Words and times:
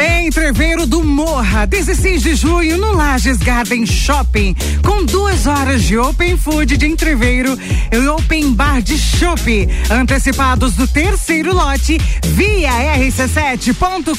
Entreveiro 0.00 0.86
do 0.86 1.04
Morra, 1.04 1.66
16 1.66 2.22
de 2.22 2.34
junho, 2.34 2.78
no 2.78 2.92
Lages 2.92 3.36
Garden 3.36 3.84
Shopping, 3.84 4.54
com 4.82 5.04
duas 5.04 5.46
horas 5.46 5.82
de 5.82 5.98
Open 5.98 6.36
Food 6.38 6.76
de 6.76 6.86
entreveiro 6.86 7.58
e 7.92 8.08
Open 8.08 8.52
Bar 8.52 8.80
de 8.80 8.96
Chopp, 8.96 9.68
antecipados 9.90 10.74
do 10.74 10.86
terceiro 10.86 11.52
lote 11.52 11.98
via 12.28 12.70
rc7.com.br. 12.96 14.10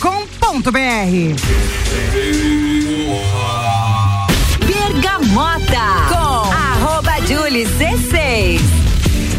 Bergamota 4.66 5.82
com 6.09 6.52
arroba 6.54 7.13
Julie 7.25 7.66
C6. 7.66 8.59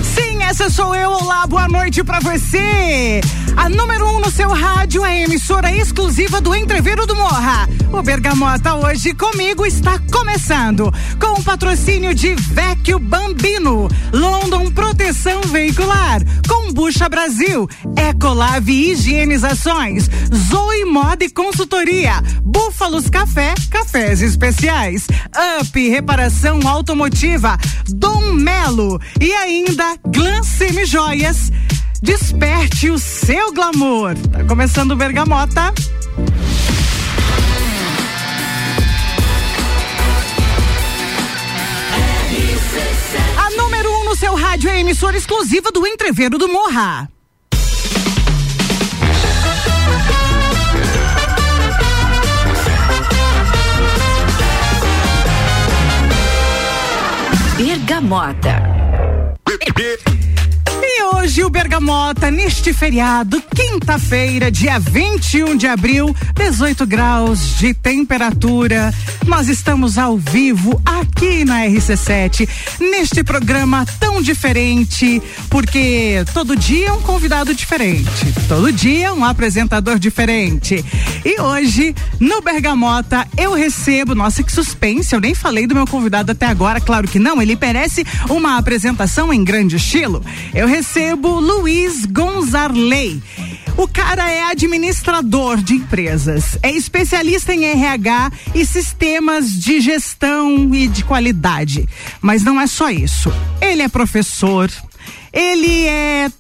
Sim, 0.03 0.43
essa 0.43 0.69
sou 0.69 0.95
eu. 0.95 1.11
Olá, 1.11 1.47
boa 1.47 1.69
noite 1.69 2.03
pra 2.03 2.19
você. 2.19 3.21
A 3.57 3.69
número 3.69 4.09
um 4.09 4.21
no 4.21 4.31
seu 4.31 4.51
rádio 4.51 5.05
é 5.05 5.11
a 5.11 5.21
emissora 5.23 5.71
exclusiva 5.75 6.41
do 6.41 6.55
Entreveiro 6.55 7.07
do 7.07 7.15
Morra. 7.15 7.69
O 7.93 8.03
Bergamota 8.03 8.75
hoje 8.75 9.15
comigo 9.15 9.67
está 9.67 9.99
começando 10.11 10.93
com 11.21 11.39
o 11.39 11.45
patrocínio 11.45 12.15
de 12.15 12.35
Vecchio 12.35 12.99
Bambino, 12.99 13.89
London 14.13 14.71
Proteção 14.71 15.43
Veicular, 15.43 16.23
Combucha 16.49 17.09
Brasil, 17.09 17.69
Ecolave 17.97 18.93
Higienizações, 18.93 20.09
Zoe 20.35 20.85
Moda 20.87 21.25
e 21.25 21.31
Consultoria, 21.31 22.23
Búfalos 22.43 23.11
Café, 23.11 23.55
Cafés 23.71 24.23
Especiais, 24.23 25.07
Up 25.61 25.89
Reparação 25.89 26.61
Automotiva, 26.67 27.59
Dom 27.89 28.33
Melo 28.33 29.01
e 29.21 29.33
ainda 29.33 29.97
Glam 30.07 30.43
Semi 30.43 30.87
Joias. 30.87 31.53
Desperte 32.03 32.91
o 32.91 32.99
seu 32.99 33.53
glamour. 33.53 34.17
Tá 34.33 34.43
começando 34.43 34.91
o 34.91 34.97
Bergamota. 34.97 35.73
A 43.37 43.51
número 43.57 43.89
um 44.01 44.05
no 44.07 44.17
seu 44.17 44.35
rádio 44.35 44.69
é 44.69 44.73
a 44.73 44.81
emissora 44.81 45.17
exclusiva 45.17 45.71
do 45.71 45.87
Entreveiro 45.87 46.39
do 46.39 46.49
Morra. 46.49 47.09
Bergamota. 57.57 58.73
E 61.03 61.17
hoje 61.17 61.43
o 61.43 61.51
Bergamota, 61.51 62.31
neste 62.31 62.73
feriado, 62.73 63.43
quinta-feira, 63.57 64.53
dia 64.53 64.79
21 64.79 65.57
de 65.57 65.67
abril, 65.67 66.15
18 66.33 66.87
graus 66.87 67.57
de 67.59 67.75
temperatura. 67.75 68.95
Nós 69.27 69.49
estamos 69.49 69.99
ao 69.99 70.17
vivo 70.17 70.81
aqui 70.87 71.45
na 71.45 71.67
RC7, 71.67 72.49
neste 72.79 73.25
programa 73.25 73.85
tão 73.99 74.23
diferente, 74.23 75.21
porque 75.51 76.25
todo 76.33 76.55
dia 76.55 76.87
é 76.87 76.93
um 76.93 77.03
convidado 77.03 77.53
diferente, 77.53 78.33
todo 78.47 78.73
dia 78.73 79.13
um 79.13 79.25
apresentador 79.25 79.99
diferente. 79.99 80.85
E 81.25 81.41
hoje, 81.41 81.97
no 82.21 82.41
Bergamota, 82.41 83.27
eu 83.37 83.53
recebo, 83.55 84.15
nossa, 84.15 84.41
que 84.43 84.53
suspense, 84.53 85.13
eu 85.13 85.21
nem 85.21 85.35
falei 85.35 85.67
do 85.67 85.75
meu 85.75 85.87
convidado 85.87 86.31
até 86.31 86.47
agora, 86.47 86.81
claro 86.81 87.09
que 87.09 87.19
não, 87.19 87.43
ele 87.43 87.59
merece 87.61 88.07
uma 88.31 88.57
apresentação 88.57 89.33
em 89.33 89.43
grande 89.43 89.77
estilo. 89.77 90.23
Eu 90.55 90.69
recebo 90.69 90.92
Luiz 91.41 92.05
Gonzarley. 92.05 93.23
O 93.79 93.89
cara 93.89 94.31
é 94.31 94.43
administrador 94.43 95.57
de 95.57 95.75
empresas, 95.75 96.59
é 96.63 96.71
especialista 96.71 97.55
em 97.55 97.65
RH 97.65 98.31
e 98.55 98.67
sistemas 98.67 99.51
de 99.51 99.81
gestão 99.81 100.75
e 100.75 100.87
de 100.87 101.03
qualidade. 101.03 101.89
Mas 102.21 102.43
não 102.43 102.61
é 102.61 102.67
só 102.67 102.91
isso. 102.91 103.33
Ele 103.61 103.81
é 103.81 103.89
professor, 103.89 104.71
ele 105.33 105.87
é 105.87 106.31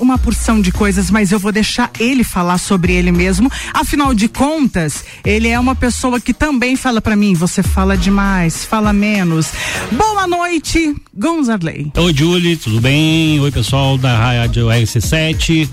uma 0.00 0.18
porção 0.18 0.60
de 0.60 0.72
coisas, 0.72 1.10
mas 1.10 1.30
eu 1.30 1.38
vou 1.38 1.52
deixar 1.52 1.90
ele 1.98 2.24
falar 2.24 2.58
sobre 2.58 2.92
ele 2.92 3.12
mesmo. 3.12 3.50
Afinal 3.72 4.14
de 4.14 4.28
contas, 4.28 5.04
ele 5.24 5.48
é 5.48 5.60
uma 5.60 5.74
pessoa 5.74 6.18
que 6.18 6.32
também 6.32 6.74
fala 6.74 7.00
para 7.00 7.14
mim: 7.14 7.34
você 7.34 7.62
fala 7.62 7.96
demais, 7.96 8.64
fala 8.64 8.92
menos. 8.92 9.52
Boa 9.92 10.26
noite, 10.26 10.96
Gonzarley. 11.14 11.92
Oi, 11.96 12.14
Julie, 12.14 12.56
tudo 12.56 12.80
bem? 12.80 13.38
Oi, 13.38 13.50
pessoal 13.52 13.98
da 13.98 14.16
Rádio 14.16 14.66
RC7. 14.66 15.68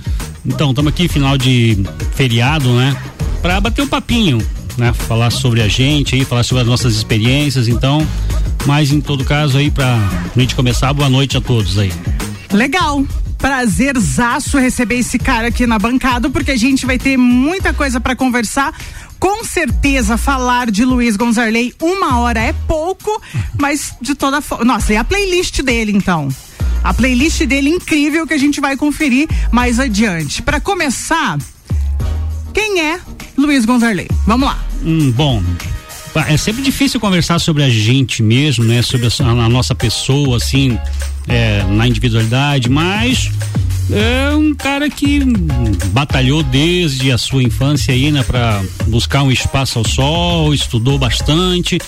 Então, 0.45 0.69
estamos 0.69 0.91
aqui, 0.91 1.07
final 1.07 1.37
de 1.37 1.83
feriado, 2.15 2.71
né? 2.73 2.95
Para 3.41 3.59
bater 3.59 3.81
um 3.81 3.87
papinho, 3.87 4.37
né? 4.77 4.93
Falar 4.93 5.29
sobre 5.31 5.61
a 5.61 5.67
gente 5.67 6.15
aí, 6.15 6.25
falar 6.25 6.43
sobre 6.43 6.61
as 6.61 6.67
nossas 6.67 6.95
experiências. 6.95 7.67
Então, 7.67 8.05
mas 8.65 8.91
em 8.91 8.99
todo 8.99 9.23
caso 9.23 9.57
aí, 9.57 9.71
para 9.71 9.95
a 10.35 10.39
gente 10.39 10.55
começar, 10.55 10.93
boa 10.93 11.09
noite 11.09 11.37
a 11.37 11.41
todos 11.41 11.77
aí. 11.77 11.91
Legal 12.51 13.05
prazerzaço 13.37 14.57
receber 14.57 14.99
esse 14.99 15.19
cara 15.19 15.47
aqui 15.47 15.67
na 15.67 15.77
bancada, 15.77 16.29
porque 16.29 16.51
a 16.51 16.57
gente 16.57 16.85
vai 16.85 16.97
ter 16.97 17.17
muita 17.17 17.73
coisa 17.73 17.99
para 17.99 18.15
conversar. 18.15 18.73
Com 19.19 19.43
certeza, 19.43 20.17
falar 20.17 20.69
de 20.69 20.85
Luiz 20.85 21.15
Gonzarley 21.15 21.73
uma 21.81 22.19
hora 22.19 22.39
é 22.39 22.53
pouco, 22.67 23.21
mas 23.57 23.95
de 24.01 24.13
toda 24.15 24.41
forma. 24.41 24.65
Nossa, 24.65 24.93
e 24.93 24.97
a 24.97 25.03
playlist 25.03 25.61
dele, 25.61 25.91
então? 25.91 26.29
A 26.83 26.93
playlist 26.93 27.43
dele 27.43 27.69
incrível 27.69 28.27
que 28.27 28.33
a 28.33 28.37
gente 28.37 28.61
vai 28.61 28.77
conferir 28.77 29.27
mais 29.51 29.79
adiante. 29.79 30.41
Para 30.41 30.59
começar, 30.59 31.37
quem 32.53 32.81
é 32.81 32.99
Luiz 33.35 33.65
Gonzarley? 33.65 34.07
Vamos 34.25 34.47
lá. 34.47 34.59
Hum, 34.83 35.11
bom, 35.11 35.43
é 36.27 36.37
sempre 36.37 36.61
difícil 36.61 36.99
conversar 36.99 37.39
sobre 37.39 37.63
a 37.63 37.69
gente 37.69 38.23
mesmo, 38.23 38.63
né? 38.63 38.81
Sobre 38.81 39.07
a, 39.07 39.23
a 39.23 39.49
nossa 39.49 39.75
pessoa, 39.75 40.37
assim, 40.37 40.77
é, 41.27 41.63
na 41.63 41.87
individualidade, 41.87 42.69
mas 42.69 43.29
é 43.91 44.33
um 44.35 44.53
cara 44.53 44.89
que 44.89 45.21
batalhou 45.91 46.43
desde 46.43 47.11
a 47.11 47.17
sua 47.17 47.41
infância 47.41 47.93
aí, 47.93 48.11
né, 48.11 48.21
para 48.23 48.61
buscar 48.87 49.23
um 49.23 49.31
espaço 49.31 49.79
ao 49.79 49.87
sol, 49.87 50.53
estudou 50.53 50.97
bastante 50.97 51.79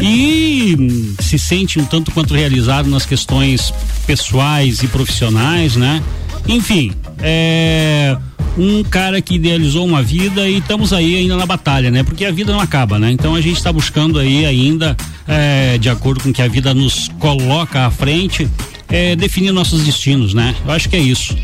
e 0.00 0.76
se 1.20 1.38
sente 1.38 1.78
um 1.78 1.84
tanto 1.84 2.10
quanto 2.10 2.34
realizado 2.34 2.88
nas 2.88 3.06
questões 3.06 3.72
pessoais 4.06 4.82
e 4.82 4.88
profissionais, 4.88 5.76
né? 5.76 6.02
Enfim, 6.48 6.92
é 7.20 8.16
um 8.58 8.82
cara 8.82 9.20
que 9.20 9.34
idealizou 9.34 9.84
uma 9.84 10.02
vida 10.02 10.48
e 10.48 10.58
estamos 10.58 10.92
aí 10.92 11.16
ainda 11.16 11.36
na 11.36 11.44
batalha, 11.44 11.90
né? 11.90 12.02
Porque 12.02 12.24
a 12.24 12.30
vida 12.30 12.52
não 12.52 12.60
acaba, 12.60 12.98
né? 12.98 13.10
Então 13.10 13.34
a 13.34 13.40
gente 13.40 13.56
está 13.56 13.72
buscando 13.72 14.18
aí 14.18 14.46
ainda, 14.46 14.96
é, 15.28 15.76
de 15.78 15.90
acordo 15.90 16.22
com 16.22 16.32
que 16.32 16.40
a 16.40 16.48
vida 16.48 16.72
nos 16.72 17.08
coloca 17.18 17.86
à 17.86 17.90
frente, 17.90 18.48
é, 18.88 19.14
definir 19.14 19.52
nossos 19.52 19.84
destinos, 19.84 20.32
né? 20.32 20.54
Eu 20.64 20.72
acho 20.72 20.88
que 20.88 20.96
é 20.96 21.00
isso. 21.00 21.36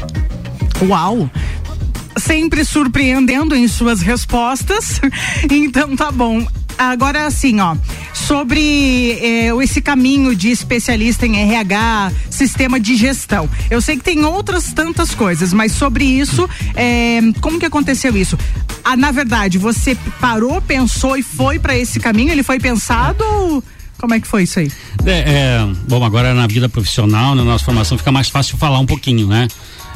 Uau! 0.82 1.30
Sempre 2.16 2.64
surpreendendo 2.64 3.54
em 3.54 3.68
suas 3.68 4.00
respostas. 4.00 5.00
então 5.50 5.94
tá 5.96 6.10
bom. 6.10 6.46
Agora 6.90 7.26
assim, 7.26 7.60
ó, 7.60 7.76
sobre 8.12 9.12
eh, 9.20 9.50
esse 9.62 9.80
caminho 9.80 10.34
de 10.34 10.50
especialista 10.50 11.26
em 11.26 11.36
RH, 11.36 12.12
sistema 12.28 12.80
de 12.80 12.96
gestão. 12.96 13.48
Eu 13.70 13.80
sei 13.80 13.96
que 13.96 14.02
tem 14.02 14.24
outras 14.24 14.72
tantas 14.72 15.14
coisas, 15.14 15.52
mas 15.52 15.72
sobre 15.72 16.04
isso, 16.04 16.48
eh, 16.74 17.20
como 17.40 17.58
que 17.58 17.66
aconteceu 17.66 18.16
isso? 18.16 18.36
Ah, 18.84 18.96
na 18.96 19.12
verdade, 19.12 19.58
você 19.58 19.96
parou, 20.20 20.60
pensou 20.60 21.16
e 21.16 21.22
foi 21.22 21.58
para 21.58 21.76
esse 21.76 22.00
caminho? 22.00 22.32
Ele 22.32 22.42
foi 22.42 22.58
pensado? 22.58 23.62
Como 23.98 24.14
é 24.14 24.20
que 24.20 24.26
foi 24.26 24.42
isso 24.42 24.58
aí? 24.58 24.70
É, 25.06 25.10
é, 25.10 25.68
bom, 25.88 26.04
agora 26.04 26.34
na 26.34 26.48
vida 26.48 26.68
profissional, 26.68 27.36
na 27.36 27.44
nossa 27.44 27.64
formação, 27.64 27.96
fica 27.96 28.10
mais 28.10 28.28
fácil 28.28 28.58
falar 28.58 28.80
um 28.80 28.86
pouquinho, 28.86 29.28
né? 29.28 29.46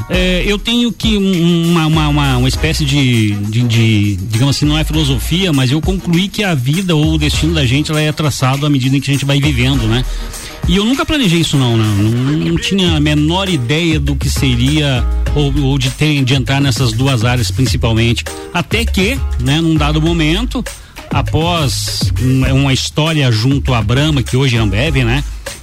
É, 0.09 0.45
eu 0.47 0.59
tenho 0.59 0.93
que 0.93 1.17
uma, 1.17 1.87
uma, 1.87 2.09
uma, 2.09 2.37
uma 2.39 2.49
espécie 2.49 2.85
de, 2.85 3.33
de, 3.33 3.63
de, 3.63 4.17
digamos 4.17 4.57
assim, 4.57 4.65
não 4.65 4.79
é 4.79 4.85
filosofia, 4.85 5.53
mas 5.53 5.71
eu 5.71 5.81
concluí 5.81 6.29
que 6.29 6.45
a 6.45 6.55
vida 6.55 6.95
ou 6.95 7.15
o 7.15 7.19
destino 7.19 7.55
da 7.55 7.67
gente 7.67 7.91
ela 7.91 8.01
é 8.01 8.13
traçado 8.13 8.65
à 8.65 8.71
medida 8.71 8.97
em 8.97 9.01
que 9.01 9.11
a 9.11 9.13
gente 9.13 9.25
vai 9.25 9.41
vivendo, 9.41 9.83
né? 9.89 10.05
E 10.69 10.77
eu 10.77 10.85
nunca 10.85 11.07
planejei 11.07 11.41
isso 11.41 11.57
não, 11.57 11.77
né? 11.77 11.85
não, 11.85 12.11
não 12.51 12.57
tinha 12.57 12.97
a 12.97 13.01
menor 13.01 13.49
ideia 13.49 14.01
do 14.01 14.17
que 14.17 14.29
seria 14.29 15.05
ou, 15.35 15.53
ou 15.63 15.79
de, 15.79 15.91
ter, 15.91 16.25
de 16.25 16.35
entrar 16.35 16.61
nessas 16.61 16.93
duas 16.93 17.25
áreas 17.25 17.51
principalmente. 17.53 18.25
Até 18.53 18.85
que, 18.85 19.19
né, 19.41 19.61
num 19.61 19.77
dado 19.77 20.03
momento, 20.03 20.65
após 21.11 22.13
uma 22.53 22.73
história 22.73 23.31
junto 23.31 23.75
à 23.75 23.81
Brahma, 23.81 24.25
que 24.25 24.37
hoje 24.37 24.57
é 24.57 24.59
Ambev, 24.59 24.97
né? 25.05 25.23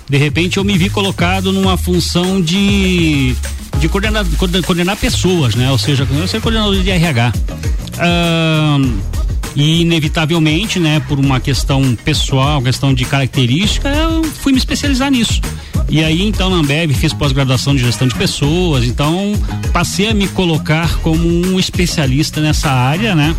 De 0.09 0.17
repente 0.17 0.57
eu 0.57 0.63
me 0.63 0.77
vi 0.77 0.89
colocado 0.89 1.51
numa 1.51 1.77
função 1.77 2.41
de 2.41 3.35
de 3.79 3.89
coordenar, 3.89 4.25
coordenar 4.65 4.97
pessoas, 4.97 5.55
né? 5.55 5.69
Ou 5.69 5.77
seja, 5.77 6.07
eu 6.09 6.27
ser 6.27 6.39
coordenador 6.41 6.81
de 6.81 6.89
RH. 6.89 7.33
E 9.55 9.81
inevitavelmente, 9.81 10.79
né, 10.79 10.99
por 11.07 11.19
uma 11.19 11.39
questão 11.39 11.95
pessoal, 12.03 12.59
questão 12.61 12.91
de 12.91 13.05
característica, 13.05 13.87
eu 13.89 14.23
fui 14.23 14.51
me 14.51 14.57
especializar 14.57 15.11
nisso. 15.11 15.41
E 15.89 16.03
aí, 16.03 16.23
então, 16.23 16.49
na 16.49 16.55
Ambev, 16.55 16.91
fiz 16.93 17.13
pós-graduação 17.13 17.75
de 17.75 17.83
gestão 17.83 18.07
de 18.07 18.15
pessoas, 18.15 18.83
então 18.85 19.33
passei 19.71 20.09
a 20.09 20.13
me 20.13 20.27
colocar 20.29 20.97
como 20.99 21.27
um 21.27 21.59
especialista 21.59 22.41
nessa 22.41 22.71
área, 22.71 23.13
né? 23.13 23.35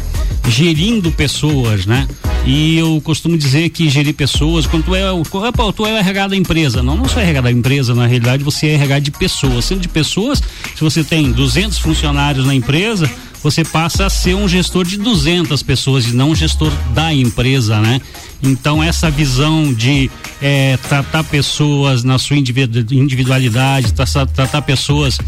Gerindo 0.48 1.10
pessoas, 1.12 1.86
né? 1.86 2.06
E 2.46 2.76
eu 2.76 3.00
costumo 3.02 3.38
dizer 3.38 3.70
que 3.70 3.88
gerir 3.88 4.14
pessoas, 4.14 4.66
quando 4.66 4.84
tu 4.84 4.94
é, 4.94 5.04
pô, 5.52 5.72
tu 5.72 5.86
é 5.86 5.92
o 5.92 5.96
RH 5.96 6.28
da 6.28 6.36
empresa. 6.36 6.82
Não, 6.82 6.96
não 6.96 7.08
sou 7.08 7.22
RH 7.22 7.40
da 7.40 7.50
empresa, 7.50 7.94
na 7.94 8.06
realidade 8.06 8.44
você 8.44 8.68
é 8.68 8.74
RH 8.74 8.98
de 8.98 9.10
pessoas. 9.10 9.64
Sendo 9.64 9.80
de 9.80 9.88
pessoas, 9.88 10.42
se 10.74 10.80
você 10.80 11.02
tem 11.02 11.32
200 11.32 11.78
funcionários 11.78 12.46
na 12.46 12.54
empresa, 12.54 13.10
você 13.42 13.62
passa 13.62 14.06
a 14.06 14.10
ser 14.10 14.34
um 14.34 14.48
gestor 14.48 14.84
de 14.86 14.98
200 14.98 15.62
pessoas 15.62 16.06
e 16.06 16.14
não 16.14 16.30
um 16.30 16.34
gestor 16.34 16.72
da 16.94 17.12
empresa, 17.12 17.78
né? 17.80 18.00
Então 18.42 18.82
essa 18.82 19.10
visão 19.10 19.72
de 19.72 20.10
é, 20.40 20.78
tratar 20.88 21.24
pessoas 21.24 22.04
na 22.04 22.18
sua 22.18 22.36
individualidade, 22.36 23.92
tratar 23.92 24.62
pessoas 24.62 25.18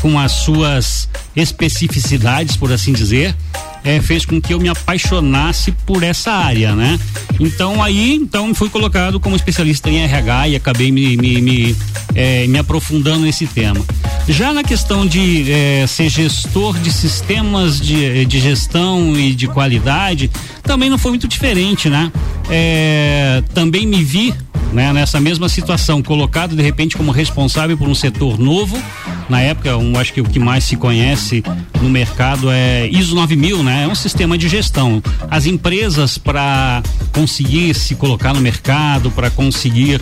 com 0.00 0.18
as 0.18 0.32
suas 0.32 1.08
especificidades, 1.36 2.56
por 2.56 2.72
assim 2.72 2.92
dizer, 2.92 3.34
é, 3.84 4.00
fez 4.00 4.24
com 4.24 4.40
que 4.40 4.54
eu 4.54 4.58
me 4.58 4.68
apaixonasse 4.68 5.70
por 5.86 6.02
essa 6.02 6.32
área, 6.32 6.74
né? 6.74 6.98
Então 7.38 7.82
aí, 7.82 8.14
então 8.14 8.54
fui 8.54 8.70
colocado 8.70 9.20
como 9.20 9.36
especialista 9.36 9.90
em 9.90 10.02
RH 10.02 10.48
e 10.48 10.56
acabei 10.56 10.90
me, 10.90 11.16
me, 11.16 11.40
me, 11.40 11.76
é, 12.14 12.46
me 12.46 12.58
aprofundando 12.58 13.20
nesse 13.20 13.46
tema. 13.46 13.84
Já 14.26 14.54
na 14.54 14.64
questão 14.64 15.06
de 15.06 15.52
é, 15.52 15.86
ser 15.86 16.08
gestor 16.08 16.78
de 16.78 16.90
sistemas 16.90 17.78
de, 17.78 18.24
de 18.24 18.40
gestão 18.40 19.14
e 19.18 19.34
de 19.34 19.46
qualidade, 19.46 20.30
também 20.62 20.88
não 20.88 20.96
foi 20.96 21.10
muito 21.10 21.28
diferente, 21.28 21.90
né? 21.90 22.10
É, 22.48 23.42
também 23.52 23.86
me 23.86 24.02
vi 24.02 24.34
né, 24.74 24.92
nessa 24.92 25.20
mesma 25.20 25.48
situação, 25.48 26.02
colocado 26.02 26.56
de 26.56 26.62
repente 26.62 26.96
como 26.96 27.12
responsável 27.12 27.78
por 27.78 27.88
um 27.88 27.94
setor 27.94 28.38
novo. 28.38 28.76
Na 29.28 29.40
época, 29.40 29.76
um, 29.76 29.98
acho 29.98 30.12
que 30.12 30.20
o 30.20 30.24
que 30.24 30.38
mais 30.38 30.64
se 30.64 30.76
conhece 30.76 31.42
no 31.80 31.88
mercado 31.88 32.50
é 32.50 32.88
ISO 32.88 33.14
9000, 33.14 33.62
né? 33.62 33.73
É 33.82 33.88
um 33.88 33.94
sistema 33.94 34.38
de 34.38 34.48
gestão. 34.48 35.02
As 35.30 35.46
empresas 35.46 36.16
para 36.16 36.82
conseguir 37.12 37.74
se 37.74 37.94
colocar 37.94 38.32
no 38.32 38.40
mercado, 38.40 39.10
para 39.10 39.30
conseguir 39.30 40.00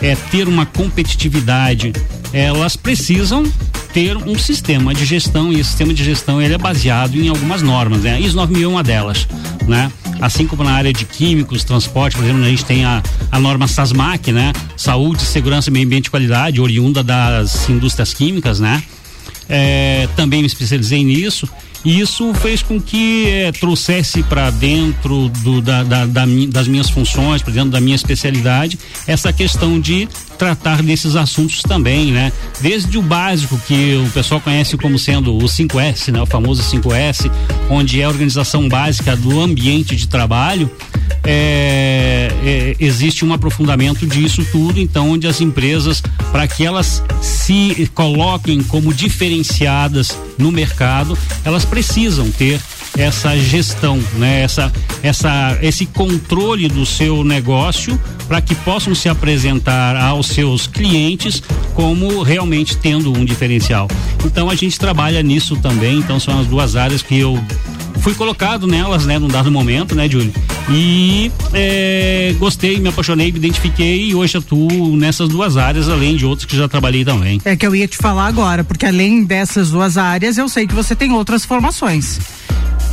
é, 0.00 0.14
ter 0.14 0.48
uma 0.48 0.66
competitividade, 0.66 1.92
elas 2.32 2.76
precisam 2.76 3.44
ter 3.92 4.16
um 4.16 4.36
sistema 4.36 4.92
de 4.92 5.04
gestão 5.04 5.52
e 5.52 5.60
esse 5.60 5.70
sistema 5.70 5.94
de 5.94 6.02
gestão 6.02 6.42
ele 6.42 6.54
é 6.54 6.58
baseado 6.58 7.14
em 7.14 7.28
algumas 7.28 7.62
normas, 7.62 8.02
né? 8.02 8.20
ISO 8.20 8.34
9000 8.36 8.68
é 8.68 8.72
uma 8.72 8.82
delas, 8.82 9.28
né? 9.68 9.90
Assim 10.20 10.46
como 10.46 10.64
na 10.64 10.72
área 10.72 10.92
de 10.92 11.04
químicos, 11.04 11.62
transporte, 11.62 12.16
por 12.16 12.24
exemplo, 12.24 12.42
a 12.42 12.48
gente 12.48 12.64
tem 12.64 12.84
a, 12.84 13.00
a 13.30 13.38
norma 13.38 13.68
SASMAC, 13.68 14.32
né? 14.32 14.52
Saúde, 14.76 15.22
segurança, 15.22 15.70
meio 15.70 15.86
ambiente 15.86 16.06
e 16.06 16.10
qualidade, 16.10 16.60
oriunda 16.60 17.04
das 17.04 17.68
indústrias 17.68 18.12
químicas, 18.12 18.58
né? 18.58 18.82
É, 19.48 20.08
também 20.16 20.40
me 20.40 20.46
especializei 20.46 21.04
nisso 21.04 21.48
e 21.84 22.00
isso 22.00 22.32
fez 22.34 22.62
com 22.62 22.80
que 22.80 23.26
eh, 23.28 23.52
trouxesse 23.52 24.22
para 24.22 24.50
dentro 24.50 25.28
do, 25.42 25.60
da, 25.60 25.82
da, 25.82 26.06
da, 26.06 26.24
das 26.48 26.66
minhas 26.66 26.88
funções, 26.88 27.42
para 27.42 27.52
dentro 27.52 27.70
da 27.70 27.80
minha 27.80 27.94
especialidade, 27.94 28.78
essa 29.06 29.32
questão 29.32 29.78
de 29.78 30.08
tratar 30.38 30.82
desses 30.82 31.14
assuntos 31.14 31.62
também, 31.62 32.10
né? 32.10 32.32
Desde 32.60 32.96
o 32.96 33.02
básico 33.02 33.58
que 33.66 33.96
o 33.96 34.10
pessoal 34.10 34.40
conhece 34.40 34.76
como 34.76 34.98
sendo 34.98 35.36
o 35.36 35.42
5S, 35.42 36.10
né? 36.10 36.22
O 36.22 36.26
famoso 36.26 36.62
5S, 36.62 37.30
onde 37.68 38.00
é 38.00 38.04
a 38.04 38.08
organização 38.08 38.68
básica 38.68 39.14
do 39.16 39.40
ambiente 39.40 39.94
de 39.94 40.08
trabalho, 40.08 40.70
é, 41.24 42.28
é, 42.44 42.76
existe 42.78 43.24
um 43.24 43.32
aprofundamento 43.32 44.06
disso 44.06 44.44
tudo, 44.52 44.78
então 44.78 45.10
onde 45.10 45.26
as 45.26 45.40
empresas, 45.40 46.02
para 46.30 46.46
que 46.46 46.64
elas 46.64 47.02
se 47.22 47.90
coloquem 47.94 48.62
como 48.62 48.92
diferenciadas 48.92 50.16
no 50.38 50.52
mercado, 50.52 51.16
elas 51.44 51.64
precisam 51.64 52.30
ter 52.30 52.60
essa 52.96 53.36
gestão, 53.36 54.02
né? 54.14 54.42
Essa, 54.42 54.72
essa, 55.02 55.58
esse 55.62 55.86
controle 55.86 56.68
do 56.68 56.86
seu 56.86 57.24
negócio 57.24 58.00
para 58.28 58.40
que 58.40 58.54
possam 58.54 58.94
se 58.94 59.08
apresentar 59.08 59.96
aos 59.96 60.26
seus 60.28 60.66
clientes 60.66 61.42
como 61.74 62.22
realmente 62.22 62.76
tendo 62.76 63.12
um 63.12 63.24
diferencial. 63.24 63.88
Então 64.24 64.48
a 64.48 64.54
gente 64.54 64.78
trabalha 64.78 65.22
nisso 65.22 65.56
também. 65.56 65.98
Então 65.98 66.18
são 66.20 66.40
as 66.40 66.46
duas 66.46 66.76
áreas 66.76 67.02
que 67.02 67.18
eu 67.18 67.42
fui 68.00 68.14
colocado 68.14 68.66
nelas, 68.66 69.06
né, 69.06 69.18
num 69.18 69.28
dado 69.28 69.50
momento, 69.50 69.94
né, 69.94 70.06
Júlio? 70.08 70.32
E 70.70 71.32
é, 71.54 72.34
gostei, 72.38 72.78
me 72.78 72.88
apaixonei, 72.88 73.32
me 73.32 73.38
identifiquei 73.38 74.08
e 74.08 74.14
hoje 74.14 74.36
atuo 74.36 74.94
nessas 74.96 75.28
duas 75.28 75.56
áreas, 75.56 75.88
além 75.88 76.14
de 76.14 76.26
outras 76.26 76.44
que 76.44 76.56
já 76.56 76.68
trabalhei 76.68 77.04
também. 77.04 77.40
É 77.44 77.56
que 77.56 77.66
eu 77.66 77.74
ia 77.74 77.88
te 77.88 77.96
falar 77.96 78.26
agora, 78.26 78.62
porque 78.62 78.84
além 78.84 79.24
dessas 79.24 79.70
duas 79.70 79.96
áreas, 79.96 80.36
eu 80.36 80.48
sei 80.48 80.66
que 80.66 80.74
você 80.74 80.94
tem 80.94 81.12
outras 81.12 81.44
formações. 81.44 82.18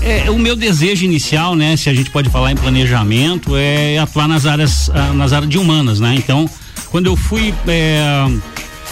É, 0.01 0.29
o 0.31 0.39
meu 0.39 0.55
desejo 0.55 1.05
inicial, 1.05 1.55
né, 1.55 1.77
se 1.77 1.89
a 1.89 1.93
gente 1.93 2.09
pode 2.09 2.29
falar 2.29 2.51
em 2.51 2.55
planejamento, 2.55 3.55
é 3.55 3.99
atuar 3.99 4.27
nas 4.27 4.45
áreas, 4.45 4.89
ah, 4.93 5.13
nas 5.13 5.31
áreas 5.31 5.49
de 5.49 5.57
humanas, 5.57 5.99
né? 5.99 6.15
Então, 6.15 6.49
quando 6.89 7.05
eu 7.05 7.15
fui 7.15 7.53
é, 7.67 8.25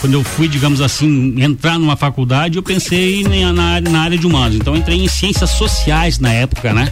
quando 0.00 0.14
eu 0.14 0.24
fui, 0.24 0.48
digamos 0.48 0.80
assim, 0.80 1.34
entrar 1.42 1.78
numa 1.78 1.94
faculdade, 1.94 2.56
eu 2.56 2.62
pensei 2.62 3.22
na, 3.24 3.80
na, 3.80 4.00
área 4.00 4.16
de 4.16 4.26
humanos. 4.26 4.56
Então, 4.56 4.74
entrei 4.74 4.98
em 4.98 5.08
ciências 5.08 5.50
sociais 5.50 6.18
na 6.18 6.32
época, 6.32 6.72
né? 6.72 6.90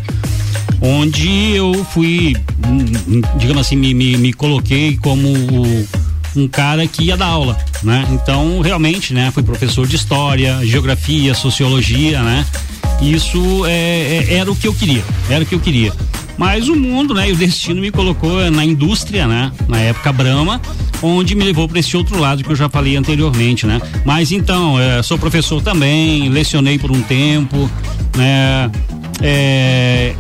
Onde 0.81 1.57
eu 1.57 1.85
fui, 1.93 2.37
hum, 2.67 2.85
hum, 3.09 3.23
digamos 3.39 3.67
assim, 3.67 3.77
me, 3.77 3.95
me, 3.95 4.17
me 4.19 4.33
coloquei 4.33 4.99
como 4.99 5.33
um 6.39 6.49
cara 6.49 6.87
que 6.87 7.05
ia 7.05 7.17
dar 7.17 7.27
aula, 7.27 7.57
né? 7.83 8.07
Então, 8.13 8.61
realmente, 8.61 9.13
né? 9.13 9.31
Fui 9.31 9.43
professor 9.43 9.87
de 9.87 9.97
história, 9.97 10.65
geografia, 10.65 11.35
sociologia, 11.35 12.23
né? 12.23 12.47
Isso 13.01 13.65
é, 13.67 14.27
é, 14.29 14.35
era 14.35 14.51
o 14.51 14.57
que 14.57 14.67
eu 14.67 14.75
queria, 14.75 15.05
era 15.29 15.45
o 15.45 15.47
que 15.47 15.55
eu 15.55 15.61
queria. 15.61 15.93
Mas 16.37 16.69
o 16.69 16.77
mundo, 16.77 17.15
né, 17.15 17.29
e 17.29 17.33
o 17.33 17.37
destino 17.37 17.81
me 17.81 17.91
colocou 17.91 18.49
na 18.49 18.65
indústria, 18.65 19.27
né, 19.27 19.51
na 19.67 19.81
época 19.81 20.13
Brahma, 20.13 20.61
onde 21.03 21.35
me 21.35 21.43
levou 21.43 21.69
para 21.69 21.81
esse 21.81 21.97
outro 21.97 22.19
lado 22.19 22.45
que 22.45 22.51
eu 22.51 22.55
já 22.55 22.69
falei 22.69 22.97
anteriormente, 22.97 23.67
né? 23.67 23.81
Mas 24.05 24.31
então, 24.31 24.79
é, 24.79 25.03
sou 25.03 25.19
professor 25.19 25.61
também, 25.61 26.29
lecionei 26.29 26.79
por 26.79 26.93
um 26.93 27.03
tempo, 27.03 27.69
né? 28.17 28.71
É, 29.21 30.15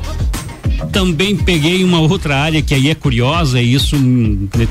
também 0.92 1.36
peguei 1.36 1.84
uma 1.84 2.00
outra 2.00 2.36
área 2.36 2.62
que 2.62 2.74
aí 2.74 2.88
é 2.88 2.94
curiosa 2.94 3.60
e 3.60 3.74
isso 3.74 3.96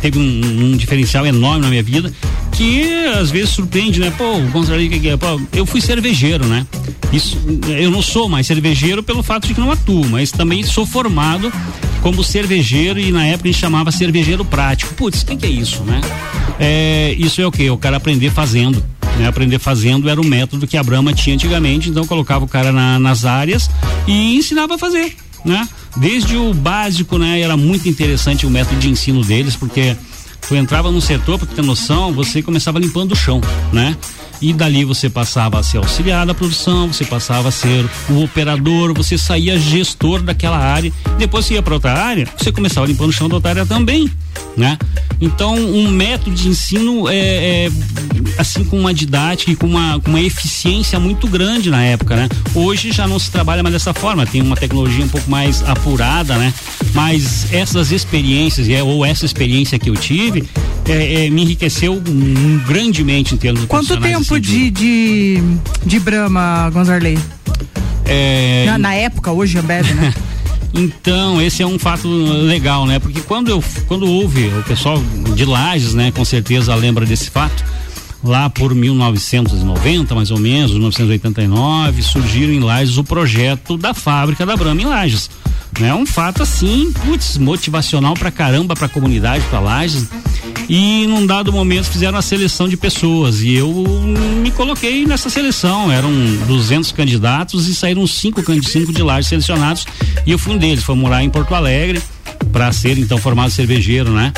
teve 0.01 0.17
um, 0.17 0.71
um 0.71 0.77
diferencial 0.77 1.25
enorme 1.25 1.61
na 1.61 1.69
minha 1.69 1.83
vida, 1.83 2.11
que 2.51 3.05
às 3.19 3.29
vezes 3.29 3.49
surpreende, 3.49 3.99
né? 3.99 4.11
Pô, 4.17 4.39
contrário 4.51 4.89
que 4.89 5.07
é, 5.07 5.17
pô, 5.17 5.39
eu 5.53 5.65
fui 5.65 5.81
cervejeiro, 5.81 6.45
né? 6.45 6.65
Isso, 7.11 7.37
eu 7.79 7.89
não 7.89 8.01
sou 8.01 8.27
mais 8.27 8.47
cervejeiro 8.47 9.01
pelo 9.01 9.23
fato 9.23 9.47
de 9.47 9.53
que 9.53 9.59
não 9.59 9.71
atuo, 9.71 10.05
mas 10.09 10.31
também 10.31 10.63
sou 10.63 10.85
formado 10.85 11.51
como 12.01 12.23
cervejeiro 12.23 12.99
e 12.99 13.11
na 13.11 13.25
época 13.25 13.49
a 13.49 13.51
gente 13.51 13.61
chamava 13.61 13.91
cervejeiro 13.91 14.43
prático. 14.43 14.93
Putz, 14.93 15.21
o 15.21 15.25
que, 15.25 15.35
que, 15.35 15.45
é 15.45 15.49
isso, 15.49 15.83
né? 15.83 16.01
É, 16.59 17.15
isso 17.17 17.41
é 17.41 17.45
o 17.45 17.51
que? 17.51 17.69
O 17.69 17.77
cara 17.77 17.97
aprender 17.97 18.29
fazendo. 18.29 18.83
Né? 19.17 19.27
Aprender 19.27 19.59
fazendo 19.59 20.09
era 20.09 20.19
o 20.19 20.25
método 20.25 20.67
que 20.67 20.77
a 20.77 20.83
Brahma 20.83 21.13
tinha 21.13 21.35
antigamente, 21.35 21.89
então 21.89 22.05
colocava 22.05 22.45
o 22.45 22.47
cara 22.47 22.71
na, 22.71 22.99
nas 22.99 23.25
áreas 23.25 23.69
e 24.05 24.35
ensinava 24.37 24.75
a 24.75 24.77
fazer, 24.77 25.15
né? 25.43 25.67
Desde 25.99 26.37
o 26.37 26.53
básico, 26.53 27.17
né? 27.17 27.41
Era 27.41 27.57
muito 27.57 27.89
interessante 27.89 28.45
o 28.45 28.49
método 28.49 28.79
de 28.79 28.89
ensino 28.89 29.23
deles, 29.23 29.55
porque 29.55 29.95
tu 30.47 30.55
entrava 30.55 30.91
no 30.91 31.01
setor, 31.01 31.37
para 31.39 31.47
ter 31.47 31.63
noção, 31.63 32.13
você 32.13 32.41
começava 32.41 32.79
limpando 32.79 33.11
o 33.11 33.15
chão, 33.15 33.41
né? 33.71 33.97
e 34.41 34.53
dali 34.53 34.83
você 34.83 35.09
passava 35.09 35.59
a 35.59 35.63
ser 35.63 35.77
auxiliar 35.77 36.25
da 36.25 36.33
produção, 36.33 36.87
você 36.87 37.05
passava 37.05 37.49
a 37.49 37.51
ser 37.51 37.85
o 38.09 38.23
operador, 38.23 38.93
você 38.93 39.17
saía 39.17 39.57
gestor 39.57 40.21
daquela 40.21 40.57
área, 40.57 40.91
depois 41.17 41.45
você 41.45 41.55
ia 41.55 41.61
para 41.61 41.73
outra 41.73 41.93
área, 41.93 42.27
você 42.37 42.51
começava 42.51 42.85
limpando 42.87 43.09
o 43.09 43.13
chão 43.13 43.27
da 43.27 43.35
outra 43.35 43.51
área 43.51 43.65
também, 43.65 44.09
né? 44.55 44.77
Então, 45.19 45.55
um 45.55 45.89
método 45.89 46.35
de 46.35 46.47
ensino 46.47 47.09
é, 47.09 47.65
é 47.65 47.71
assim 48.37 48.63
com 48.63 48.79
uma 48.79 48.93
didática 48.93 49.51
e 49.51 49.55
com 49.55 49.67
uma, 49.67 49.99
com 49.99 50.11
uma 50.11 50.21
eficiência 50.21 50.99
muito 50.99 51.27
grande 51.27 51.69
na 51.69 51.83
época, 51.83 52.15
né? 52.15 52.29
Hoje 52.53 52.91
já 52.91 53.07
não 53.07 53.19
se 53.19 53.31
trabalha 53.31 53.63
mais 53.63 53.73
dessa 53.73 53.93
forma, 53.93 54.25
tem 54.25 54.41
uma 54.41 54.55
tecnologia 54.55 55.03
um 55.03 55.07
pouco 55.07 55.29
mais 55.29 55.63
apurada, 55.67 56.37
né? 56.37 56.53
Mas 56.93 57.51
essas 57.53 57.91
experiências, 57.91 58.69
é, 58.69 58.81
ou 58.83 59.05
essa 59.05 59.25
experiência 59.25 59.77
que 59.79 59.89
eu 59.89 59.95
tive, 59.95 60.43
é, 60.87 61.25
é, 61.25 61.29
me 61.29 61.43
enriqueceu 61.43 62.01
grandemente 62.65 63.33
em 63.33 63.37
termos 63.37 63.65
Quanto 63.65 63.99
tempo 63.99 64.19
assim, 64.19 64.41
de, 64.41 64.71
de, 64.71 65.43
de 65.85 65.99
Brahma, 65.99 66.69
Gonzarley? 66.71 67.17
É, 68.05 68.65
na, 68.65 68.77
na, 68.77 68.93
época, 68.93 69.31
hoje 69.31 69.57
Ambev, 69.57 69.85
né? 69.93 70.13
Então, 70.73 71.41
esse 71.41 71.63
é 71.63 71.65
um 71.65 71.79
fato 71.79 72.07
legal, 72.07 72.85
né? 72.85 72.99
Porque 72.99 73.21
quando 73.21 73.49
eu 73.49 73.63
quando 73.87 74.05
houve, 74.05 74.47
o 74.47 74.63
pessoal 74.63 75.01
de 75.33 75.45
Lages, 75.45 75.93
né, 75.93 76.11
com 76.11 76.23
certeza 76.23 76.75
lembra 76.75 77.05
desse 77.05 77.31
fato, 77.31 77.63
lá 78.27 78.49
por 78.49 78.75
1990, 78.75 80.13
mais 80.13 80.29
ou 80.29 80.37
menos, 80.37 80.71
1989, 80.71 82.01
surgiram 82.01 82.53
em 82.53 82.59
Lages 82.59 82.97
o 82.97 83.03
projeto 83.03 83.77
da 83.77 83.93
fábrica 83.93 84.45
da 84.45 84.55
Brahma 84.55 84.81
em 84.81 84.85
Lages. 84.85 85.29
É 85.81 85.93
um 85.93 86.05
fato 86.05 86.43
assim, 86.43 86.91
putz, 87.05 87.37
motivacional 87.37 88.13
pra 88.13 88.31
caramba 88.31 88.75
pra 88.75 88.87
comunidade, 88.87 89.43
pra 89.49 89.59
Lages. 89.59 90.07
e 90.69 91.05
num 91.07 91.25
dado 91.25 91.51
momento 91.51 91.85
fizeram 91.85 92.17
a 92.17 92.21
seleção 92.21 92.67
de 92.67 92.75
pessoas 92.75 93.41
e 93.41 93.53
eu 93.53 93.71
me 94.41 94.51
coloquei 94.51 95.05
nessa 95.05 95.29
seleção. 95.29 95.91
Eram 95.91 96.09
200 96.47 96.91
candidatos 96.91 97.67
e 97.67 97.75
saíram 97.75 98.05
cinco, 98.07 98.41
cinco 98.63 98.91
de 98.91 99.03
lá 99.03 99.21
selecionados 99.21 99.85
e 100.25 100.31
eu 100.31 100.39
fui 100.39 100.53
um 100.53 100.57
deles. 100.57 100.83
Fomos 100.83 101.09
lá 101.09 101.23
em 101.23 101.29
Porto 101.29 101.53
Alegre 101.53 102.01
para 102.51 102.71
ser 102.71 102.97
então 102.97 103.17
formado 103.17 103.51
cervejeiro, 103.51 104.11
né? 104.11 104.33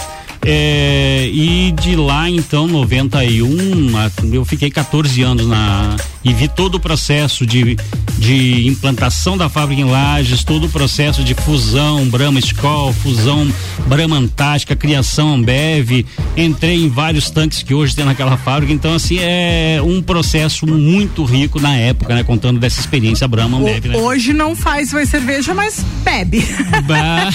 É, 0.46 1.28
e 1.32 1.72
de 1.72 1.96
lá 1.96 2.30
então 2.30 2.68
91 2.68 4.34
eu 4.34 4.46
fiquei 4.46 4.72
14 4.72 5.22
anos 5.22 5.46
na 5.46 5.96
e 6.24 6.34
vi 6.34 6.48
todo 6.48 6.76
o 6.76 6.80
processo 6.80 7.46
de, 7.46 7.78
de 8.18 8.68
implantação 8.68 9.38
da 9.38 9.50
fábrica 9.50 9.82
em 9.82 9.86
Lages, 9.86 10.44
todo 10.44 10.66
o 10.66 10.70
processo 10.70 11.24
de 11.24 11.34
fusão 11.34 12.06
Brahma 12.10 12.40
Skol, 12.40 12.94
fusão 12.94 13.48
Brahma 13.88 14.18
Antártica, 14.18 14.76
criação 14.76 15.34
Ambev, 15.34 16.06
entrei 16.36 16.84
em 16.84 16.90
vários 16.90 17.30
tanques 17.30 17.64
que 17.64 17.74
hoje 17.74 17.96
tem 17.96 18.06
naquela 18.06 18.38
fábrica, 18.38 18.74
então 18.74 18.94
assim 18.94 19.18
é 19.20 19.80
um 19.84 20.02
processo 20.02 20.68
muito 20.68 21.24
rico 21.24 21.60
na 21.60 21.76
época, 21.76 22.14
né, 22.14 22.24
contando 22.24 22.60
dessa 22.60 22.80
experiência 22.80 23.28
Brahma 23.28 23.58
Ambev, 23.58 23.86
né? 23.86 23.98
Hoje 23.98 24.34
não 24.34 24.56
faz 24.56 24.92
mais 24.92 25.10
cerveja, 25.10 25.54
mas 25.54 25.84
bebe. 26.04 26.46
Bah, 26.86 27.30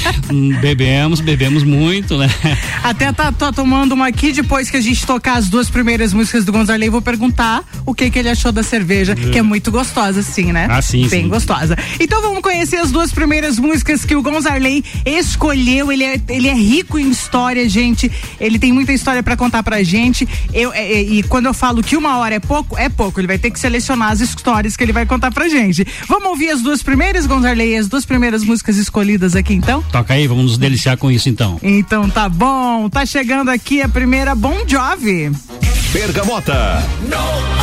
bebemos, 0.60 1.20
bebemos 1.20 1.62
muito, 1.62 2.16
né? 2.18 2.28
Até 2.82 3.12
tá, 3.12 3.32
tô 3.32 3.52
tomando 3.52 3.92
uma 3.92 4.08
aqui 4.08 4.32
depois 4.32 4.70
que 4.70 4.76
a 4.76 4.80
gente 4.80 5.06
tocar 5.06 5.38
as 5.38 5.48
duas 5.48 5.70
primeiras 5.70 6.12
músicas 6.12 6.44
do 6.44 6.52
Gonzalez, 6.52 6.90
vou 6.90 7.02
perguntar 7.02 7.64
o 7.86 7.94
que 7.94 8.10
que 8.10 8.18
ele 8.18 8.28
achou 8.28 8.52
da 8.52 8.62
cerveja 8.62 8.73
cerveja, 8.74 9.14
que 9.14 9.38
é 9.38 9.42
muito 9.42 9.70
gostosa, 9.70 10.20
sim, 10.20 10.50
né? 10.50 10.66
Ah, 10.68 10.82
sim. 10.82 11.06
Bem 11.06 11.24
sim. 11.24 11.28
gostosa. 11.28 11.76
Então 12.00 12.20
vamos 12.20 12.42
conhecer 12.42 12.76
as 12.76 12.90
duas 12.90 13.12
primeiras 13.12 13.56
músicas 13.56 14.04
que 14.04 14.16
o 14.16 14.22
Gonzarley 14.22 14.82
escolheu. 15.06 15.92
Ele 15.92 16.02
é, 16.02 16.20
ele 16.28 16.48
é 16.48 16.54
rico 16.54 16.98
em 16.98 17.08
história, 17.08 17.68
gente. 17.68 18.10
Ele 18.40 18.58
tem 18.58 18.72
muita 18.72 18.92
história 18.92 19.22
para 19.22 19.36
contar 19.36 19.62
pra 19.62 19.80
gente. 19.84 20.28
Eu, 20.52 20.72
é, 20.72 20.92
é, 20.92 21.02
e 21.02 21.22
quando 21.22 21.46
eu 21.46 21.54
falo 21.54 21.84
que 21.84 21.96
uma 21.96 22.18
hora 22.18 22.34
é 22.34 22.40
pouco, 22.40 22.76
é 22.76 22.88
pouco. 22.88 23.20
Ele 23.20 23.28
vai 23.28 23.38
ter 23.38 23.52
que 23.52 23.60
selecionar 23.60 24.10
as 24.10 24.20
histórias 24.20 24.76
que 24.76 24.82
ele 24.82 24.92
vai 24.92 25.06
contar 25.06 25.30
pra 25.30 25.48
gente. 25.48 25.86
Vamos 26.08 26.28
ouvir 26.30 26.50
as 26.50 26.60
duas 26.60 26.82
primeiras, 26.82 27.26
Gonzarley, 27.26 27.76
as 27.76 27.86
duas 27.86 28.04
primeiras 28.04 28.42
músicas 28.42 28.76
escolhidas 28.76 29.36
aqui, 29.36 29.54
então? 29.54 29.82
Toca 29.92 30.14
aí, 30.14 30.26
vamos 30.26 30.44
nos 30.44 30.58
deliciar 30.58 30.96
com 30.96 31.12
isso, 31.12 31.28
então. 31.28 31.60
Então 31.62 32.10
tá 32.10 32.28
bom. 32.28 32.88
Tá 32.88 33.06
chegando 33.06 33.50
aqui 33.50 33.80
a 33.80 33.88
primeira 33.88 34.34
Bon 34.34 34.64
Jovi. 34.66 35.30
Bergamota. 35.92 36.82
start 37.14 37.53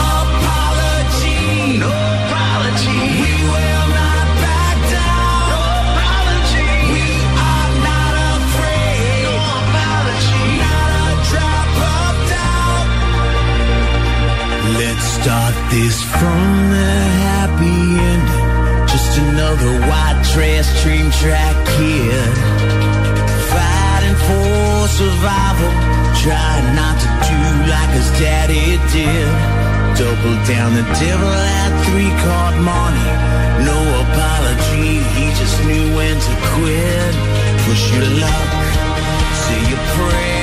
this 15.72 16.04
from 16.04 16.48
the 16.76 16.92
happy 17.32 17.80
ending. 18.12 18.48
Just 18.92 19.18
another 19.24 19.72
white 19.88 20.20
trash 20.32 20.68
dream 20.84 21.08
track 21.24 21.56
kid. 21.74 22.34
Fighting 23.52 24.18
for 24.28 24.88
survival. 25.00 25.72
Trying 26.20 26.76
not 26.76 26.96
to 27.00 27.10
do 27.24 27.40
like 27.72 27.92
his 27.96 28.10
daddy 28.20 28.78
did. 28.92 29.32
Double 29.96 30.38
down 30.44 30.76
the 30.76 30.86
devil 31.00 31.36
at 31.64 31.72
three 31.88 32.14
card 32.24 32.56
money. 32.60 33.12
No 33.64 33.80
apology, 34.04 35.00
he 35.16 35.26
just 35.40 35.58
knew 35.64 35.96
when 35.96 36.16
to 36.28 36.34
quit. 36.52 37.14
Push 37.64 37.84
your 37.96 38.08
luck, 38.20 38.52
say 39.44 39.60
your 39.72 39.84
prayers, 39.96 40.41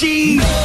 cheese. 0.00 0.59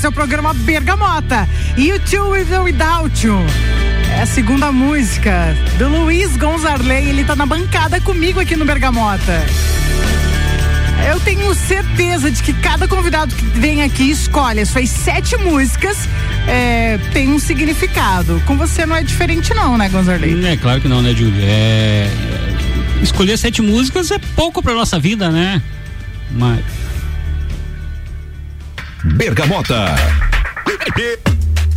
Esse 0.00 0.06
é 0.06 0.08
o 0.08 0.12
programa 0.12 0.54
Bergamota. 0.54 1.46
You 1.76 2.00
Two 2.00 2.30
With 2.30 2.50
or 2.54 2.64
Without 2.64 3.26
You. 3.26 3.36
É 4.10 4.22
a 4.22 4.26
segunda 4.26 4.72
música 4.72 5.54
do 5.76 5.88
Luiz 5.90 6.38
Gonzarley. 6.38 7.10
Ele 7.10 7.22
tá 7.22 7.36
na 7.36 7.44
bancada 7.44 8.00
comigo 8.00 8.40
aqui 8.40 8.56
no 8.56 8.64
Bergamota. 8.64 9.44
Eu 11.06 11.20
tenho 11.20 11.54
certeza 11.54 12.30
de 12.30 12.42
que 12.42 12.54
cada 12.54 12.88
convidado 12.88 13.34
que 13.34 13.44
vem 13.44 13.82
aqui 13.82 14.10
escolhe 14.10 14.60
as 14.60 14.70
suas 14.70 14.88
sete 14.88 15.36
músicas 15.36 16.08
é, 16.48 16.96
tem 17.12 17.28
um 17.28 17.38
significado. 17.38 18.42
Com 18.46 18.56
você 18.56 18.86
não 18.86 18.96
é 18.96 19.02
diferente 19.02 19.52
não, 19.52 19.76
né, 19.76 19.90
Gonzarley? 19.90 20.46
É 20.46 20.56
claro 20.56 20.80
que 20.80 20.88
não, 20.88 21.02
né, 21.02 21.12
Júlio? 21.12 21.42
É... 21.42 22.08
é 22.98 23.02
escolher 23.02 23.36
sete 23.36 23.60
músicas 23.60 24.10
é 24.10 24.18
pouco 24.34 24.62
pra 24.62 24.72
nossa 24.72 24.98
vida, 24.98 25.30
né? 25.30 25.60
Mas 26.30 26.64
Bergamota. 29.04 29.94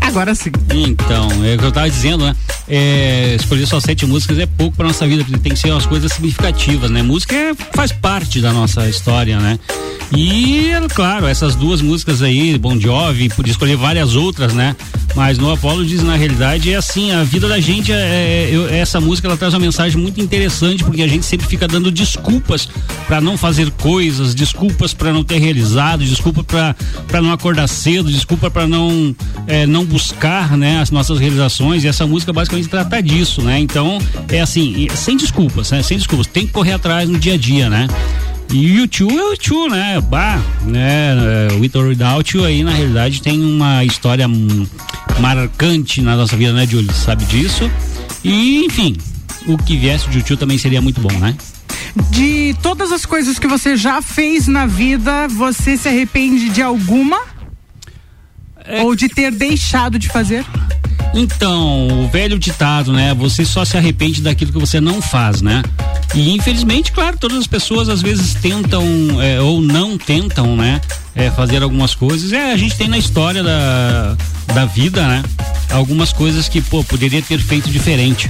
Agora 0.01 0.36
sim. 0.36 0.51
Então, 0.73 1.27
é 1.43 1.55
o 1.55 1.57
que 1.57 1.65
eu 1.65 1.69
estava 1.69 1.89
dizendo, 1.89 2.25
né? 2.25 2.36
É, 2.67 3.36
escolher 3.36 3.65
só 3.65 3.79
sete 3.79 4.05
músicas 4.05 4.38
é 4.39 4.45
pouco 4.45 4.77
para 4.77 4.88
nossa 4.88 5.07
vida, 5.07 5.25
tem 5.39 5.53
que 5.53 5.59
ser 5.59 5.71
umas 5.71 5.86
coisas 5.86 6.12
significativas, 6.13 6.91
né? 6.91 7.01
Música 7.01 7.36
é, 7.36 7.53
faz 7.73 7.91
parte 7.91 8.39
da 8.41 8.53
nossa 8.53 8.88
história, 8.88 9.39
né? 9.39 9.59
E, 10.15 10.71
claro, 10.93 11.25
essas 11.25 11.55
duas 11.55 11.81
músicas 11.81 12.21
aí, 12.21 12.57
Bon 12.57 12.79
Jovi, 12.79 13.29
podia 13.29 13.51
escolher 13.51 13.75
várias 13.75 14.15
outras, 14.15 14.53
né? 14.53 14.75
Mas 15.15 15.38
no 15.38 15.52
Apolo 15.52 15.86
diz, 15.86 16.02
na 16.02 16.15
realidade, 16.15 16.71
é 16.73 16.76
assim, 16.76 17.12
a 17.12 17.23
vida 17.23 17.47
da 17.47 17.60
gente, 17.60 17.91
é, 17.91 17.95
é, 17.95 18.49
eu- 18.52 18.67
essa 18.67 18.99
música 18.99 19.28
ela 19.28 19.38
traz 19.38 19.54
uma 19.54 19.60
mensagem 19.60 20.02
muito 20.02 20.19
interessante, 20.19 20.84
porque 20.84 21.04
a 21.04 21.08
gente 21.08 21.23
sempre 21.26 21.45
fica 21.45 21.67
dando 21.67 21.91
desculpas 21.91 22.67
para 23.06 23.21
não 23.21 23.38
fazer 23.38 23.69
coisas, 23.71 24.34
desculpas 24.34 24.91
para 24.93 25.13
não 25.13 25.23
ter 25.23 25.38
realizado, 25.38 26.04
desculpa 26.04 26.43
para 26.43 27.21
não 27.21 27.32
acordar 27.32 27.67
cedo, 27.67 28.12
desculpa 28.12 28.49
para 28.49 28.65
não 28.67 29.15
é, 29.45 29.67
não 29.67 29.86
buscar, 29.86 30.58
né, 30.58 30.80
as 30.82 30.89
nossas 30.89 31.19
realizações, 31.19 31.84
e 31.84 31.88
essa 31.88 32.08
música 32.08 32.34
basicamente 32.34 32.67
trata 32.67 33.02
disso, 33.02 33.41
né? 33.43 33.60
Então, 33.60 33.99
é 34.30 34.41
assim, 34.41 34.88
sem 34.95 35.15
desculpas, 35.15 35.69
né? 35.71 35.84
Sem 35.84 35.97
desculpas, 35.97 36.26
tem 36.26 36.47
que 36.47 36.52
correr 36.54 36.73
atrás 36.73 37.08
no 37.08 37.19
dia 37.19 37.36
a 37.36 37.38
dia, 37.38 37.69
né? 37.69 37.88
E 38.51 38.71
o 38.71 38.75
YouTube 38.79 39.17
é 39.17 39.23
o 39.23 39.29
YouTube, 39.32 39.71
né? 39.71 40.01
Bah, 40.01 40.39
né? 40.65 41.47
é, 41.49 41.53
With 41.53 41.71
Without 41.75 42.38
You 42.38 42.45
aí, 42.45 42.63
na 42.63 42.71
realidade, 42.71 43.21
tem 43.21 43.41
uma 43.41 43.84
história 43.84 44.27
marcante 45.19 46.01
na 46.01 46.15
nossa 46.15 46.36
vida, 46.36 46.53
né, 46.53 46.65
Júlio? 46.65 46.93
Sabe 46.93 47.25
disso? 47.25 47.69
E, 48.23 48.65
enfim, 48.65 48.95
o 49.47 49.58
que 49.58 49.77
viesse 49.77 50.10
de 50.10 50.19
YouTube 50.19 50.39
também 50.39 50.58
seria 50.58 50.82
muito 50.82 51.01
bom, 51.01 51.12
né? 51.19 51.36
De 52.10 52.56
todas 52.62 52.91
as 52.91 53.06
coisas 53.06 53.38
que 53.38 53.47
você 53.47 53.75
já 53.75 54.01
fez 54.01 54.47
na 54.47 54.65
vida, 54.65 55.27
você 55.27 55.77
se 55.77 55.88
arrepende 55.88 56.49
de 56.49 56.62
alguma? 56.62 57.33
Ou 58.84 58.95
de 58.95 59.08
ter 59.10 59.32
deixado 59.32 59.97
de 59.99 60.08
fazer? 60.10 60.45
Então, 61.15 61.88
o 62.04 62.08
velho 62.10 62.39
ditado, 62.39 62.91
né? 62.91 63.13
Você 63.13 63.45
só 63.45 63.63
se 63.63 63.78
arrepende 63.78 64.21
daquilo 64.21 64.52
que 64.52 64.60
você 64.60 64.82
não 64.82 65.02
faz, 65.02 65.41
né? 65.41 65.62
E 66.15 66.32
infelizmente, 66.32 66.91
claro, 66.91 67.17
todas 67.17 67.38
as 67.38 67.47
pessoas 67.47 67.88
às 67.89 68.02
vezes 68.02 68.34
tentam 68.36 68.84
é, 69.21 69.39
ou 69.39 69.62
não 69.62 69.97
tentam, 69.97 70.56
né? 70.56 70.82
É, 71.15 71.30
fazer 71.30 71.62
algumas 71.62 71.93
coisas. 71.93 72.32
É, 72.32 72.52
a 72.52 72.58
gente 72.58 72.76
tem 72.76 72.88
na 72.88 72.97
história 72.97 73.43
da, 73.43 74.17
da 74.56 74.65
vida, 74.65 75.08
né? 75.08 75.23
Algumas 75.69 76.12
coisas 76.12 76.47
que, 76.49 76.62
pô, 76.62 76.84
poderia 76.84 77.21
ter 77.21 77.39
feito 77.39 77.69
diferente. 77.69 78.30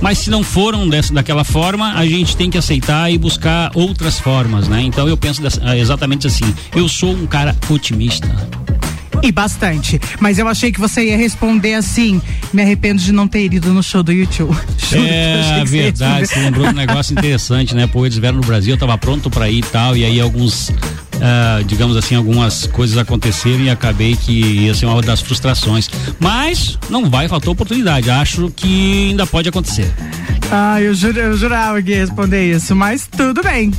Mas 0.00 0.18
se 0.18 0.30
não 0.30 0.42
foram 0.42 0.88
dessa, 0.88 1.12
daquela 1.12 1.44
forma, 1.44 1.92
a 1.94 2.04
gente 2.06 2.36
tem 2.36 2.50
que 2.50 2.58
aceitar 2.58 3.10
e 3.10 3.16
buscar 3.18 3.70
outras 3.74 4.18
formas, 4.18 4.66
né? 4.68 4.82
Então 4.82 5.08
eu 5.08 5.16
penso 5.16 5.40
dessa- 5.40 5.76
exatamente 5.76 6.26
assim. 6.26 6.52
Eu 6.74 6.88
sou 6.88 7.12
um 7.12 7.26
cara 7.26 7.56
otimista. 7.68 8.28
E 9.22 9.32
bastante. 9.32 10.00
Mas 10.20 10.38
eu 10.38 10.48
achei 10.48 10.70
que 10.70 10.80
você 10.80 11.04
ia 11.06 11.16
responder 11.16 11.74
assim: 11.74 12.20
me 12.52 12.62
arrependo 12.62 13.00
de 13.00 13.12
não 13.12 13.26
ter 13.26 13.52
ido 13.52 13.72
no 13.72 13.82
show 13.82 14.02
do 14.02 14.12
YouTube. 14.12 14.56
É 14.94 15.64
você 15.64 15.64
verdade, 15.64 16.28
você 16.28 16.38
lembrou 16.38 16.64
de 16.66 16.72
um 16.72 16.76
negócio 16.76 17.12
interessante, 17.12 17.74
né? 17.74 17.88
Pô, 17.88 18.06
eles 18.06 18.16
vieram 18.18 18.36
no 18.36 18.44
Brasil, 18.44 18.74
eu 18.74 18.78
tava 18.78 18.96
pronto 18.96 19.28
pra 19.28 19.50
ir 19.50 19.58
e 19.58 19.62
tal, 19.62 19.96
e 19.96 20.04
aí 20.04 20.20
alguns, 20.20 20.70
ah, 21.20 21.60
digamos 21.66 21.96
assim, 21.96 22.14
algumas 22.14 22.68
coisas 22.68 22.96
aconteceram 22.96 23.60
e 23.60 23.70
acabei 23.70 24.14
que 24.14 24.32
ia 24.32 24.74
ser 24.74 24.86
uma 24.86 25.02
das 25.02 25.20
frustrações. 25.20 25.90
Mas 26.20 26.78
não 26.88 27.10
vai, 27.10 27.26
faltou 27.26 27.52
oportunidade. 27.52 28.08
Acho 28.08 28.48
que 28.54 29.08
ainda 29.10 29.26
pode 29.26 29.48
acontecer. 29.48 29.92
Ah, 30.52 30.80
eu, 30.80 30.94
juro, 30.94 31.18
eu 31.18 31.36
jurava 31.36 31.82
que 31.82 31.90
ia 31.90 31.98
responder 31.98 32.52
isso, 32.54 32.76
mas 32.76 33.08
tudo 33.08 33.42
bem. 33.42 33.72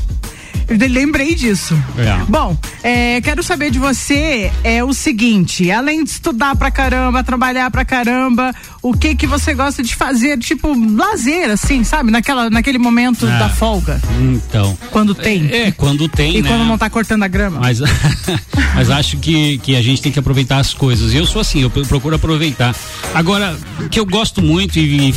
Lembrei 0.70 1.34
disso. 1.34 1.78
É. 1.98 2.24
Bom, 2.28 2.58
é, 2.84 3.22
quero 3.22 3.42
saber 3.42 3.72
de 3.72 3.80
você 3.80 4.52
é 4.64 4.84
o 4.84 4.94
seguinte: 4.94 5.72
além 5.72 6.04
de 6.04 6.10
estudar 6.10 6.56
pra 6.56 6.70
caramba, 6.70 7.24
trabalhar 7.24 7.72
pra 7.72 7.86
caramba, 7.86 8.54
o 8.82 8.94
que 8.94 9.16
que 9.16 9.26
você 9.26 9.54
gosta 9.54 9.82
de 9.82 9.96
fazer, 9.96 10.38
tipo, 10.40 10.74
lazer, 10.96 11.50
assim, 11.52 11.84
sabe? 11.84 12.12
Naquela, 12.12 12.50
naquele 12.50 12.78
momento 12.78 13.26
Ah. 13.26 13.40
da 13.40 13.50
folga, 13.50 14.02
Então. 14.22 14.78
quando 14.92 15.16
tem. 15.16 15.48
É, 15.52 15.72
quando 15.72 16.08
tem, 16.10 16.38
e 16.38 16.42
né? 16.42 16.50
quando 16.50 16.66
não 16.66 16.78
tá 16.78 16.90
cortando 16.90 17.24
a 17.24 17.28
grama. 17.28 17.60
Mas, 17.62 17.80
mas 18.76 18.90
acho 18.90 19.18
que, 19.18 19.58
que 19.60 19.76
a 19.76 19.82
gente 19.82 20.02
tem 20.02 20.12
que 20.12 20.20
aproveitar 20.20 20.58
as 20.60 20.74
coisas. 20.74 21.14
Eu 21.14 21.26
sou 21.26 21.42
assim, 21.42 21.62
eu 21.62 21.70
pro- 21.70 21.86
procuro 21.86 22.16
aproveitar. 22.16 22.76
Agora, 23.14 23.58
o 23.80 23.90
que 23.90 24.00
eu 24.00 24.06
gosto 24.06 24.42
muito 24.42 24.78
e, 24.78 25.10
e 25.10 25.12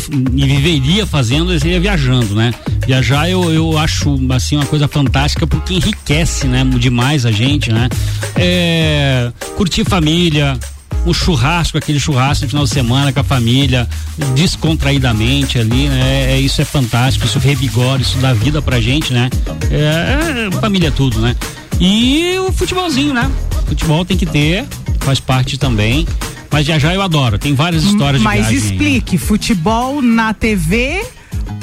viveria 0.47 1.07
fazendo 1.07 1.59
seria 1.59 1.81
viajando, 1.81 2.35
né? 2.35 2.53
Viajar 2.87 3.29
eu, 3.29 3.53
eu 3.53 3.77
acho 3.79 4.19
assim 4.31 4.57
uma 4.57 4.67
coisa 4.67 4.89
fantástica 4.89 5.40
porque 5.47 5.75
enriquece, 5.75 6.47
né? 6.47 6.65
Demais 6.79 7.27
a 7.27 7.31
gente, 7.33 7.73
né? 7.73 7.89
É, 8.37 9.33
curtir 9.57 9.85
família, 9.85 10.59
um 11.07 11.15
churrasco, 11.15 11.79
aquele 11.79 11.99
churrasco 11.99 12.45
de 12.45 12.51
final 12.51 12.65
de 12.65 12.71
semana 12.71 13.13
com 13.13 13.21
a 13.21 13.25
família, 13.25 13.89
descontraidamente 14.35 15.59
ali, 15.59 15.89
né? 15.89 16.33
É, 16.33 16.41
isso 16.41 16.61
é 16.61 16.65
fantástico, 16.65 17.27
isso 17.27 17.39
revigora, 17.39 18.03
isso 18.03 18.19
dá 18.19 18.33
vida 18.33 18.61
pra 18.61 18.81
gente, 18.81 19.13
né? 19.13 19.31
É, 19.71 20.49
é, 20.49 20.61
família 20.61 20.89
é 20.89 20.91
tudo, 20.91 21.21
né? 21.21 21.35
E 21.79 22.37
o 22.47 22.53
futebolzinho, 22.53 23.15
né? 23.15 23.31
Futebol 23.67 24.05
tem 24.05 24.17
que 24.17 24.27
ter, 24.27 24.67
faz 25.01 25.19
parte 25.21 25.57
também. 25.59 26.07
Mas 26.51 26.67
viajar 26.67 26.93
eu 26.95 27.01
adoro, 27.01 27.39
tem 27.39 27.55
várias 27.55 27.85
histórias 27.85 28.21
Mas 28.21 28.49
de 28.49 28.55
viagem. 28.55 28.71
aí. 28.71 28.73
explique, 28.73 29.19
futebol 29.19 30.03
na 30.03 30.35
TV. 30.35 31.01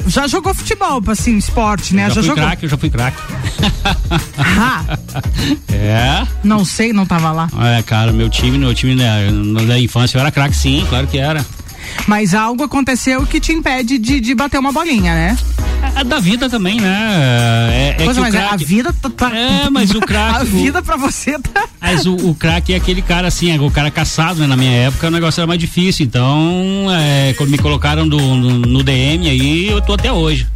Já 0.08 0.28
jogou 0.28 0.54
futebol, 0.54 1.02
assim, 1.08 1.38
esporte, 1.38 1.93
né? 1.95 2.08
Já, 2.08 2.15
fui 2.15 2.23
jogou. 2.23 2.43
craque, 2.43 2.65
eu 2.65 2.69
já 2.69 2.78
fui 2.78 2.89
craque. 2.89 3.17
Ah, 4.60 4.97
É. 5.71 6.26
não 6.43 6.63
sei, 6.65 6.91
não 6.93 7.06
tava 7.06 7.32
lá. 7.32 7.47
É, 7.78 7.82
cara, 7.84 8.12
meu 8.12 8.30
time, 8.30 8.58
meu 8.58 8.73
time 8.73 8.95
né, 8.95 9.30
na 9.32 9.78
infância 9.80 10.17
eu 10.17 10.21
era 10.21 10.32
craque 10.32 10.56
sim, 10.56 10.86
claro 10.89 11.06
que 11.08 11.17
era. 11.17 11.45
Mas 12.05 12.33
algo 12.33 12.63
aconteceu 12.63 13.25
que 13.25 13.39
te 13.39 13.51
impede 13.51 13.97
de, 13.97 14.19
de 14.19 14.33
bater 14.36 14.57
uma 14.60 14.71
bolinha, 14.71 15.13
né? 15.13 15.38
É 15.95 16.03
da 16.03 16.19
vida 16.19 16.49
também, 16.49 16.79
né? 16.79 17.69
É, 17.71 17.89
é 18.01 18.03
Pois 18.05 18.17
é, 18.17 18.21
mas 18.21 18.33
o 18.33 18.38
a 18.38 18.55
vida 18.55 18.93
tá. 18.93 19.10
tá- 19.10 19.36
É, 19.36 19.69
mas 19.69 19.91
o 19.91 19.99
craque- 20.01 20.36
A 20.41 20.43
vida 20.43 20.81
pra 20.81 20.95
você 20.97 21.38
tá. 21.39 21.65
Mas 21.81 22.05
o, 22.05 22.15
o 22.15 22.33
craque 22.36 22.73
é 22.73 22.77
aquele 22.77 23.01
cara 23.01 23.27
assim, 23.27 23.51
é 23.55 23.60
o 23.60 23.69
cara 23.71 23.91
caçado, 23.91 24.39
né? 24.39 24.47
Na 24.47 24.55
minha 24.57 24.71
época 24.71 25.07
o 25.07 25.12
negócio 25.12 25.39
era 25.41 25.47
mais 25.47 25.60
difícil. 25.60 26.05
Então, 26.05 26.88
é, 26.91 27.33
quando 27.38 27.49
me 27.49 27.57
colocaram 27.57 28.07
do- 28.07 28.17
no, 28.17 28.60
no 28.60 28.83
DM 28.83 29.29
aí, 29.29 29.67
eu 29.67 29.81
tô 29.81 29.93
até 29.93 30.12
hoje. 30.12 30.47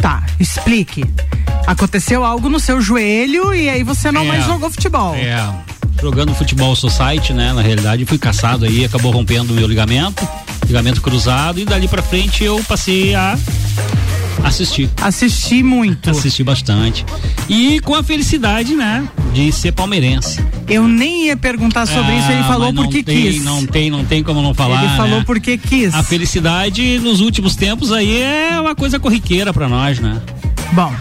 Tá, 0.00 0.24
explique. 0.38 1.04
Aconteceu 1.66 2.24
algo 2.24 2.48
no 2.48 2.60
seu 2.60 2.80
joelho 2.80 3.52
e 3.52 3.68
aí 3.68 3.82
você 3.82 4.12
não 4.12 4.22
É. 4.22 4.28
mais 4.28 4.44
jogou 4.46 4.70
futebol. 4.70 5.14
É, 5.14 5.36
jogando 6.00 6.34
futebol 6.34 6.74
society, 6.76 7.32
né? 7.32 7.52
Na 7.52 7.62
realidade, 7.62 8.04
fui 8.04 8.18
caçado 8.18 8.64
aí, 8.64 8.84
acabou 8.84 9.12
rompendo 9.12 9.52
o 9.52 9.56
meu 9.56 9.66
ligamento, 9.66 10.26
ligamento 10.66 11.00
cruzado, 11.00 11.58
e 11.60 11.64
dali 11.64 11.88
pra 11.88 12.02
frente 12.02 12.44
eu 12.44 12.62
passei 12.68 13.14
a 13.14 13.38
assistir. 14.44 14.88
Assisti 15.00 15.62
muito. 15.62 16.10
Assisti 16.10 16.44
bastante. 16.44 17.04
E 17.48 17.80
com 17.80 17.94
a 17.94 18.02
felicidade, 18.02 18.74
né? 18.74 19.08
De 19.32 19.50
ser 19.52 19.72
palmeirense. 19.72 20.44
Eu 20.68 20.86
nem 20.86 21.26
ia 21.26 21.36
perguntar 21.36 21.86
sobre 21.86 22.16
isso, 22.16 22.30
ele 22.30 22.40
Ah, 22.40 22.44
falou 22.44 22.72
porque 22.72 23.02
tem, 23.02 23.22
quis. 23.22 23.44
Não 23.44 23.64
tem, 23.66 23.90
não 23.90 24.04
tem 24.04 24.22
como 24.22 24.42
não 24.42 24.54
falar. 24.54 24.84
ele 24.84 24.96
falou 24.96 25.18
né? 25.18 25.24
porque 25.26 25.56
quis. 25.58 25.94
A 25.94 26.02
felicidade 26.02 26.98
nos 26.98 27.20
últimos 27.20 27.54
tempos 27.56 27.92
aí 27.92 28.20
é 28.20 28.60
uma 28.60 28.74
coisa 28.74 28.98
corriqueira 28.98 29.52
pra 29.52 29.68
nós, 29.68 29.98
né? 30.00 30.20
Bom, 30.72 30.92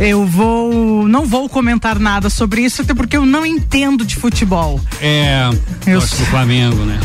eu 0.00 0.24
vou. 0.24 1.06
Não 1.06 1.26
vou 1.26 1.48
comentar 1.48 1.98
nada 1.98 2.30
sobre 2.30 2.62
isso, 2.62 2.82
até 2.82 2.94
porque 2.94 3.16
eu 3.16 3.26
não 3.26 3.44
entendo 3.44 4.04
de 4.04 4.16
futebol. 4.16 4.80
É, 5.00 5.48
Eu 5.86 6.00
gosto 6.00 6.16
do. 6.16 6.24
Flamengo, 6.26 6.84
né? 6.84 6.98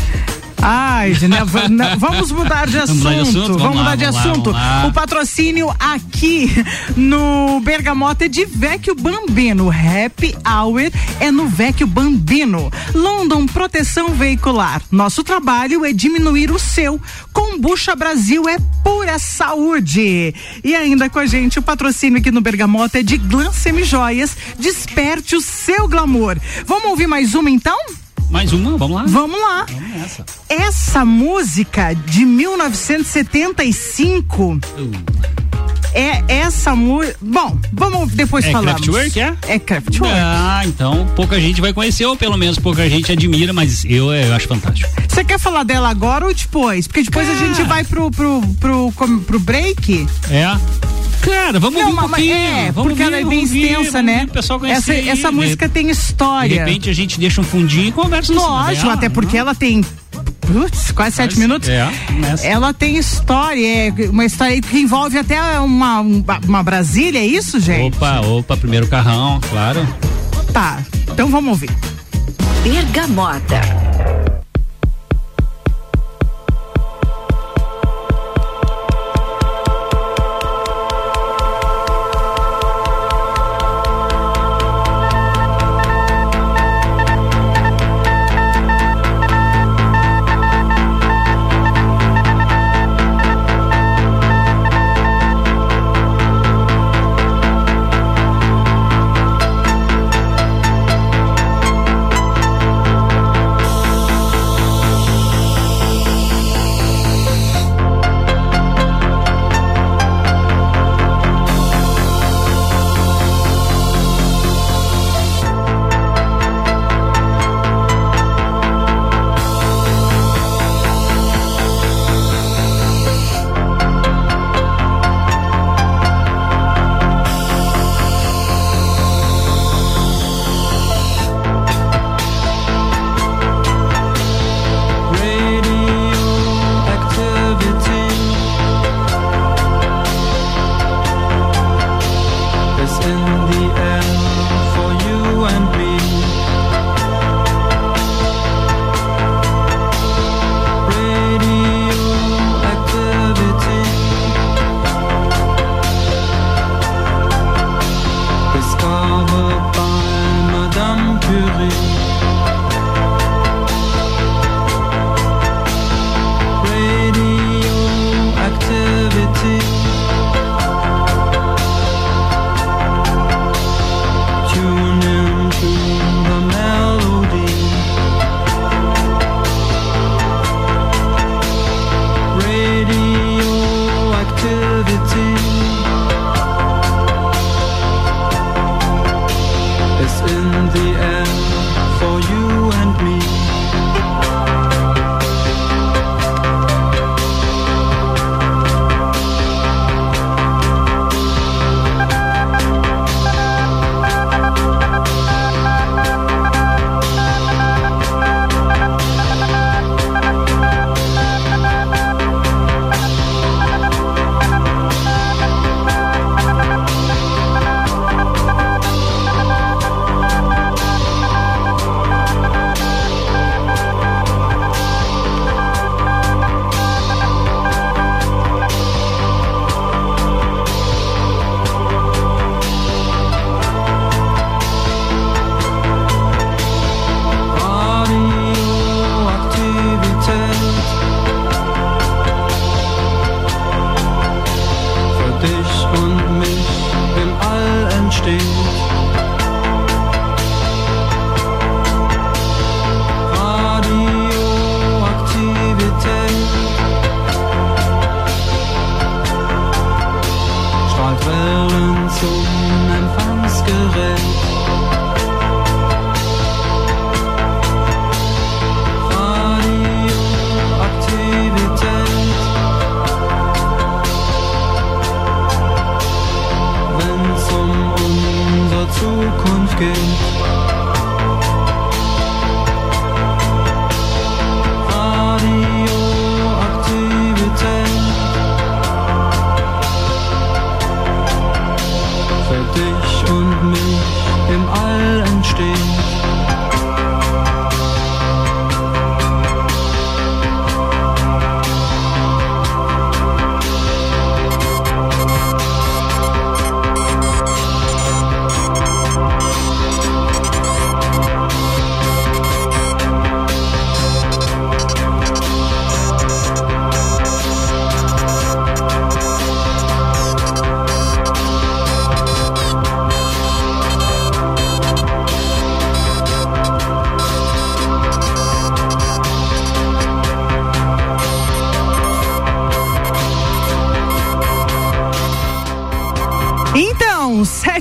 Ai, 0.68 1.12
va- 1.44 1.68
não, 1.68 1.96
vamos 1.96 2.32
mudar 2.32 2.66
de 2.66 2.76
assunto. 2.78 3.02
Vamos 3.04 3.32
mudar 3.32 3.32
de 3.32 3.36
assunto? 3.38 3.58
Vamos, 3.58 3.62
Vamos 3.62 3.76
lá, 3.76 3.82
mudar 3.82 3.96
de 3.96 4.04
vamos 4.06 4.20
assunto. 4.20 4.50
lá. 4.50 4.86
O 4.88 4.92
patrocínio 4.92 5.70
aqui 5.78 6.50
no 6.96 7.60
Bergamota 7.60 8.24
é 8.24 8.28
de 8.28 8.44
Vecchio 8.44 8.94
Bambino. 8.96 9.70
Happy 9.70 10.34
Hour 10.44 10.90
é 11.20 11.30
no 11.30 11.46
Vecchio 11.46 11.86
Bambino. 11.86 12.70
London 12.94 13.46
Proteção 13.46 14.08
Veicular. 14.14 14.82
Nosso 14.90 15.22
trabalho 15.22 15.84
é 15.84 15.92
diminuir 15.92 16.50
o 16.50 16.58
seu. 16.58 17.00
Combucha 17.32 17.94
Brasil 17.94 18.48
é 18.48 18.56
pura 18.82 19.18
saúde. 19.20 20.34
E 20.64 20.74
ainda 20.74 21.08
com 21.08 21.20
a 21.20 21.26
gente, 21.26 21.58
o 21.60 21.62
patrocínio 21.62 22.18
aqui 22.18 22.32
no 22.32 22.40
Bergamota 22.40 22.98
é 22.98 23.02
de 23.04 23.16
Glam 23.18 23.52
Semijoias. 23.52 24.36
Desperte 24.58 25.36
o 25.36 25.40
seu 25.40 25.86
glamour. 25.86 26.36
Vamos 26.66 26.86
ouvir 26.86 27.06
mais 27.06 27.34
uma 27.36 27.50
então? 27.50 27.78
Mais 28.30 28.52
uma, 28.52 28.76
vamos 28.76 28.96
lá? 28.96 29.04
Vamos 29.06 29.40
lá. 29.40 29.66
Vamos 29.68 29.90
nessa. 29.90 30.24
Essa 30.48 31.04
música 31.04 31.94
de 31.94 32.24
1975 32.24 34.58
é 35.94 36.22
essa 36.28 36.74
música. 36.74 37.16
Bom, 37.22 37.56
vamos 37.72 38.10
depois 38.12 38.44
É 38.44 38.50
falamos. 38.52 38.82
Kraftwerk, 38.82 39.20
é? 39.20 39.34
É 39.48 39.58
Kraftwerk. 39.58 40.14
Ah, 40.18 40.62
então 40.66 41.06
pouca 41.14 41.40
gente 41.40 41.60
vai 41.60 41.72
conhecer, 41.72 42.04
ou 42.04 42.16
pelo 42.16 42.36
menos 42.36 42.58
pouca 42.58 42.88
gente 42.90 43.10
admira, 43.12 43.52
mas 43.52 43.84
eu, 43.84 44.12
eu 44.12 44.34
acho 44.34 44.48
fantástico. 44.48 44.90
Você 45.08 45.24
quer 45.24 45.38
falar 45.38 45.62
dela 45.62 45.88
agora 45.88 46.26
ou 46.26 46.34
depois? 46.34 46.86
Porque 46.86 47.02
depois 47.04 47.28
a 47.28 47.34
gente 47.34 47.62
vai 47.62 47.84
pro, 47.84 48.10
pro, 48.10 48.42
pro, 48.60 48.92
com- 48.94 49.20
pro 49.20 49.38
break. 49.40 50.06
É. 50.30 50.46
Cara, 51.26 51.58
vamos 51.58 51.80
Não, 51.80 51.88
ouvir 51.90 51.98
um 52.04 52.08
pouquinho. 52.08 52.34
é, 52.34 52.72
vamos 52.72 52.88
porque 52.90 53.02
ela 53.02 53.16
é 53.16 53.24
bem 53.24 53.40
ouvir, 53.40 53.64
extensa, 53.72 54.02
né? 54.02 54.12
ouvir 54.20 54.26
o 54.26 54.32
pessoal 54.32 54.64
Essa, 54.66 54.92
aí, 54.92 55.08
essa 55.08 55.28
de- 55.30 55.34
música 55.34 55.68
tem 55.68 55.86
De 55.86 55.92
história. 55.92 56.64
repente 56.64 56.88
a 56.88 56.92
gente 56.92 57.18
deixa 57.18 57.40
um 57.40 57.44
fundinho 57.44 57.88
e 57.88 57.92
conversa 57.92 58.32
em 58.32 58.36
cima 58.38 58.48
Lógico, 58.48 58.82
dela, 58.82 58.94
até 58.94 59.08
porque 59.08 59.34
né? 59.34 59.40
ela 59.40 59.54
tem 59.54 59.84
putz, 60.40 60.92
quase 60.92 61.16
sete 61.16 61.38
minutos. 61.38 61.68
É. 61.68 61.88
Ela 62.44 62.72
tem 62.72 62.96
história, 62.96 63.66
é 63.88 64.10
uma 64.10 64.24
história 64.24 64.60
que 64.60 64.78
envolve 64.78 65.18
até 65.18 65.40
uma, 65.60 66.00
uma 66.00 66.62
Brasília, 66.62 67.18
é 67.18 67.26
isso, 67.26 67.58
gente? 67.58 67.96
Opa, 67.96 68.20
opa, 68.20 68.56
primeiro 68.56 68.86
carrão, 68.86 69.40
claro. 69.50 69.86
Tá, 70.52 70.78
então 71.12 71.28
vamos 71.28 71.50
ouvir. 71.50 71.70
Bergamota. 72.62 73.60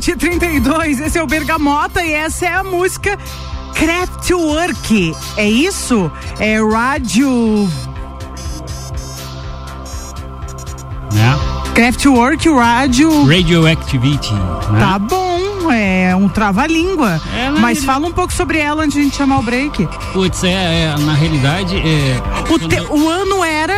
7h32, 0.05 0.99
esse 1.03 1.17
é 1.17 1.23
o 1.23 1.25
Bergamota 1.25 2.03
e 2.03 2.13
essa 2.13 2.45
é 2.45 2.53
a 2.53 2.63
música 2.63 3.17
Craftwork. 3.73 5.15
É 5.35 5.49
isso? 5.49 6.11
É 6.39 6.57
rádio. 6.61 7.67
Né? 11.11 11.39
Craftwork, 11.73 12.47
rádio. 12.49 13.25
Radioactivity. 13.25 14.33
Né? 14.33 14.79
Tá 14.79 14.99
bom. 14.99 15.25
é 15.71 16.15
um 16.15 16.29
trava-língua. 16.29 17.19
É, 17.35 17.49
Mas 17.49 17.79
realidade- 17.79 17.85
fala 17.87 18.05
um 18.05 18.11
pouco 18.11 18.31
sobre 18.31 18.59
ela 18.59 18.83
antes 18.83 18.93
de 18.93 18.99
a 18.99 19.03
gente 19.03 19.15
chamar 19.17 19.39
o 19.39 19.41
break. 19.41 19.87
Putz, 20.13 20.43
é, 20.43 20.49
é, 20.93 20.95
na 20.99 21.13
realidade, 21.15 21.75
é, 21.77 22.21
O, 22.53 22.59
te- 22.59 22.79
o 22.91 23.09
ano 23.09 23.43
era. 23.43 23.74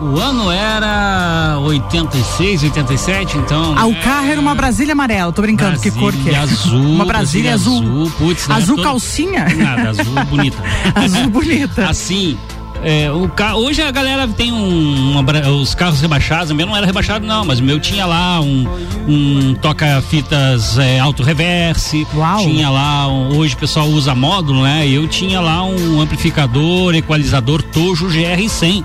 O 0.00 0.18
ano 0.18 0.50
era 0.50 1.58
86, 1.60 2.62
87, 2.64 3.38
então. 3.38 3.74
Ah, 3.76 3.86
o 3.86 3.92
né, 3.92 4.00
carro 4.02 4.26
era 4.26 4.40
uma 4.40 4.54
Brasília 4.54 4.92
amarela. 4.92 5.32
Tô 5.32 5.42
brincando, 5.42 5.78
que 5.80 5.90
cor 5.90 6.12
que 6.12 6.30
é? 6.30 6.36
azul. 6.36 6.78
Uma 6.94 7.04
Brasília 7.04 7.54
azul. 7.54 8.10
Putz, 8.18 8.46
né, 8.48 8.54
Azul 8.56 8.82
calcinha? 8.82 9.46
Nada, 9.56 9.90
azul 9.90 10.14
bonita. 10.30 10.58
Azul 10.94 11.28
bonita. 11.28 11.88
Assim, 11.88 12.38
é, 12.82 13.10
o 13.10 13.28
ca... 13.28 13.56
hoje 13.56 13.82
a 13.82 13.90
galera 13.90 14.28
tem 14.28 14.52
um, 14.52 15.10
uma 15.18 15.24
os 15.50 15.74
carros 15.74 16.00
rebaixados, 16.00 16.50
o 16.50 16.54
meu 16.54 16.66
não 16.66 16.76
era 16.76 16.86
rebaixado 16.86 17.26
não, 17.26 17.44
mas 17.44 17.58
o 17.58 17.62
meu 17.64 17.80
tinha 17.80 18.06
lá 18.06 18.40
um, 18.40 18.66
um 19.08 19.54
toca-fitas 19.54 20.78
é, 20.78 20.98
auto-reverse, 21.00 22.06
tinha 22.40 22.70
lá, 22.70 23.08
um- 23.08 23.36
hoje 23.36 23.54
o 23.54 23.58
pessoal 23.58 23.86
usa 23.88 24.14
módulo, 24.14 24.62
né? 24.62 24.88
Eu 24.88 25.08
tinha 25.08 25.40
lá 25.40 25.64
um 25.64 26.00
amplificador, 26.00 26.94
equalizador 26.94 27.62
Tojo 27.62 28.06
GR100. 28.06 28.84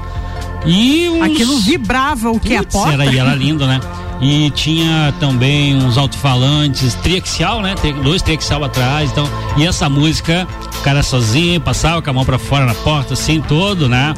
E 0.66 1.10
uns... 1.10 1.22
Aquilo 1.24 1.58
vibrava 1.60 2.32
o 2.32 2.40
que? 2.40 2.56
A 2.56 2.60
Putz, 2.60 2.74
porta? 2.74 2.94
Era, 2.94 3.06
e 3.06 3.18
era 3.18 3.36
lindo, 3.36 3.68
né? 3.68 3.80
E 4.22 4.50
tinha 4.52 5.14
também 5.20 5.76
uns 5.76 5.98
alto-falantes 5.98 6.94
triaxial, 6.96 7.62
né? 7.62 7.76
Dois 8.04 8.22
triaxial 8.22 8.64
atrás, 8.64 9.12
então. 9.12 9.28
E 9.58 9.66
essa 9.66 9.90
música, 9.90 10.48
o 10.80 10.82
cara 10.82 11.04
sozinho, 11.04 11.60
passava 11.60 12.02
com 12.02 12.10
a 12.10 12.14
mão 12.14 12.24
pra 12.24 12.38
fora 12.38 12.66
na 12.66 12.74
porta, 12.74 13.14
assim, 13.14 13.42
todo, 13.42 13.90
né? 13.90 14.14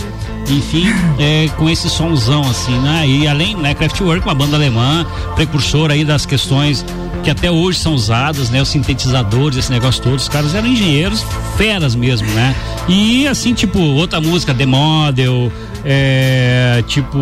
Enfim, 0.48 0.86
é, 1.18 1.50
com 1.58 1.68
esse 1.68 1.90
somzão, 1.90 2.42
assim, 2.44 2.78
né? 2.80 3.08
E 3.08 3.28
além, 3.28 3.56
né, 3.56 3.74
Kraftwerk, 3.74 4.24
uma 4.24 4.36
banda 4.36 4.56
alemã, 4.56 5.06
precursora 5.36 5.96
aí 5.96 6.06
das 6.06 6.24
questões 6.24 6.86
que 7.24 7.32
até 7.32 7.50
hoje 7.50 7.80
são 7.80 7.96
usadas, 7.96 8.52
né? 8.52 8.62
Os 8.62 8.70
sintetizadores, 8.70 9.58
esse 9.58 9.72
negócio 9.72 10.04
todo, 10.04 10.18
os 10.18 10.30
caras 10.30 10.54
eram 10.54 10.68
engenheiros 10.68 11.26
feras 11.58 11.96
mesmo, 11.96 12.28
né? 12.34 12.56
E 12.88 13.28
assim, 13.28 13.56
tipo, 13.56 13.80
outra 13.80 14.22
música, 14.22 14.54
The 14.54 14.68
Model, 14.68 15.52
é, 15.86 16.84
tipo 16.88 17.20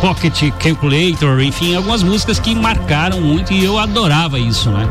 Pocket 0.00 0.50
Calculator, 0.58 1.40
enfim, 1.40 1.74
algumas 1.74 2.02
músicas 2.02 2.38
que 2.38 2.54
marcaram 2.54 3.20
muito 3.20 3.52
e 3.52 3.64
eu 3.64 3.78
adorava 3.78 4.38
isso, 4.38 4.70
né? 4.70 4.88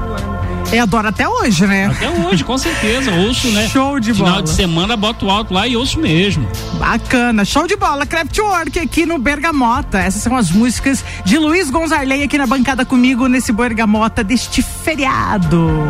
Eu 0.71 0.83
adoro 0.83 1.09
até 1.09 1.27
hoje, 1.27 1.67
né? 1.67 1.87
Até 1.87 2.09
hoje, 2.09 2.45
com 2.45 2.57
certeza, 2.57 3.11
ouço, 3.11 3.49
né? 3.49 3.67
Show 3.67 3.99
de 3.99 4.13
Final 4.13 4.31
bola. 4.31 4.43
de 4.43 4.49
semana, 4.51 4.95
boto 4.95 5.29
alto 5.29 5.53
lá 5.53 5.67
e 5.67 5.75
ouço 5.75 5.99
mesmo. 5.99 6.47
Bacana, 6.79 7.43
show 7.43 7.67
de 7.67 7.75
bola, 7.75 8.05
Craftwork 8.05 8.79
aqui 8.79 9.05
no 9.05 9.17
Bergamota. 9.17 9.99
Essas 9.99 10.21
são 10.21 10.35
as 10.37 10.49
músicas 10.49 11.03
de 11.25 11.37
Luiz 11.37 11.69
Gonzarley 11.69 12.23
aqui 12.23 12.37
na 12.37 12.47
bancada 12.47 12.85
comigo 12.85 13.27
nesse 13.27 13.51
Bergamota 13.51 14.23
deste 14.23 14.61
feriado. 14.61 15.89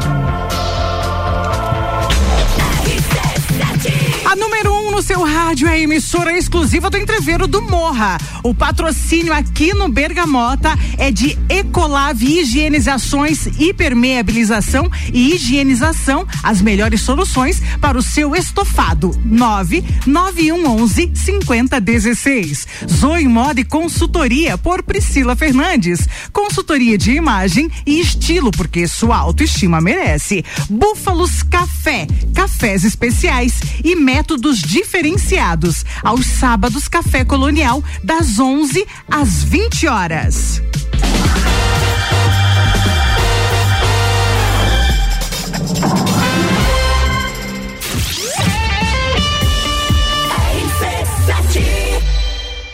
no 4.92 5.02
seu 5.02 5.24
rádio 5.24 5.70
é 5.70 5.72
a 5.72 5.80
emissora 5.80 6.38
exclusiva 6.38 6.90
do 6.90 6.98
entreveiro 6.98 7.48
do 7.48 7.62
Morra. 7.62 8.18
O 8.44 8.54
patrocínio 8.54 9.34
aqui 9.34 9.74
no 9.74 9.88
Bergamota 9.88 10.78
é 10.98 11.10
de 11.10 11.40
Ecolave 11.48 12.40
Higienizações, 12.40 13.46
Hipermeabilização 13.58 14.92
e 15.14 15.34
Higienização, 15.34 16.28
as 16.44 16.62
melhores 16.62 17.02
soluções 17.02 17.62
para 17.80 17.98
o 17.98 18.02
seu 18.02 18.36
estofado. 18.36 19.18
99111 19.24 21.12
5016. 21.16 22.68
Zoe 22.90 23.28
Moda 23.30 23.62
e 23.62 23.64
Consultoria 23.64 24.58
por 24.58 24.84
Priscila 24.84 25.38
Fernandes. 25.38 26.08
Consultoria 26.34 26.98
de 26.98 27.14
imagem 27.14 27.72
e 27.86 28.02
estilo, 28.02 28.52
porque 28.52 28.86
sua 28.90 29.18
autoestima 29.18 29.80
merece. 29.80 30.44
Búfalos 30.70 31.44
Café, 31.44 32.08
cafés 32.36 32.84
especiais 32.84 33.54
e 33.84 33.96
métodos 33.96 34.60
de 34.60 34.81
diferenciados. 34.82 35.86
Aos 36.04 36.26
sábados, 36.26 36.88
Café 36.88 37.24
Colonial, 37.24 37.84
das 38.04 38.40
11 38.40 38.86
às 39.10 39.44
20 39.44 39.88
horas. 39.88 40.62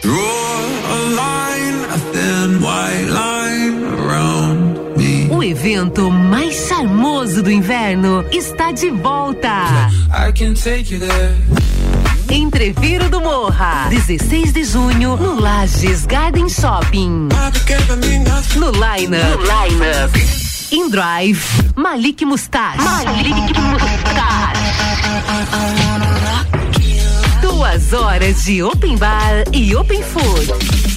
Draw 0.02 0.47
evento 5.58 6.12
mais 6.12 6.68
charmoso 6.68 7.42
do 7.42 7.50
inverno 7.50 8.24
está 8.32 8.72
de 8.72 8.92
volta. 8.92 9.90
I 10.14 10.32
can 10.32 10.54
take 10.54 10.94
you 10.94 11.00
there. 11.00 11.34
Entreviro 12.30 13.10
do 13.10 13.20
Morra, 13.20 13.88
16 13.90 14.54
de 14.54 14.64
junho, 14.64 15.18
no 15.18 15.40
Lages 15.40 16.06
Garden 16.06 16.48
Shopping. 16.48 17.30
No 18.56 18.70
lineup. 18.70 19.24
No 19.36 19.42
lineup. 19.42 20.16
In 20.72 20.90
Drive, 20.92 21.44
Malik 21.76 22.24
Mustache. 22.24 22.84
Malik 22.84 23.60
Mustache. 23.60 24.62
Duas 27.42 27.94
horas 27.94 28.46
de 28.46 28.62
open 28.62 28.96
bar 28.96 29.44
e 29.52 29.76
open 29.76 30.04
food. 30.04 30.97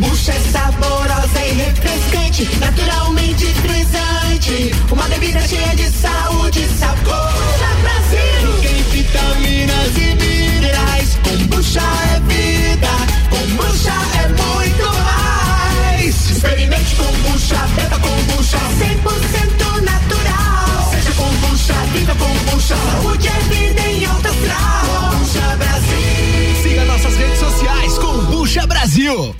Kombucha 0.00 0.30
é 0.30 0.40
saborosa 0.52 1.44
e 1.44 1.52
refrescante, 1.54 2.48
naturalmente 2.60 3.46
frisante. 3.46 4.72
Uma 4.92 5.02
bebida 5.08 5.40
cheia 5.40 5.74
de 5.74 5.90
saúde 5.90 6.62
e 6.62 6.68
sabor. 6.78 7.02
Kombucha 7.02 7.74
Brasil. 7.82 8.62
Tem 8.62 8.82
vitaminas 8.92 9.96
e 9.96 10.14
minerais. 10.14 11.18
Kombucha 11.24 11.80
é 11.80 12.20
vida. 12.32 12.88
Kombucha 13.28 13.92
é 14.22 14.28
muito 14.28 14.86
mais. 15.02 16.30
Experimente 16.30 16.94
kombucha, 16.94 17.56
beba 17.74 17.98
kombucha. 17.98 18.58
100% 18.78 19.80
natural. 19.82 20.90
Seja 20.92 21.12
kombucha, 21.12 21.74
viva 21.92 22.14
kombucha. 22.14 22.76
Saúde 22.76 23.26
é 23.26 23.40
vida 23.52 23.80
em 23.80 24.04
alta 24.04 24.28
astral. 24.28 25.10
Kombucha 25.10 25.56
Brasil. 25.56 26.62
Siga 26.62 26.84
nossas 26.84 27.16
redes 27.16 27.38
sociais, 27.40 27.98
Combucha 27.98 28.64
Brasil. 28.64 29.34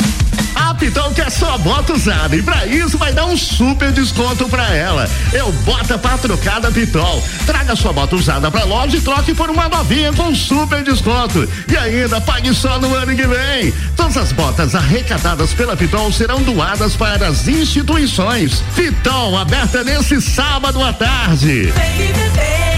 A 0.59 0.75
Pitol 0.75 1.13
quer 1.13 1.31
só 1.31 1.57
bota 1.59 1.93
usada 1.93 2.35
e 2.35 2.43
pra 2.43 2.67
isso 2.67 2.99
vai 2.99 3.13
dar 3.13 3.27
um 3.27 3.37
super 3.37 3.93
desconto 3.93 4.49
pra 4.49 4.75
ela. 4.75 5.09
Eu 5.33 5.53
bota 5.65 5.97
pra 5.97 6.19
trocar 6.19 6.61
da 6.61 6.71
Pitol. 6.71 7.23
Traga 7.47 7.77
sua 7.77 7.93
bota 7.93 8.17
usada 8.17 8.51
pra 8.51 8.65
loja 8.65 8.97
e 8.97 9.01
troque 9.01 9.35
por 9.35 9.49
uma 9.51 9.69
novinha 9.69 10.13
com 10.13 10.35
super 10.35 10.83
desconto. 10.83 11.49
E 11.71 11.77
ainda 11.77 12.21
pague 12.21 12.53
só 12.53 12.79
no 12.79 12.93
ano 12.95 13.15
que 13.15 13.27
vem. 13.27 13.73
Todas 13.97 14.17
as 14.17 14.33
botas 14.33 14.75
arrecadadas 14.75 15.55
pela 15.55 15.77
Pitol 15.77 16.13
serão 16.13 16.43
doadas 16.43 16.97
para 16.97 17.29
as 17.29 17.47
instituições. 17.47 18.63
Pitol 18.75 19.39
aberta 19.39 19.85
nesse 19.85 20.21
sábado 20.21 20.83
à 20.83 20.93
tarde. 20.93 21.73
Olá, 21.73 22.78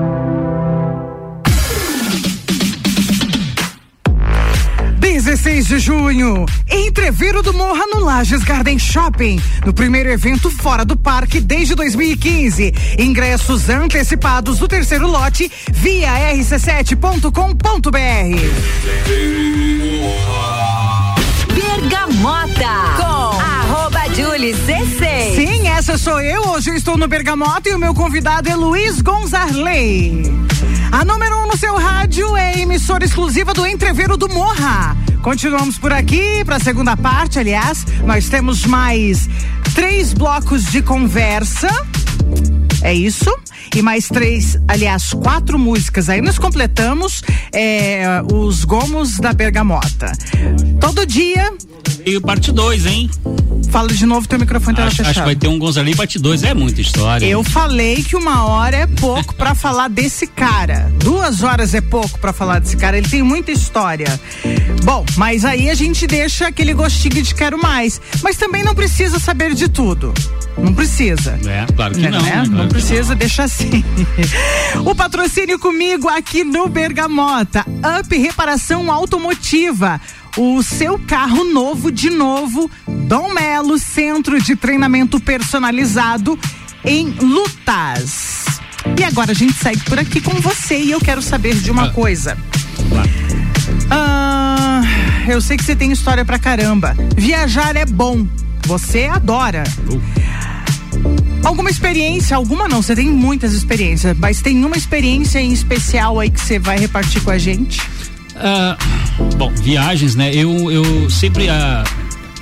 Dezesseis 5.31 5.65
de 5.65 5.79
junho, 5.79 6.45
Entreviro 6.69 7.41
do 7.41 7.53
Morra 7.53 7.87
no 7.87 8.01
Lages 8.01 8.43
Garden 8.43 8.77
Shopping, 8.77 9.41
no 9.65 9.71
primeiro 9.71 10.09
evento 10.09 10.49
fora 10.49 10.83
do 10.83 10.97
parque 10.97 11.39
desde 11.39 11.73
2015. 11.73 12.73
Ingressos 12.99 13.69
antecipados 13.69 14.59
do 14.59 14.67
terceiro 14.67 15.07
lote 15.07 15.49
via 15.71 16.33
rc7.com.br. 16.33 17.31
Bergamota 21.55 22.97
com 22.97 23.39
arroba 23.39 24.13
Julie 24.13 24.53
CC. 24.53 25.33
Essa 25.81 25.97
sou 25.97 26.21
eu. 26.21 26.43
Hoje 26.49 26.69
eu 26.69 26.75
estou 26.75 26.95
no 26.95 27.07
Bergamota 27.07 27.67
e 27.67 27.73
o 27.73 27.79
meu 27.79 27.91
convidado 27.91 28.47
é 28.47 28.53
Luiz 28.55 29.01
Gonzarley. 29.01 30.21
A 30.91 31.03
número 31.03 31.35
um 31.39 31.47
no 31.47 31.57
seu 31.57 31.75
rádio 31.75 32.37
é 32.37 32.59
emissora 32.59 33.03
exclusiva 33.03 33.51
do 33.51 33.65
Entreveiro 33.65 34.15
do 34.15 34.29
Morra. 34.29 34.95
Continuamos 35.23 35.79
por 35.79 35.91
aqui 35.91 36.45
para 36.45 36.57
a 36.57 36.59
segunda 36.59 36.95
parte, 36.95 37.39
aliás. 37.39 37.83
Nós 38.05 38.29
temos 38.29 38.63
mais 38.63 39.27
três 39.73 40.13
blocos 40.13 40.65
de 40.65 40.83
conversa. 40.83 41.67
É 42.83 42.93
isso. 42.93 43.35
E 43.75 43.81
mais 43.81 44.07
três, 44.07 44.59
aliás, 44.67 45.15
quatro 45.15 45.57
músicas. 45.57 46.09
Aí 46.09 46.21
nós 46.21 46.37
completamos 46.37 47.23
é, 47.51 48.21
os 48.31 48.65
gomos 48.65 49.17
da 49.17 49.33
Bergamota. 49.33 50.11
Todo 50.81 51.05
dia. 51.05 51.53
E 52.05 52.19
parte 52.19 52.51
2, 52.51 52.85
hein? 52.87 53.09
Fala 53.69 53.87
de 53.87 54.05
novo, 54.05 54.27
teu 54.27 54.37
microfone 54.39 54.75
tá 54.75 54.83
Acho, 54.85 54.97
fechado. 54.97 55.11
acho 55.11 55.19
que 55.21 55.25
vai 55.25 55.35
ter 55.35 55.47
um 55.47 55.57
Gonzalinho 55.57 55.95
parte 55.95 56.19
2. 56.19 56.43
É 56.43 56.53
muita 56.53 56.81
história. 56.81 57.25
Eu 57.25 57.41
falei 57.43 58.03
que 58.03 58.15
uma 58.17 58.45
hora 58.45 58.75
é 58.75 58.87
pouco 58.87 59.33
pra 59.35 59.55
falar 59.55 59.87
desse 59.87 60.27
cara. 60.27 60.91
Duas 60.99 61.41
horas 61.43 61.73
é 61.73 61.79
pouco 61.79 62.19
pra 62.19 62.33
falar 62.33 62.59
desse 62.59 62.75
cara. 62.75 62.97
Ele 62.97 63.07
tem 63.07 63.21
muita 63.23 63.51
história. 63.51 64.19
Bom, 64.83 65.05
mas 65.15 65.45
aí 65.45 65.69
a 65.69 65.73
gente 65.75 66.05
deixa 66.07 66.47
aquele 66.47 66.73
gostinho 66.73 67.21
de 67.23 67.33
quero 67.33 67.61
mais. 67.61 68.01
Mas 68.21 68.35
também 68.35 68.63
não 68.63 68.75
precisa 68.75 69.19
saber 69.19 69.53
de 69.53 69.69
tudo. 69.69 70.13
Não 70.57 70.73
precisa. 70.73 71.39
É, 71.47 71.65
claro 71.73 71.93
que 71.93 72.01
Né, 72.01 72.09
não. 72.09 72.21
né? 72.21 72.29
né? 72.31 72.43
Não 72.47 72.55
Claro 72.55 72.69
precisa 72.69 73.15
deixar 73.15 73.43
assim. 73.43 73.85
o 74.83 74.93
patrocínio 74.93 75.57
comigo 75.57 76.09
aqui 76.09 76.43
no 76.43 76.67
Bergamota. 76.67 77.65
Up 77.99 78.17
Reparação 78.17 78.91
Automotiva. 78.91 80.01
O 80.37 80.63
seu 80.63 80.97
carro 80.99 81.43
novo 81.43 81.91
de 81.91 82.09
novo. 82.09 82.69
Dom 82.87 83.33
Melo, 83.33 83.77
centro 83.77 84.41
de 84.41 84.55
treinamento 84.55 85.19
personalizado 85.19 86.37
em 86.85 87.09
Lutas. 87.09 88.45
E 88.97 89.03
agora 89.03 89.31
a 89.31 89.35
gente 89.35 89.53
segue 89.53 89.81
por 89.81 89.99
aqui 89.99 90.19
com 90.21 90.39
você 90.41 90.79
e 90.81 90.91
eu 90.91 90.99
quero 90.99 91.21
saber 91.21 91.55
de 91.55 91.69
uma 91.69 91.85
Ah. 91.85 91.89
coisa. 91.89 92.37
Ah, 93.89 94.81
eu 95.27 95.41
sei 95.41 95.57
que 95.57 95.63
você 95.63 95.75
tem 95.75 95.91
história 95.91 96.23
pra 96.25 96.39
caramba. 96.39 96.95
Viajar 97.15 97.75
é 97.75 97.85
bom. 97.85 98.25
Você 98.65 99.05
adora. 99.05 99.63
Alguma 101.43 101.69
experiência, 101.69 102.37
alguma 102.37 102.67
não, 102.67 102.81
você 102.81 102.95
tem 102.95 103.09
muitas 103.09 103.53
experiências, 103.53 104.15
mas 104.17 104.41
tem 104.41 104.63
uma 104.63 104.77
experiência 104.77 105.39
em 105.39 105.51
especial 105.51 106.19
aí 106.19 106.29
que 106.29 106.39
você 106.39 106.59
vai 106.59 106.77
repartir 106.79 107.21
com 107.23 107.31
a 107.31 107.37
gente? 107.37 107.81
Ah, 108.43 108.77
bom, 109.37 109.51
viagens, 109.61 110.15
né? 110.15 110.33
Eu, 110.33 110.71
eu 110.71 111.09
sempre 111.09 111.49
ah, 111.49 111.83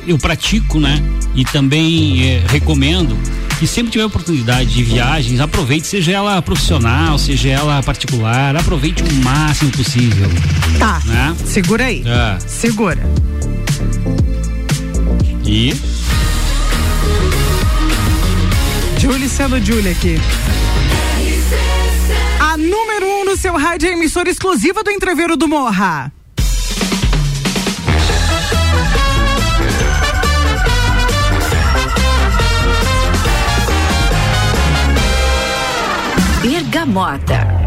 eu 0.08 0.18
pratico, 0.18 0.80
né? 0.80 1.02
E 1.36 1.44
também 1.46 2.24
eh, 2.28 2.44
recomendo 2.50 3.18
que 3.60 3.68
sempre 3.68 3.92
tiver 3.92 4.06
oportunidade 4.06 4.70
de 4.74 4.84
viagens, 4.84 5.40
aproveite, 5.42 5.86
seja 5.86 6.14
ela 6.14 6.42
profissional, 6.42 7.18
seja 7.18 7.50
ela 7.50 7.84
particular, 7.84 8.56
aproveite 8.56 9.04
o 9.04 9.14
máximo 9.24 9.70
possível, 9.72 10.30
Tá, 10.80 11.02
né? 11.06 11.36
segura 11.46 11.84
aí. 11.86 12.02
Ah, 12.08 12.38
Segura. 12.48 12.98
e 15.46 15.74
Julie 18.98 19.28
sendo 19.30 19.64
Julie 19.64 19.92
aqui. 19.92 20.20
A 22.40 22.56
número 22.58 22.89
no 23.30 23.38
seu 23.38 23.56
rádio 23.56 23.88
a 23.88 23.92
emissora 23.92 24.28
exclusiva 24.28 24.84
do 24.84 24.90
Entreveiro 24.90 25.38
do 25.38 25.48
Morra. 25.48 26.12
Bergamota. 36.42 37.59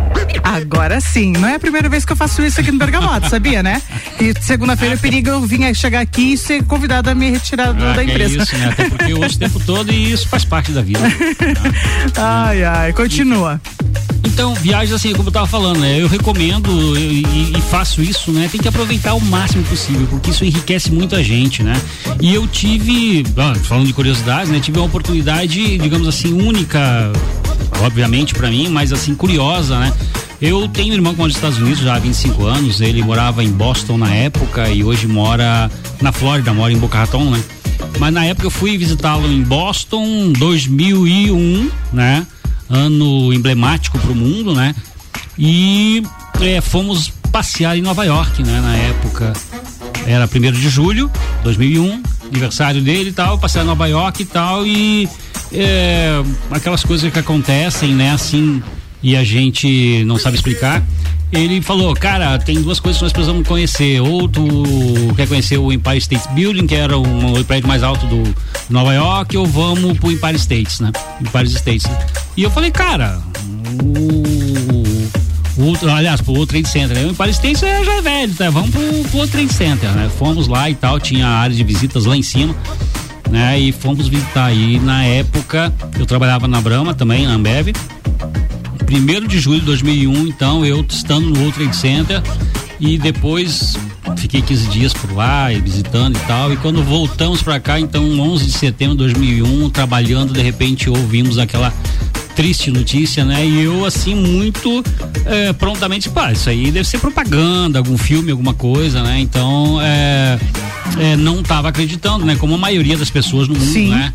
Agora 0.43 1.01
sim, 1.01 1.33
não 1.33 1.49
é 1.49 1.55
a 1.55 1.61
primeira 1.61 1.89
vez 1.89 2.05
que 2.05 2.13
eu 2.13 2.17
faço 2.17 2.43
isso 2.43 2.61
aqui 2.61 2.73
no 2.73 2.79
Bergamota, 2.79 3.29
sabia, 3.29 3.63
né? 3.63 3.81
E 4.21 4.35
segunda-feira 4.41 4.95
é 4.95 4.99
perigo 4.99 5.29
eu 5.31 5.41
vir 5.43 5.75
chegar 5.75 6.01
aqui 6.01 6.33
e 6.33 6.37
ser 6.39 6.63
convidado 6.65 7.09
a 7.11 7.15
me 7.15 7.31
retirar 7.31 7.69
ah, 7.69 7.73
da 7.73 7.95
que 8.05 8.11
é 8.11 8.15
empresa. 8.15 8.43
isso, 8.43 8.57
né? 8.57 8.69
Até 8.71 8.89
porque 8.91 9.13
eu 9.13 9.21
ouço 9.21 9.37
o 9.37 9.39
tempo 9.39 9.61
todo 9.61 9.93
e 9.93 10.13
isso 10.13 10.29
faz 10.29 10.45
parte 10.45 10.73
da 10.73 10.83
vida. 10.83 11.01
Ai, 12.17 12.65
ai, 12.65 12.93
continua. 12.93 13.61
Então, 14.25 14.55
viagens 14.55 14.93
assim, 14.95 15.13
como 15.13 15.29
eu 15.29 15.33
tava 15.33 15.47
falando, 15.47 15.81
né? 15.81 16.01
Eu 16.01 16.09
recomendo 16.09 16.71
eu- 16.97 16.97
e, 16.97 17.53
e 17.57 17.61
faço 17.71 18.03
isso, 18.03 18.33
né? 18.33 18.49
Tem 18.51 18.61
que 18.61 18.69
aproveitar 18.69 19.15
o 19.15 19.21
máximo 19.21 19.63
possível, 19.65 20.07
porque 20.09 20.31
isso 20.31 20.45
enriquece 20.45 20.91
muito 20.91 21.15
a 21.15 21.23
gente, 21.23 21.63
né? 21.63 21.75
E 22.21 22.33
eu 22.35 22.47
tive, 22.47 23.25
ah, 23.37 23.55
falando 23.65 23.87
de 23.87 23.93
curiosidades, 23.93 24.51
né? 24.51 24.59
Tive 24.61 24.79
uma 24.79 24.87
oportunidade, 24.87 25.77
digamos 25.79 26.09
assim, 26.09 26.33
única, 26.33 27.13
obviamente 27.83 28.35
pra 28.35 28.49
mim, 28.49 28.69
mas 28.69 28.93
assim, 28.93 29.15
curiosa, 29.15 29.79
né? 29.79 29.93
Eu 30.43 30.67
tenho 30.67 30.91
um 30.91 30.97
irmão 30.97 31.13
que 31.13 31.19
mora 31.19 31.29
nos 31.29 31.37
Estados 31.37 31.59
Unidos 31.59 31.79
já 31.79 31.95
há 31.95 31.99
25 32.01 32.45
anos, 32.45 32.81
ele 32.81 33.01
morava 33.01 33.45
em 33.45 33.49
Boston 33.53 33.97
na 33.97 34.13
época 34.13 34.69
e 34.69 34.83
hoje 34.83 35.07
mora 35.07 35.71
na 36.01 36.11
Flórida, 36.11 36.53
mora 36.53 36.73
em 36.73 36.79
Boca 36.79 36.99
Raton, 36.99 37.31
né? 37.31 37.41
Mas 38.01 38.13
na 38.13 38.25
época 38.25 38.49
eu 38.49 38.51
fui 38.51 38.77
visitá-lo 38.77 39.31
em 39.31 39.41
Boston, 39.41 40.33
2001, 40.33 41.71
né? 41.93 42.27
Ano 42.69 43.33
emblemático 43.33 43.97
pro 44.01 44.17
mundo, 44.17 44.53
né? 44.53 44.75
E 45.39 46.03
é, 46.41 46.61
fomos 46.61 47.09
passear 47.31 47.79
em 47.79 47.83
Nova 47.83 48.03
York, 48.03 48.43
né? 48.43 48.61
Na 48.61 48.77
época 48.77 49.33
era 50.05 50.25
1 50.25 50.51
de 50.51 50.69
julho 50.69 51.09
2001, 51.45 52.03
aniversário 52.33 52.83
dele 52.83 53.11
e 53.11 53.13
tal, 53.13 53.39
passear 53.39 53.63
em 53.63 53.69
Nova 53.69 53.87
York 53.87 54.21
e 54.21 54.27
tal 54.27 54.67
e 54.67 55.09
é, 55.53 56.21
aquelas 56.51 56.83
coisas 56.83 57.13
que 57.13 57.19
acontecem, 57.21 57.95
né? 57.95 58.11
Assim 58.11 58.61
e 59.03 59.17
a 59.17 59.25
gente 59.25 60.05
não 60.05 60.19
sabe 60.19 60.37
explicar. 60.37 60.83
Ele 61.33 61.63
falou, 61.63 61.95
cara, 61.95 62.39
tem 62.39 62.61
duas 62.61 62.79
coisas 62.79 62.99
que 62.99 63.05
nós 63.05 63.13
precisamos 63.13 63.49
conhecer. 63.49 64.01
Ou 64.01 64.29
tu 64.29 64.45
quer 65.17 65.27
conhecer 65.27 65.57
o 65.57 65.73
Empire 65.73 65.97
State 65.97 66.29
Building, 66.35 66.67
que 66.67 66.75
era 66.75 66.99
um, 66.99 67.41
o 67.41 67.45
prédio 67.45 67.67
mais 67.67 67.83
alto 67.83 68.07
do 68.07 68.23
Nova 68.69 68.93
York, 68.93 69.35
ou 69.39 69.47
vamos 69.47 69.99
pro 69.99 70.13
Empire 70.13 70.37
States, 70.39 70.81
né? 70.81 70.93
Empire 71.23 71.47
States. 71.49 71.85
Né? 71.87 71.99
E 72.37 72.43
eu 72.43 72.51
falei, 72.51 72.71
cara, 72.71 73.19
o, 73.83 75.63
o 75.63 75.91
aliás, 75.91 76.21
pro 76.21 76.33
World 76.33 76.49
Trade 76.51 76.69
Center, 76.69 76.97
né? 76.97 77.07
O 77.07 77.11
Empire 77.13 77.31
State 77.31 77.65
é- 77.65 77.83
já 77.83 77.95
é 77.95 78.03
velho, 78.03 78.35
tá? 78.35 78.51
Vamos 78.51 78.71
pro, 78.71 78.83
pro 79.11 79.27
Trade 79.27 79.53
Center, 79.55 79.91
né? 79.93 80.11
Fomos 80.19 80.47
lá 80.47 80.69
e 80.69 80.75
tal, 80.75 81.01
tinha 81.01 81.27
área 81.27 81.57
de 81.57 81.65
visitas 81.65 82.05
lá 82.05 82.15
em 82.15 82.23
cima, 82.23 82.55
né? 83.31 83.59
E 83.59 83.73
fomos 83.73 84.07
visitar 84.07 84.45
aí. 84.45 84.79
Na 84.79 85.03
época, 85.05 85.73
eu 85.99 86.05
trabalhava 86.05 86.47
na 86.47 86.61
Brahma 86.61 86.93
também, 86.93 87.27
na 87.27 87.33
Ambev. 87.33 87.69
1 88.95 89.27
de 89.27 89.41
julho 89.41 89.61
de 89.61 89.67
2001, 89.67 90.27
então, 90.27 90.67
eu 90.67 90.85
estando 90.87 91.31
no 91.31 91.39
World 91.39 91.55
Trade 91.55 91.77
Center 91.77 92.23
e 92.79 92.99
depois 92.99 93.77
fiquei 94.19 94.43
15 94.43 94.69
dias 94.69 94.93
por 94.93 95.15
lá 95.15 95.53
e 95.53 95.61
visitando 95.61 96.17
e 96.17 96.21
tal. 96.27 96.53
E 96.53 96.57
quando 96.59 96.83
voltamos 96.83 97.43
para 97.43 97.59
cá, 97.59 97.81
então, 97.81 98.05
11 98.21 98.45
de 98.45 98.53
setembro 98.53 98.95
de 98.95 99.05
2001, 99.05 99.71
trabalhando, 99.71 100.33
de 100.33 100.43
repente 100.43 100.91
ouvimos 100.91 101.39
aquela 101.39 101.73
triste 102.35 102.71
notícia, 102.71 103.25
né? 103.25 103.45
E 103.47 103.63
eu, 103.63 103.85
assim, 103.85 104.15
muito 104.15 104.83
eh, 105.27 105.53
prontamente, 105.53 106.09
pá, 106.11 106.33
isso 106.33 106.49
aí 106.49 106.71
deve 106.71 106.89
ser 106.89 106.99
propaganda, 106.99 107.79
algum 107.79 107.97
filme, 107.97 108.31
alguma 108.31 108.55
coisa, 108.55 109.03
né? 109.03 109.21
Então, 109.21 109.81
é, 109.81 110.39
é, 110.99 111.17
não 111.17 111.41
estava 111.41 111.69
acreditando, 111.69 112.25
né? 112.25 112.37
Como 112.37 112.55
a 112.55 112.59
maioria 112.59 112.97
das 112.97 113.11
pessoas 113.11 113.49
no 113.49 113.55
mundo, 113.55 113.73
Sim. 113.73 113.91
né? 113.91 114.13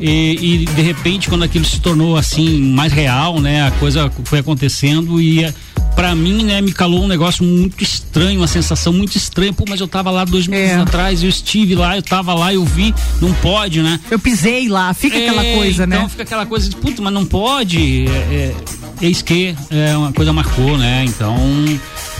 E, 0.00 0.64
e, 0.64 0.66
de 0.66 0.82
repente 0.82 1.28
quando 1.28 1.44
aquilo 1.44 1.64
se 1.64 1.80
tornou 1.80 2.16
assim 2.16 2.60
mais 2.60 2.92
real, 2.92 3.40
né, 3.40 3.64
a 3.64 3.70
coisa 3.72 4.10
foi 4.24 4.40
acontecendo 4.40 5.20
e 5.20 5.46
para 5.94 6.14
mim, 6.14 6.44
né, 6.44 6.60
me 6.60 6.72
calou 6.72 7.04
um 7.04 7.08
negócio 7.08 7.44
muito 7.44 7.82
estranho, 7.82 8.40
uma 8.40 8.46
sensação 8.46 8.92
muito 8.92 9.16
estranha. 9.16 9.52
Pô, 9.52 9.64
mas 9.68 9.80
eu 9.80 9.88
tava 9.88 10.10
lá 10.10 10.24
dois 10.24 10.46
meses 10.46 10.72
É. 10.76 10.80
atrás, 10.80 11.22
eu 11.22 11.28
estive 11.28 11.74
lá, 11.74 11.96
eu 11.96 12.02
tava 12.02 12.34
lá, 12.34 12.52
eu 12.52 12.64
vi, 12.64 12.94
não 13.20 13.32
pode, 13.34 13.82
né? 13.82 14.00
Eu 14.10 14.18
pisei 14.18 14.68
lá, 14.68 14.92
fica 14.94 15.16
aquela 15.16 15.44
É, 15.44 15.54
coisa, 15.56 15.84
então 15.84 16.02
né? 16.02 16.08
fica 16.08 16.22
aquela 16.22 16.46
coisa 16.46 16.68
de, 16.68 16.76
puta, 16.76 17.00
mas 17.02 17.12
não 17.12 17.24
pode. 17.24 18.06
É, 18.06 18.10
é, 18.10 18.54
eis 19.02 19.22
que 19.22 19.54
é, 19.70 19.96
uma 19.96 20.12
coisa 20.12 20.32
marcou, 20.32 20.76
né? 20.76 21.04
Então. 21.06 21.36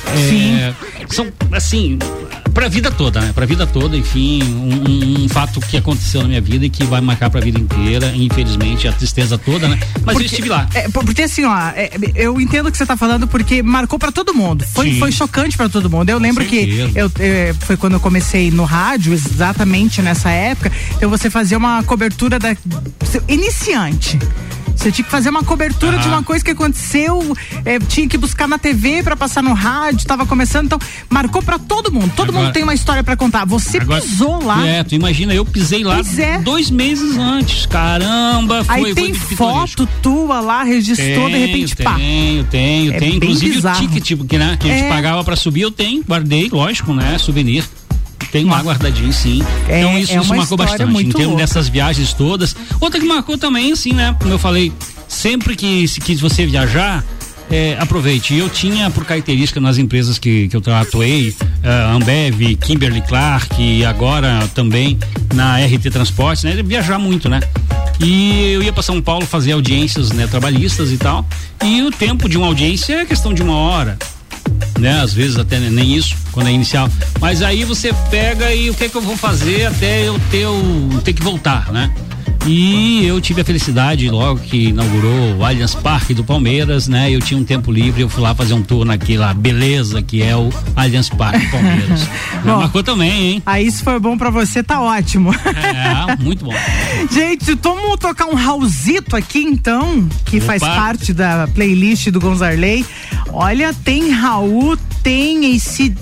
É, 0.06 0.74
São, 1.08 1.26
assim, 1.52 1.98
pra 2.52 2.68
vida 2.68 2.90
toda, 2.90 3.20
né? 3.20 3.32
Pra 3.34 3.46
vida 3.46 3.66
toda, 3.66 3.96
enfim, 3.96 4.42
um, 4.42 5.24
um- 5.24 5.28
fato 5.28 5.58
que 5.60 5.76
aconteceu 5.76 6.22
na 6.22 6.28
minha 6.28 6.40
vida 6.40 6.64
e 6.66 6.70
que 6.70 6.84
vai 6.84 7.00
marcar 7.00 7.28
pra 7.30 7.40
vida 7.40 7.58
inteira, 7.58 8.12
infelizmente, 8.14 8.86
a 8.86 8.92
tristeza 8.92 9.36
toda, 9.36 9.66
né? 9.68 9.78
Mas 10.04 10.16
eu 10.16 10.22
estive 10.24 10.48
lá. 10.48 10.68
É, 10.74 10.88
por- 10.88 11.04
porque 11.04 11.22
assim, 11.22 11.44
ó, 11.44 11.56
é, 11.74 11.90
eu 12.14 12.40
entendo 12.40 12.68
o 12.68 12.72
que 12.72 12.78
você 12.78 12.86
tá 12.86 12.96
falando 12.96 13.26
porque 13.26 13.62
marcou 13.62 13.98
pra 13.98 14.12
todo 14.12 14.32
mundo. 14.34 14.64
Foi, 14.72 14.92
Sim. 14.92 14.98
foi 14.98 15.10
chocante 15.12 15.56
pra 15.56 15.68
todo 15.68 15.90
mundo. 15.90 16.08
Eu 16.10 16.18
lembro 16.18 16.44
que 16.44 16.60
certeza. 16.60 16.98
eu, 16.98 17.10
é, 17.18 17.54
foi 17.60 17.76
quando 17.76 17.94
eu 17.94 18.00
comecei 18.00 18.50
no 18.50 18.64
rádio, 18.64 19.12
exatamente 19.12 20.00
nessa 20.02 20.30
época. 20.30 20.70
Então 20.96 21.10
você 21.10 21.28
fazia 21.28 21.58
uma 21.58 21.82
cobertura 21.82 22.38
da 22.38 22.56
iniciante. 23.28 24.18
Você 24.84 24.92
tinha 24.92 25.04
que 25.06 25.10
fazer 25.10 25.30
uma 25.30 25.42
cobertura 25.42 25.96
de 25.96 26.06
Ah. 26.08 26.10
uma 26.10 26.22
coisa 26.22 26.44
que 26.44 26.50
aconteceu, 26.50 27.34
é, 27.64 27.78
tinha 27.78 28.06
que 28.06 28.18
buscar 28.18 28.46
na 28.46 28.58
TV 28.58 29.02
pra 29.02 29.16
passar 29.16 29.42
no 29.42 29.54
rádio, 29.54 30.06
tava 30.06 30.26
começando, 30.26 30.66
então 30.66 30.78
marcou 31.08 31.42
pra 31.42 31.58
todo 31.58 31.90
mundo. 31.90 32.12
Todo 32.14 32.28
Agora- 32.28 32.44
mundo 32.44 32.52
tem 32.52 32.62
uma 32.62 32.74
história 32.74 33.02
pra 33.02 33.16
contar. 33.16 33.46
Você 33.46 33.78
Agora- 33.78 34.02
pisou 34.02 34.44
lá. 34.44 34.66
É, 34.66 34.84
tu 34.84 34.94
imagina, 34.94 35.32
eu 35.34 35.42
pisei 35.42 35.82
lá 35.82 36.02
é. 36.18 36.38
dois 36.40 36.70
meses 36.70 37.16
antes. 37.16 37.64
Caramba, 37.64 38.62
foi. 38.62 38.74
Aí 38.74 38.82
foi 38.82 38.94
tem 38.94 39.14
pitoresco. 39.14 39.36
foto 39.36 39.88
tua 40.02 40.40
lá, 40.40 40.62
registrou, 40.64 41.30
de 41.30 41.38
repente, 41.38 41.76
pá. 41.76 41.94
Tenho, 41.94 42.44
tenho, 42.44 42.92
É 42.92 42.98
tenho. 42.98 43.14
Inclusive 43.16 43.54
bizarro. 43.54 43.78
o 43.82 43.88
ticket 43.88 44.18
que, 44.28 44.36
né, 44.38 44.58
que 44.60 44.70
a 44.70 44.74
gente 44.74 44.84
É. 44.84 44.88
pagava 44.90 45.24
pra 45.24 45.34
subir, 45.34 45.62
eu 45.62 45.70
tenho, 45.70 46.04
guardei, 46.06 46.50
lógico, 46.52 46.92
né? 46.92 47.16
Souvenir. 47.16 47.64
Tenho 48.30 48.48
lá 48.48 48.60
guardadinho, 48.62 49.12
sim. 49.12 49.42
É- 49.68 49.80
então 49.80 49.98
isso, 49.98 50.12
é 50.12 50.16
isso 50.16 50.24
uma 50.30 50.36
marcou 50.36 50.56
bastante. 50.56 50.90
muito 50.90 51.08
Em 51.08 51.12
termos 51.12 51.28
louca. 51.28 51.42
dessas 51.42 51.68
viagens 51.68 52.12
todas. 52.12 52.54
Outra 52.80 53.00
que 53.00 53.06
marcou 53.06 53.36
também, 53.38 53.72
assim, 53.72 53.92
né? 53.92 54.14
Como 54.20 54.32
eu 54.32 54.38
falei, 54.38 54.72
sempre 55.08 55.56
que, 55.56 55.86
se 55.88 56.00
que 56.00 56.14
você 56.16 56.46
viajar, 56.46 57.04
é, 57.50 57.76
aproveite. 57.78 58.34
Eu 58.34 58.48
tinha 58.48 58.90
por 58.90 59.04
característica 59.04 59.60
nas 59.60 59.78
empresas 59.78 60.18
que, 60.18 60.48
que 60.48 60.56
eu 60.56 60.62
atuei, 60.74 61.34
eh, 61.62 61.92
Ambev, 61.94 62.56
Kimberly 62.56 63.02
Clark 63.02 63.60
e 63.62 63.84
agora 63.84 64.48
também 64.54 64.98
na 65.34 65.58
RT 65.58 65.90
Transportes, 65.90 66.42
né? 66.44 66.60
Viajar 66.62 66.98
muito, 66.98 67.28
né? 67.28 67.40
E 68.00 68.52
eu 68.52 68.62
ia 68.62 68.72
para 68.72 68.82
São 68.82 69.00
Paulo 69.00 69.24
fazer 69.24 69.52
audiências 69.52 70.10
né, 70.10 70.26
trabalhistas 70.26 70.90
e 70.90 70.96
tal. 70.96 71.24
E 71.62 71.82
o 71.82 71.90
tempo 71.90 72.28
de 72.28 72.36
uma 72.36 72.46
audiência 72.46 72.94
é 73.02 73.04
questão 73.04 73.32
de 73.32 73.42
uma 73.42 73.54
hora. 73.54 73.98
Né? 74.78 75.00
Às 75.00 75.12
vezes 75.12 75.36
até 75.36 75.58
nem 75.58 75.96
isso, 75.96 76.16
quando 76.32 76.48
é 76.48 76.52
inicial. 76.52 76.88
Mas 77.20 77.42
aí 77.42 77.64
você 77.64 77.92
pega 78.10 78.52
e 78.54 78.70
o 78.70 78.74
que 78.74 78.84
é 78.84 78.88
que 78.88 78.96
eu 78.96 79.02
vou 79.02 79.16
fazer 79.16 79.66
até 79.66 80.06
eu 80.06 80.18
ter, 80.30 80.46
o, 80.46 81.00
ter 81.04 81.12
que 81.12 81.22
voltar, 81.22 81.72
né? 81.72 81.92
E 82.46 83.06
eu 83.06 83.20
tive 83.22 83.40
a 83.40 83.44
felicidade 83.44 84.08
logo 84.10 84.38
que 84.40 84.68
inaugurou 84.68 85.36
o 85.38 85.44
Allianz 85.44 85.74
Parque 85.74 86.12
do 86.12 86.22
Palmeiras, 86.22 86.86
né? 86.86 87.10
Eu 87.10 87.20
tinha 87.20 87.40
um 87.40 87.44
tempo 87.44 87.72
livre, 87.72 88.02
eu 88.02 88.08
fui 88.08 88.22
lá 88.22 88.34
fazer 88.34 88.52
um 88.52 88.62
tour 88.62 88.84
naquela 88.84 89.32
beleza 89.32 90.02
que 90.02 90.22
é 90.22 90.36
o 90.36 90.50
Allianz 90.76 91.08
Parque 91.08 91.46
do 91.46 91.50
Palmeiras. 91.50 92.08
Bom. 92.44 92.58
marcou 92.58 92.82
também, 92.82 93.10
hein? 93.32 93.42
Aí 93.46 93.70
se 93.70 93.82
for 93.82 93.98
bom 93.98 94.18
pra 94.18 94.28
você, 94.28 94.62
tá 94.62 94.82
ótimo. 94.82 95.34
É, 95.34 96.16
muito 96.22 96.44
bom. 96.44 96.52
Gente, 97.10 97.54
vamos 97.62 97.96
tocar 97.98 98.26
um 98.26 98.34
Raulzito 98.34 99.16
aqui 99.16 99.38
então, 99.38 100.06
que 100.26 100.36
Opa. 100.36 100.46
faz 100.46 100.60
parte 100.62 101.14
da 101.14 101.48
playlist 101.54 102.08
do 102.10 102.20
Gonzarley. 102.20 102.84
Olha, 103.32 103.72
tem 103.72 104.10
Raul, 104.10 104.76
tem 105.02 105.54
esse. 105.56 105.94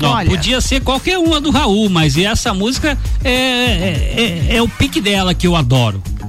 Não, 0.00 0.10
olha, 0.10 0.28
podia 0.28 0.60
ser 0.60 0.80
qualquer 0.82 1.18
uma 1.18 1.40
do 1.40 1.50
Raul, 1.50 1.88
mas 1.88 2.16
essa 2.16 2.52
música 2.52 2.98
é, 3.24 3.30
é, 3.30 4.48
é- 4.52 4.56
é 4.56 4.62
o 4.62 4.68
pique 4.68 5.00
dela 5.00 5.32
que 5.34 5.46
eu 5.46 5.54
adoro, 5.56 5.67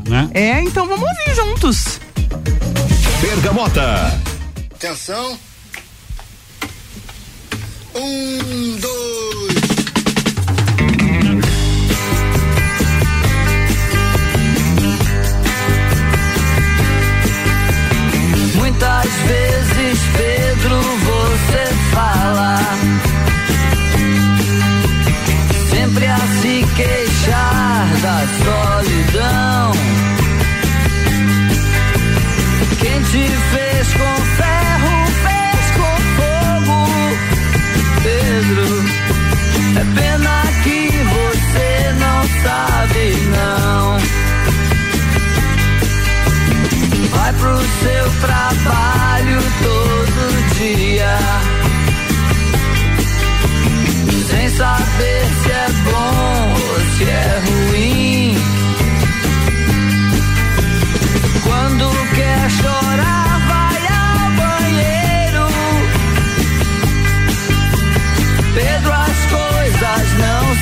né? 0.07 0.29
É, 0.33 0.61
então 0.61 0.85
vamos 0.85 1.07
ouvir 1.07 1.35
juntos. 1.35 1.99
Bergamota. 3.21 4.19
Atenção. 4.75 5.37
Um, 7.95 8.77
dois. 8.79 9.59
Muitas 18.55 19.05
vezes, 19.05 19.99
Pedro, 20.17 20.81
você 20.81 21.73
fala 21.93 22.59
sempre 25.71 26.07
a 26.07 26.17
se 26.41 26.65
queixar 26.75 27.68
te 33.12 33.28
fez 33.28 33.88
com 33.93 34.16
ferro, 34.38 34.93
fez 35.24 35.66
com 35.78 35.93
fogo, 36.18 36.78
Pedro. 38.03 38.70
É 39.76 39.84
pena 39.99 40.36
que 40.64 40.80
você 41.16 41.70
não 41.99 42.20
sabe, 42.43 43.03
não. 43.36 43.97
Vai 47.10 47.32
pro 47.34 47.57
seu 47.57 48.05
trabalho 48.22 49.39
todo 49.64 50.22
dia. 50.60 51.18
Sem 54.30 54.49
saber 54.49 55.22
se 55.41 55.51
é 55.51 55.68
bom 55.84 56.53
ou 56.53 56.80
se 56.95 57.03
é 57.10 57.41
ruim. 57.47 58.09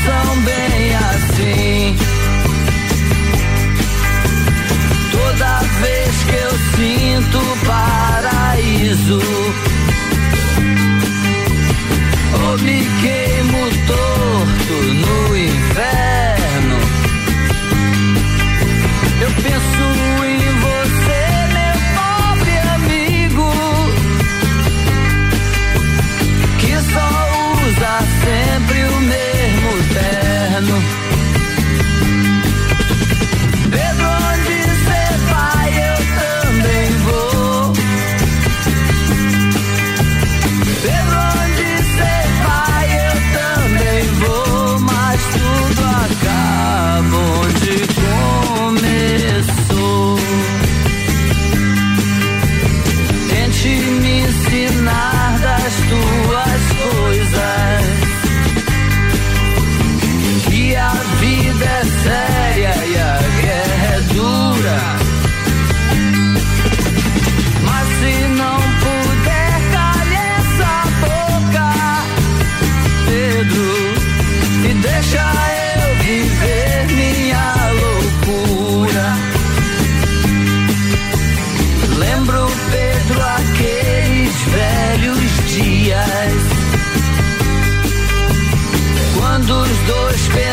são 0.08 0.42
bem 0.42 0.96
assim. 0.96 1.96
Toda 5.12 5.60
vez 5.82 6.24
que 6.24 6.36
eu 6.36 6.54
sinto 6.76 7.40
paraíso, 7.66 9.20
ou 12.44 12.58
me 12.60 12.78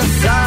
Yes, 0.04 0.24
I 0.26 0.43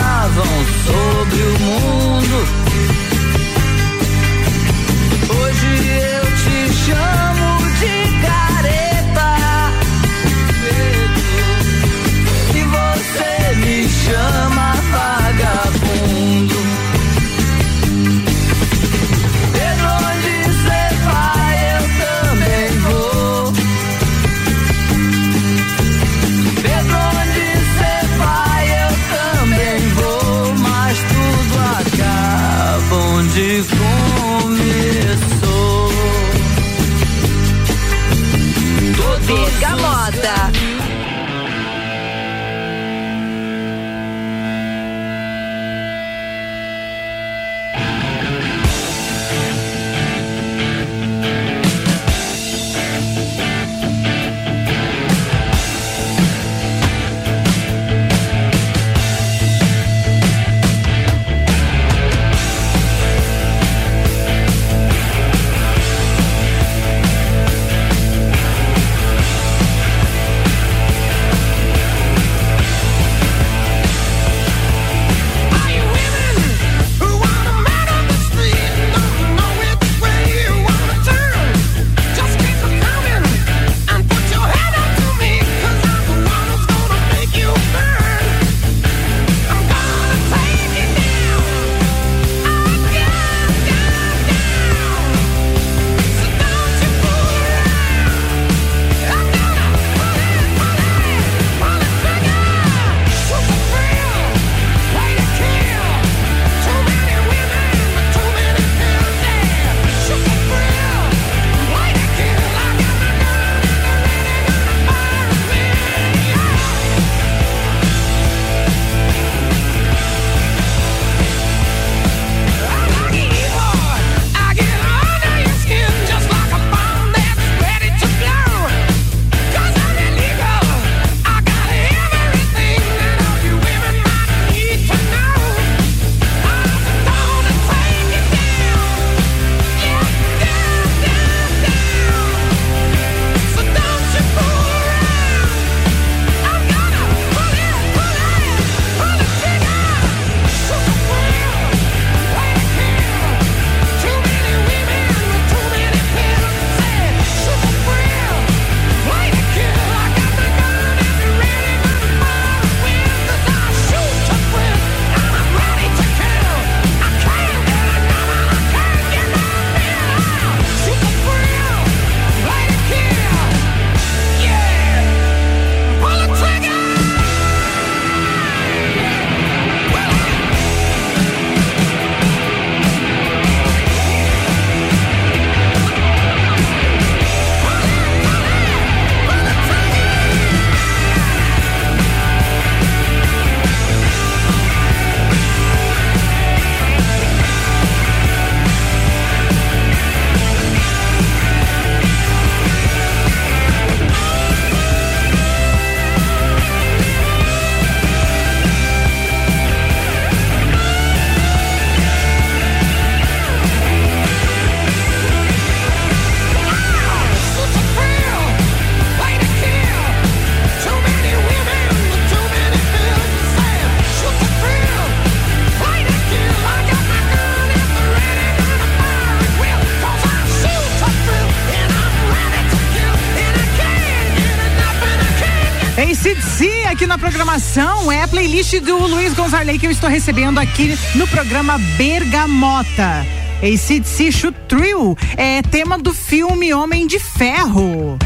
playlist 238.48 238.80
do 238.80 238.98
Luiz 239.08 239.34
Gonzalez 239.34 239.78
que 239.78 239.88
eu 239.88 239.92
estou 239.92 240.10
recebendo 240.10 240.58
aqui 240.58 240.98
no 241.16 241.28
programa 241.28 241.78
Bergamota. 241.98 243.26
ACDC 243.58 244.32
Shoot 244.32 244.58
Thrill 244.70 245.18
é 245.36 245.62
tema 245.64 245.98
do 245.98 246.14
filme 246.14 246.74
Homem 246.74 247.06
de 247.08 247.20
Ferro, 247.20 248.18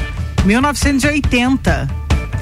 1980. 0.45 1.89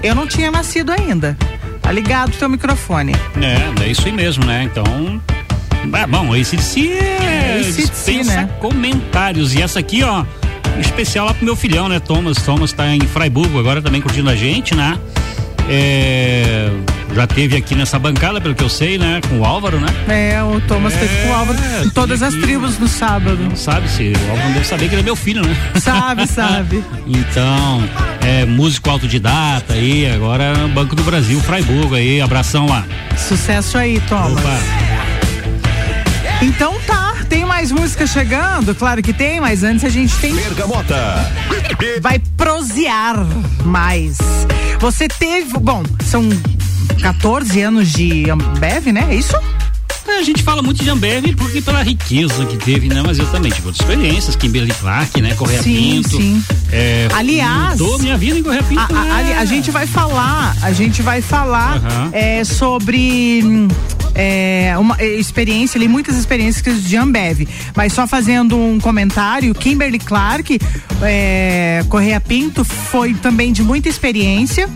Eu 0.04 0.14
não 0.14 0.28
tinha 0.28 0.52
nascido 0.52 0.92
ainda. 0.92 1.38
Tá 1.82 1.90
ligado 1.90 2.34
o 2.34 2.38
teu 2.38 2.50
microfone. 2.50 3.14
É, 3.38 3.86
é 3.86 3.88
isso 3.88 4.06
aí 4.06 4.12
mesmo, 4.12 4.44
né? 4.44 4.64
Então. 4.64 5.22
Ah, 5.94 6.06
bom, 6.06 6.36
esse 6.36 6.58
de 6.58 6.92
é, 6.92 7.62
AC/DC, 7.62 8.24
né? 8.26 8.50
comentários. 8.60 9.56
E 9.56 9.62
essa 9.62 9.80
aqui, 9.80 10.04
ó, 10.04 10.26
especial 10.78 11.28
lá 11.28 11.34
pro 11.34 11.46
meu 11.46 11.56
filhão, 11.56 11.88
né? 11.88 11.98
Thomas. 12.02 12.40
Thomas 12.40 12.74
tá 12.74 12.94
em 12.94 13.00
Freiburgo 13.00 13.58
agora 13.58 13.82
também 13.82 14.02
curtindo 14.02 14.30
a 14.30 14.36
gente, 14.36 14.76
né? 14.76 15.00
É, 15.70 16.72
já 17.14 17.28
teve 17.28 17.56
aqui 17.56 17.76
nessa 17.76 18.00
bancada, 18.00 18.42
pelo 18.42 18.56
que 18.56 18.64
eu 18.64 18.70
sei, 18.70 18.98
né? 18.98 19.22
Com 19.30 19.40
o 19.40 19.46
Álvaro, 19.46 19.80
né? 19.80 19.88
É, 20.08 20.44
o 20.44 20.60
Thomas 20.62 20.94
teve 20.94 21.16
com 21.24 21.30
o 21.30 21.34
Álvaro 21.34 21.60
em 21.86 21.90
todas 21.90 22.24
as 22.24 22.34
tribos 22.34 22.80
no 22.80 22.88
sábado. 22.88 23.52
Sabe 23.56 23.88
se 23.88 24.14
o 24.14 24.30
Álvaro 24.32 24.48
não 24.48 24.54
deve 24.54 24.66
saber 24.66 24.90
que 24.90 24.96
ele 24.96 25.02
é 25.02 25.06
meu 25.06 25.16
filho, 25.16 25.46
né? 25.46 25.56
Sabe, 25.76 26.26
sabe. 26.28 26.84
Então, 27.06 27.84
é 28.22 28.46
músico 28.46 28.90
autodidata 28.90 29.74
aí, 29.74 30.10
agora 30.10 30.54
Banco 30.74 30.96
do 30.96 31.04
Brasil, 31.04 31.40
Freiburgo 31.42 31.96
aí, 31.96 32.20
abração 32.20 32.68
lá. 32.68 32.86
Sucesso 33.16 33.78
aí, 33.78 34.00
Thomas. 34.02 34.40
Opa. 34.40 34.90
Então 36.42 36.80
tá, 36.88 37.16
tem 37.28 37.44
mais 37.60 37.72
música 37.74 38.08
chegando? 38.08 38.74
Claro 38.74 39.04
que 39.04 39.12
tem, 39.12 39.42
mas 39.42 39.64
antes 39.66 39.84
a 39.84 39.90
gente 39.90 40.16
tem. 40.20 40.34
Bergamota. 40.34 40.96
Vai 42.02 42.18
prosear 42.38 43.18
mais. 43.66 44.18
Você 44.80 45.10
teve. 45.10 45.58
Bom, 45.60 45.84
são 46.06 46.24
14 47.02 47.62
anos 47.62 47.92
de 47.92 48.30
Ambev, 48.30 48.94
né? 48.94 49.08
É 49.12 49.16
isso? 49.16 49.36
É, 50.08 50.20
A 50.20 50.24
gente 50.24 50.42
fala 50.42 50.62
muito 50.62 50.82
de 50.82 50.90
Ambev 50.90 51.36
porque 51.36 51.62
pela 51.62 51.84
riqueza 51.84 52.46
que 52.46 52.56
teve, 52.56 52.88
né? 52.88 53.04
Mas 53.06 53.20
eu 53.20 53.26
também 53.28 53.52
tive 53.52 53.68
outras 53.68 53.86
experiências, 53.86 54.38
Kimberly 54.38 54.72
Clark, 54.80 55.22
né? 55.22 55.36
Correia 55.36 55.62
Sim, 55.62 56.02
Pinto. 56.02 56.16
sim. 56.16 56.42
É, 56.72 57.10
Aliás, 57.14 57.78
Mudou 57.78 58.00
minha 58.00 58.18
vida 58.18 58.40
em 58.40 58.44
Correia 58.44 58.64
Pinto. 58.64 58.82
A, 58.96 59.02
a- 59.02 59.04
né? 59.04 59.12
ali- 59.20 59.34
a 59.34 59.44
gente 59.44 59.70
vai 59.70 59.86
falar, 59.86 60.56
a 60.62 60.72
gente 60.72 61.02
vai 61.02 61.22
falar 61.22 61.82
é, 62.14 62.42
sobre 62.46 63.42
hum, 63.44 63.68
é, 64.20 64.78
uma 64.78 64.98
é, 65.00 65.06
experiência 65.06 65.78
ali, 65.78 65.88
muitas 65.88 66.18
experiências 66.18 66.84
de 66.84 66.98
Ambev. 66.98 67.48
Mas 67.74 67.94
só 67.94 68.06
fazendo 68.06 68.58
um 68.58 68.78
comentário, 68.78 69.54
Kimberly 69.54 69.98
Clark, 69.98 70.60
é, 71.02 71.86
Correia 71.88 72.20
Pinto, 72.20 72.66
foi 72.66 73.14
também 73.14 73.54
de 73.54 73.64
muita 73.64 73.88
experiência. 73.88 74.70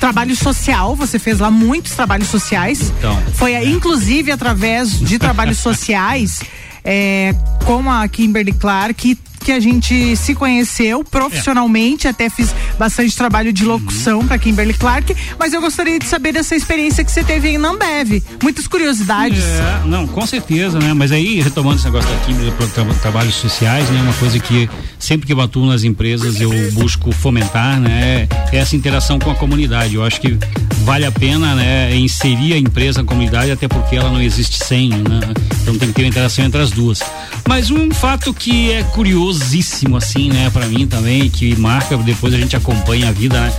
Trabalho 0.00 0.34
social, 0.34 0.96
você 0.96 1.20
fez 1.20 1.38
lá 1.38 1.52
muitos 1.52 1.92
trabalhos 1.92 2.26
sociais. 2.26 2.92
Então. 2.98 3.16
Foi 3.34 3.52
é, 3.52 3.64
inclusive 3.64 4.32
através 4.32 4.98
de 4.98 5.20
trabalhos 5.20 5.58
sociais 5.62 6.40
é, 6.84 7.32
com 7.64 7.88
a 7.88 8.08
Kimberly 8.08 8.52
Clark 8.52 9.16
que 9.40 9.52
a 9.52 9.60
gente 9.60 10.16
se 10.16 10.34
conheceu 10.34 11.02
profissionalmente, 11.02 12.06
até 12.06 12.28
fiz 12.28 12.54
bastante 12.78 13.16
trabalho 13.16 13.52
de 13.52 13.64
locução 13.64 14.26
para 14.26 14.38
Kimberly 14.38 14.74
Clark, 14.74 15.14
mas 15.38 15.52
eu 15.52 15.60
gostaria 15.60 15.98
de 15.98 16.06
saber 16.06 16.32
dessa 16.32 16.54
experiência 16.54 17.04
que 17.04 17.10
você 17.10 17.24
teve 17.24 17.48
aí 17.48 17.58
na 17.58 17.70
Ambev. 17.70 18.22
Muitas 18.42 18.66
curiosidades. 18.66 19.42
É, 19.42 19.82
não, 19.86 20.06
com 20.06 20.26
certeza, 20.26 20.78
né? 20.78 20.92
Mas 20.92 21.12
aí, 21.12 21.40
retomando 21.40 21.76
esse 21.76 21.84
negócio 21.84 22.10
da 22.10 22.16
Kimberly 22.24 22.52
para 22.52 22.66
tra 22.66 22.84
trabalhos 22.94 23.34
sociais, 23.34 23.88
né? 23.90 24.02
Uma 24.02 24.12
coisa 24.14 24.38
que 24.38 24.68
sempre 24.98 25.26
que 25.26 25.32
eu 25.32 25.40
atuo 25.40 25.66
nas 25.66 25.84
empresas 25.84 26.40
eu 26.40 26.50
busco 26.72 27.12
fomentar, 27.12 27.80
né? 27.80 28.28
É 28.52 28.56
essa 28.56 28.76
interação 28.76 29.18
com 29.18 29.30
a 29.30 29.34
comunidade. 29.34 29.94
Eu 29.94 30.04
acho 30.04 30.20
que 30.20 30.38
vale 30.84 31.04
a 31.04 31.12
pena, 31.12 31.54
né? 31.54 31.94
Inserir 31.96 32.54
a 32.54 32.58
empresa 32.58 33.02
na 33.02 33.08
comunidade, 33.08 33.50
até 33.50 33.68
porque 33.68 33.96
ela 33.96 34.10
não 34.10 34.20
existe 34.20 34.64
sem, 34.64 34.90
né? 34.90 35.20
Então 35.62 35.76
tem 35.76 35.88
que 35.88 35.94
ter 35.94 36.02
uma 36.02 36.08
interação 36.08 36.44
entre 36.44 36.60
as 36.60 36.70
duas. 36.70 37.00
Mas 37.48 37.70
um 37.70 37.90
fato 37.90 38.32
que 38.32 38.70
é 38.70 38.82
curiosíssimo, 39.30 39.96
assim, 39.96 40.28
né? 40.28 40.50
Para 40.50 40.66
mim 40.66 40.86
também, 40.86 41.30
que 41.30 41.56
marca, 41.56 41.96
depois 41.98 42.34
a 42.34 42.36
gente 42.36 42.56
acompanha 42.56 43.08
a 43.08 43.12
vida, 43.12 43.40
né? 43.40 43.52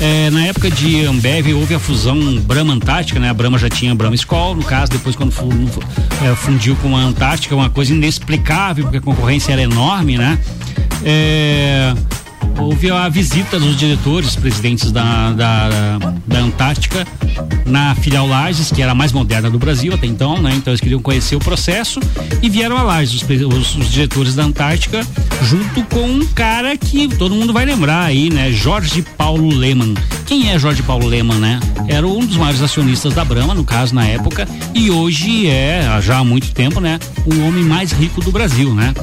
É, 0.00 0.30
na 0.30 0.46
época 0.46 0.70
de 0.70 1.04
Ambev 1.04 1.52
houve 1.54 1.74
a 1.74 1.78
fusão 1.78 2.38
Brahma 2.38 2.72
Antártica, 2.72 3.20
né? 3.20 3.28
A 3.28 3.34
Brahma 3.34 3.58
já 3.58 3.68
tinha 3.68 3.94
Brahma 3.94 4.14
Skol, 4.14 4.54
no 4.54 4.62
caso, 4.62 4.90
depois 4.90 5.14
quando 5.14 5.32
é, 6.24 6.34
fundiu 6.34 6.74
com 6.76 6.96
a 6.96 7.00
Antártica, 7.00 7.54
uma 7.54 7.68
coisa 7.68 7.92
inexplicável, 7.92 8.84
porque 8.84 8.96
a 8.96 9.00
concorrência 9.00 9.52
era 9.52 9.62
enorme, 9.62 10.16
né? 10.16 10.38
É, 11.04 11.94
houve 12.58 12.90
a 12.90 13.08
visita 13.08 13.58
dos 13.58 13.76
diretores, 13.76 14.36
presidentes 14.36 14.90
da, 14.92 15.32
da, 15.32 15.68
da 16.26 16.38
Antártica 16.38 17.06
na 17.66 17.94
filial 17.94 18.26
Lages, 18.26 18.70
que 18.70 18.82
era 18.82 18.92
a 18.92 18.94
mais 18.94 19.12
moderna 19.12 19.48
do 19.50 19.58
Brasil 19.58 19.94
até 19.94 20.06
então, 20.06 20.40
né? 20.40 20.52
Então 20.54 20.72
eles 20.72 20.80
queriam 20.80 21.00
conhecer 21.00 21.36
o 21.36 21.40
processo 21.40 22.00
e 22.42 22.48
vieram 22.48 22.76
a 22.76 22.82
Lages, 22.82 23.22
os, 23.22 23.22
os- 23.56 23.76
os 23.76 23.90
diretores 23.92 24.34
da 24.34 24.42
Antártica, 24.44 25.06
junto 25.42 25.82
com 25.84 26.02
um 26.06 26.26
cara 26.26 26.76
que 26.76 27.08
todo 27.16 27.34
mundo 27.34 27.52
vai 27.52 27.64
lembrar 27.64 28.04
aí, 28.04 28.28
né? 28.30 28.50
Jorge 28.52 29.02
Paulo 29.16 29.48
Leman. 29.54 29.94
Quem 30.30 30.48
é 30.48 30.56
Jorge 30.60 30.80
Paulo 30.84 31.08
Leman, 31.08 31.40
né? 31.40 31.58
Era 31.88 32.06
um 32.06 32.24
dos 32.24 32.36
maiores 32.36 32.62
acionistas 32.62 33.12
da 33.12 33.24
Brahma, 33.24 33.52
no 33.52 33.64
caso, 33.64 33.92
na 33.92 34.06
época, 34.06 34.48
e 34.72 34.88
hoje 34.88 35.48
é, 35.48 35.82
já 36.00 36.18
há 36.18 36.24
muito 36.24 36.52
tempo, 36.52 36.78
né? 36.78 37.00
O 37.26 37.40
homem 37.40 37.64
mais 37.64 37.90
rico 37.90 38.20
do 38.20 38.30
Brasil, 38.30 38.72
né? 38.72 38.94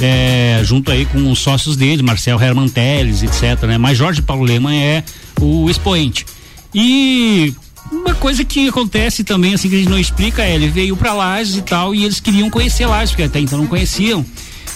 É, 0.00 0.60
junto 0.62 0.92
aí 0.92 1.04
com 1.04 1.28
os 1.28 1.40
sócios 1.40 1.76
dele, 1.76 2.04
Marcel 2.04 2.40
Herman 2.40 2.68
Teles, 2.68 3.24
etc, 3.24 3.64
né? 3.64 3.76
Mas 3.76 3.98
Jorge 3.98 4.22
Paulo 4.22 4.44
Leman 4.44 4.76
é 4.76 5.02
o 5.40 5.68
expoente. 5.68 6.24
E 6.72 7.52
uma 7.90 8.14
coisa 8.14 8.44
que 8.44 8.68
acontece 8.68 9.24
também, 9.24 9.54
assim, 9.54 9.68
que 9.68 9.74
a 9.74 9.78
gente 9.78 9.90
não 9.90 9.98
explica, 9.98 10.44
é 10.44 10.54
ele 10.54 10.68
veio 10.68 10.96
pra 10.96 11.12
Lages 11.12 11.56
e 11.56 11.62
tal, 11.62 11.96
e 11.96 12.04
eles 12.04 12.20
queriam 12.20 12.48
conhecer 12.48 12.86
Lages, 12.86 13.10
porque 13.10 13.24
até 13.24 13.40
então 13.40 13.58
não 13.58 13.66
conheciam. 13.66 14.24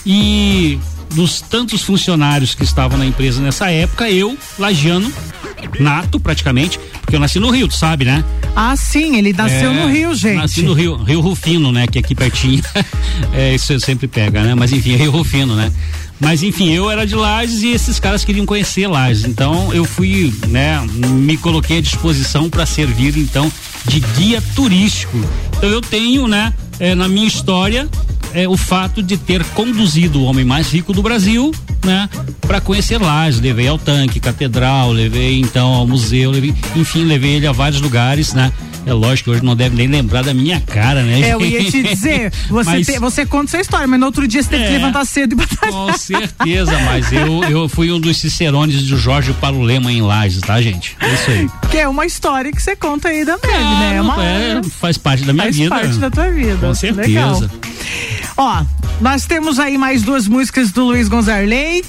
E 0.04 0.76
dos 1.14 1.40
tantos 1.40 1.82
funcionários 1.82 2.54
que 2.54 2.64
estavam 2.64 2.98
na 2.98 3.06
empresa 3.06 3.40
nessa 3.40 3.70
época, 3.70 4.11
eu, 4.11 4.36
lagiano, 4.58 5.12
nato 5.78 6.18
praticamente, 6.20 6.78
porque 7.00 7.16
eu 7.16 7.20
nasci 7.20 7.38
no 7.38 7.50
Rio, 7.50 7.68
tu 7.68 7.76
sabe, 7.76 8.04
né? 8.04 8.24
Ah, 8.54 8.76
sim, 8.76 9.16
ele 9.16 9.32
nasceu 9.32 9.70
É, 9.70 9.74
no 9.74 9.88
Rio, 9.88 10.14
gente. 10.14 10.36
Nasci 10.36 10.62
no 10.62 10.72
Rio, 10.72 10.96
Rio 10.96 11.20
Rufino, 11.20 11.72
né? 11.72 11.86
Que 11.86 11.98
é 11.98 12.00
aqui 12.00 12.14
pertinho. 12.14 12.62
é, 13.34 13.54
isso 13.54 13.78
sempre 13.80 14.08
pega, 14.08 14.42
né? 14.42 14.54
Mas 14.54 14.72
enfim, 14.72 14.96
Rio 14.96 15.11
Rufino, 15.11 15.54
né? 15.54 15.72
Mas 16.18 16.42
enfim, 16.42 16.70
eu 16.70 16.90
era 16.90 17.06
de 17.06 17.14
Lages 17.14 17.62
e 17.62 17.68
esses 17.68 17.98
caras 17.98 18.24
queriam 18.24 18.44
conhecer 18.44 18.86
Lages. 18.86 19.24
Então 19.24 19.72
eu 19.72 19.84
fui, 19.84 20.32
né? 20.48 20.80
Me 21.11 21.36
coloquei 21.36 21.78
à 21.78 21.80
disposição 21.80 22.50
para 22.50 22.66
servir, 22.66 23.16
então, 23.16 23.50
de 23.87 24.01
guia 24.01 24.43
turístico. 24.55 25.18
Então 25.57 25.68
eu 25.68 25.81
tenho, 25.81 26.26
né? 26.28 26.53
é, 26.78 26.95
na 26.95 27.07
minha 27.09 27.26
história, 27.28 27.87
é, 28.33 28.49
o 28.49 28.57
fato 28.57 29.03
de 29.03 29.16
ter 29.18 29.45
conduzido 29.47 30.20
o 30.20 30.24
homem 30.24 30.45
mais 30.45 30.72
rico 30.72 30.93
do 30.95 31.03
Brasil, 31.03 31.53
né? 31.85 32.09
Para 32.41 32.61
conhecer 32.61 32.99
Lages. 32.99 33.39
Levei 33.41 33.68
ao 33.68 33.78
tanque, 33.78 34.18
catedral, 34.18 34.91
levei 34.93 35.39
então 35.41 35.68
ao 35.68 35.87
museu, 35.87 36.31
levei, 36.31 36.55
enfim, 36.74 37.05
levei 37.05 37.33
ele 37.37 37.47
a 37.47 37.53
vários 37.53 37.81
lugares, 37.83 38.33
né? 38.33 38.51
É 38.87 38.95
lógico 38.95 39.28
que 39.31 39.37
hoje 39.37 39.45
não 39.45 39.55
deve 39.55 39.76
nem 39.76 39.87
lembrar 39.87 40.22
da 40.24 40.33
minha 40.33 40.59
cara, 40.59 41.03
né? 41.03 41.20
É, 41.20 41.35
eu 41.35 41.41
ia 41.45 41.62
te 41.70 41.83
dizer, 41.83 42.33
você, 42.49 42.70
Mas- 42.70 42.87
te- 42.87 42.99
você 42.99 43.26
conta 43.26 43.51
sua 43.51 43.61
história, 43.61 43.87
mas 43.87 44.01
no 44.01 44.07
outro 44.07 44.26
dia 44.26 44.43
você 44.43 44.49
teve 44.49 44.64
que 44.64 44.70
É. 44.70 44.72
levantar 44.78 45.05
cedo 45.05 45.33
e 45.35 45.37
batalhar. 45.37 45.72
Com 45.74 45.99
certeza, 45.99 46.78
mas 46.87 47.12
eu, 47.12 47.45
eu 47.45 47.68
fui 47.68 47.93
um 47.93 48.01
dos 48.01 48.16
cicerones 48.16 48.85
do 48.87 48.97
Jorge 48.97 49.35
Paulo 49.35 49.62
Lema 49.62 49.93
em 49.93 50.01
Lages, 50.01 50.41
tá, 50.41 50.62
gente? 50.62 50.97
É 50.99 51.12
isso 51.12 51.31
aí. 51.31 51.51
Que 51.70 51.76
é 51.76 51.87
uma 51.89 52.07
história 52.07 52.51
que 52.51 52.61
você 52.61 52.74
conta 52.74 53.09
aí 53.09 53.22
da 53.22 53.37
Bebe, 53.37 53.53
né? 53.79 53.97
É 53.97 54.03
uma, 54.03 54.25
É, 54.25 54.62
faz 54.62 54.97
parte 54.99 55.25
da 55.25 55.33
minha 55.33 55.45
faz 55.45 55.57
vida. 55.57 55.71
parte 55.71 55.97
da 55.99 56.11
tua 56.11 56.31
vida. 56.31 56.57
Com 56.66 56.75
certeza. 56.75 57.07
Legal. 57.09 57.43
Ó, 58.37 58.62
nós 59.01 59.25
temos 59.27 59.59
aí 59.59 59.77
mais 59.79 60.03
duas 60.03 60.27
músicas 60.27 60.71
do 60.73 60.85
Luiz 60.85 61.09
Gonzarley. 61.09 61.85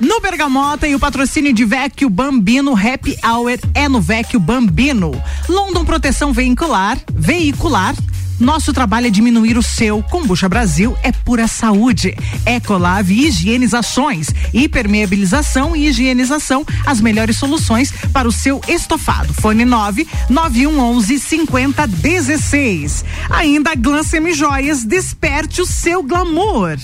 No 0.00 0.18
Bergamota 0.20 0.88
e 0.88 0.94
o 0.94 0.98
patrocínio 0.98 1.52
de 1.52 1.62
Vecchio 1.64 2.08
Bambino 2.08 2.72
Happy 2.74 3.16
Hour 3.22 3.58
é 3.74 3.86
no 3.86 4.00
Vecchio 4.00 4.40
Bambino. 4.40 5.12
London 5.46 5.84
Proteção 5.84 6.32
Veicular, 6.32 6.96
Veicular. 7.12 7.94
Nosso 8.40 8.72
trabalho 8.72 9.06
é 9.06 9.10
diminuir 9.10 9.58
o 9.58 9.62
seu. 9.62 10.02
Combucha 10.02 10.48
Brasil 10.48 10.96
é 11.02 11.12
pura 11.12 11.46
saúde. 11.46 12.16
Ecolave 12.46 13.26
Higienizações, 13.26 14.28
hipermeabilização 14.52 15.76
e 15.76 15.86
higienização, 15.86 16.64
as 16.86 17.00
melhores 17.00 17.36
soluções 17.36 17.92
para 18.12 18.26
o 18.26 18.32
seu 18.32 18.60
estofado. 18.66 19.32
Fone 19.34 19.64
9 19.64 20.08
9111 20.30 21.18
5016. 21.18 23.04
Ainda 23.28 23.74
Glam 23.74 24.02
Semijoias, 24.02 24.84
desperte 24.84 25.60
o 25.60 25.66
seu 25.66 26.02
glamour. 26.02 26.78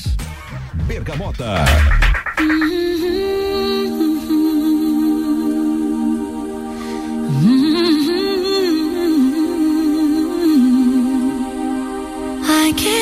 Bergamota. 0.86 1.64
I 2.38 3.75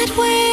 that 0.06 0.43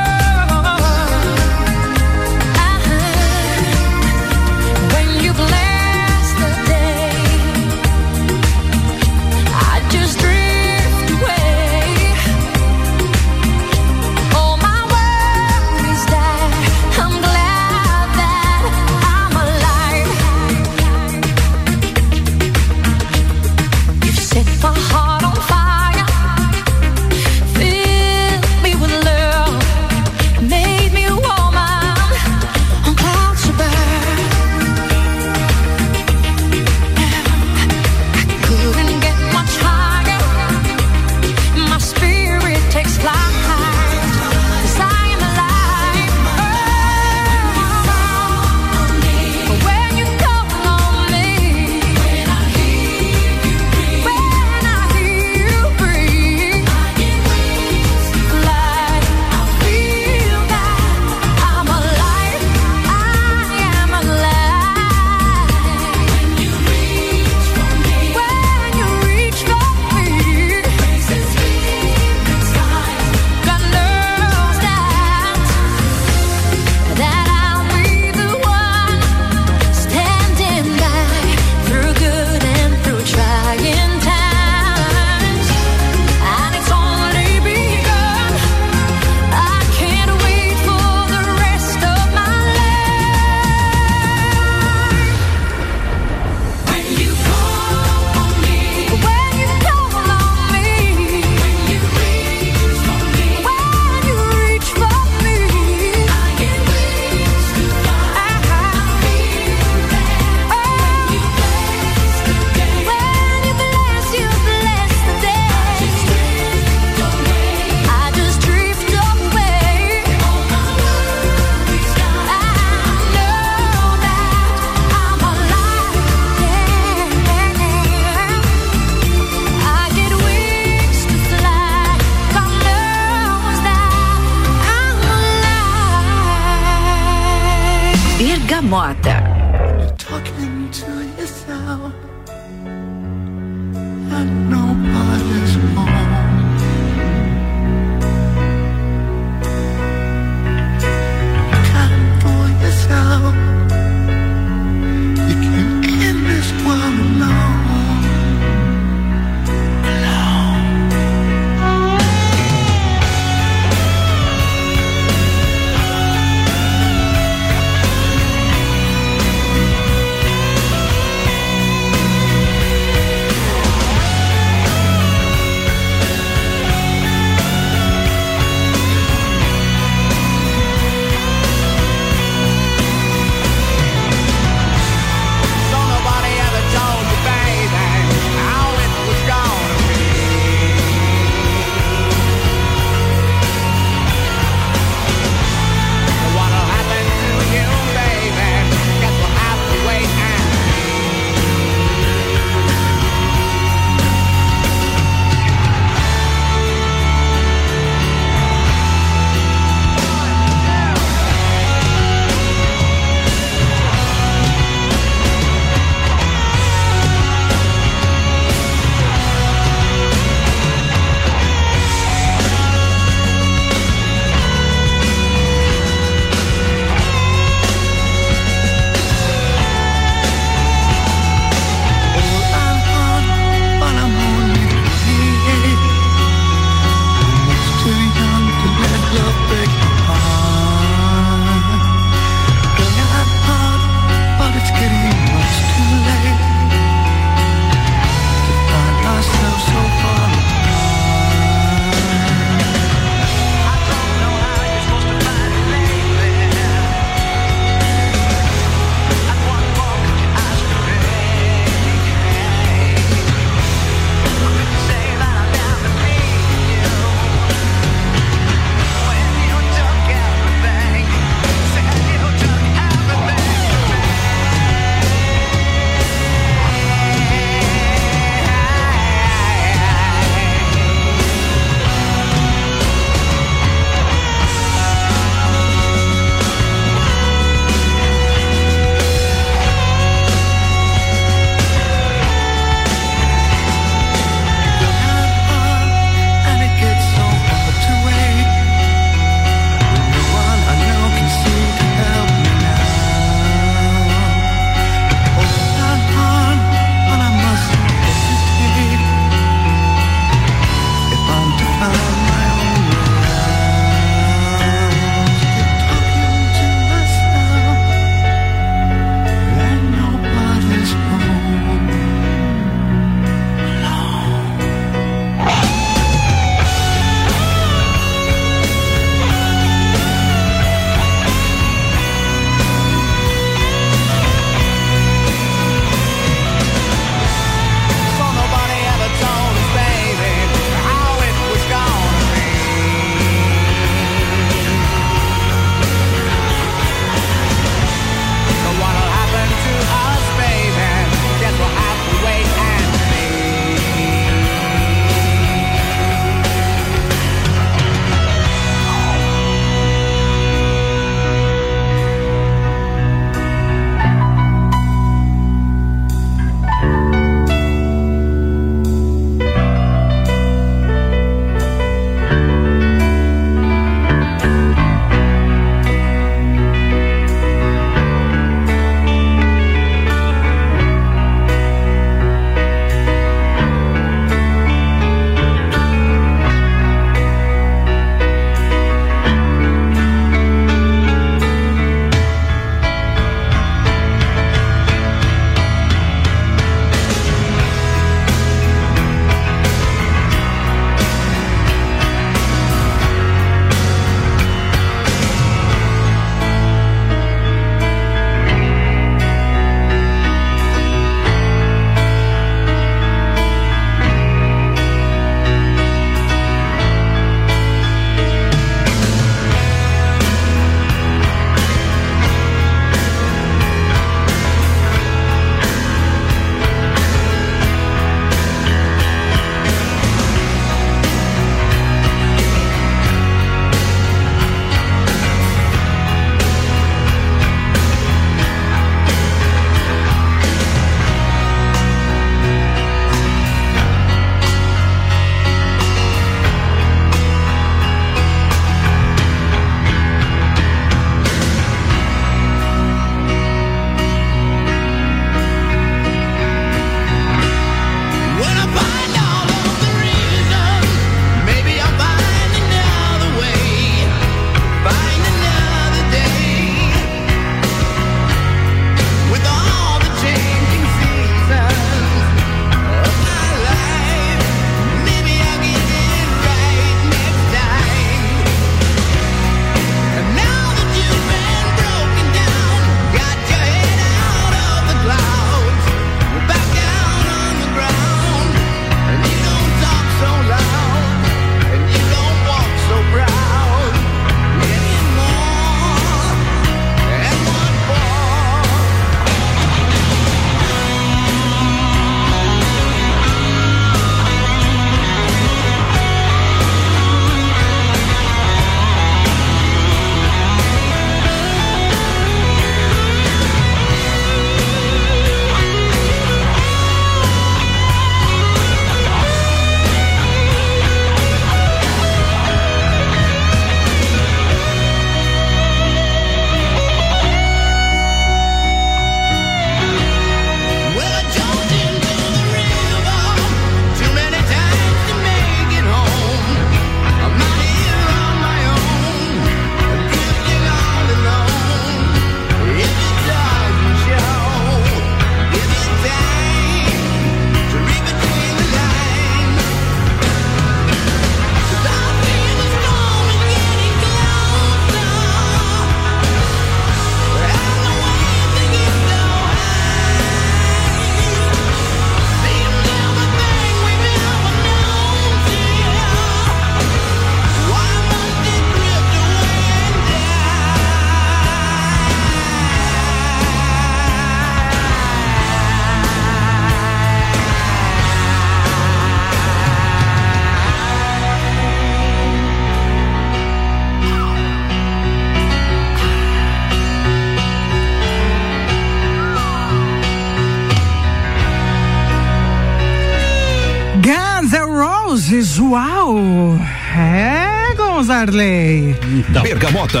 Então. 598.64 599.42
Bergamota. 599.42 600.00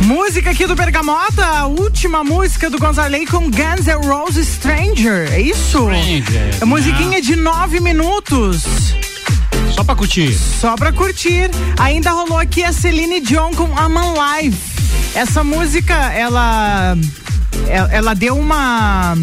Música 0.00 0.52
aqui 0.52 0.66
do 0.66 0.74
Bergamota, 0.74 1.44
a 1.44 1.66
última 1.66 2.24
música 2.24 2.70
do 2.70 2.78
Gonzalez 2.78 3.28
com 3.28 3.50
Guns 3.50 3.86
N' 3.86 4.06
Roses 4.06 4.48
Stranger, 4.48 5.30
é 5.30 5.40
isso? 5.40 5.78
Stranger, 5.78 6.56
A 6.62 6.66
musiquinha 6.66 7.20
de 7.20 7.36
nove 7.36 7.78
minutos. 7.78 8.62
Só 9.74 9.84
pra 9.84 9.94
curtir. 9.94 10.32
Só 10.32 10.76
pra 10.76 10.92
curtir. 10.92 11.50
Ainda 11.78 12.10
rolou 12.10 12.38
aqui 12.38 12.64
a 12.64 12.72
Celine 12.72 13.20
Dion 13.20 13.50
com 13.52 13.66
I'm 13.66 13.98
Alive. 13.98 14.56
Essa 15.14 15.44
música. 15.44 15.94
Ela, 15.94 16.96
ela 17.68 18.14
deu 18.14 18.36
uma. 18.38 19.14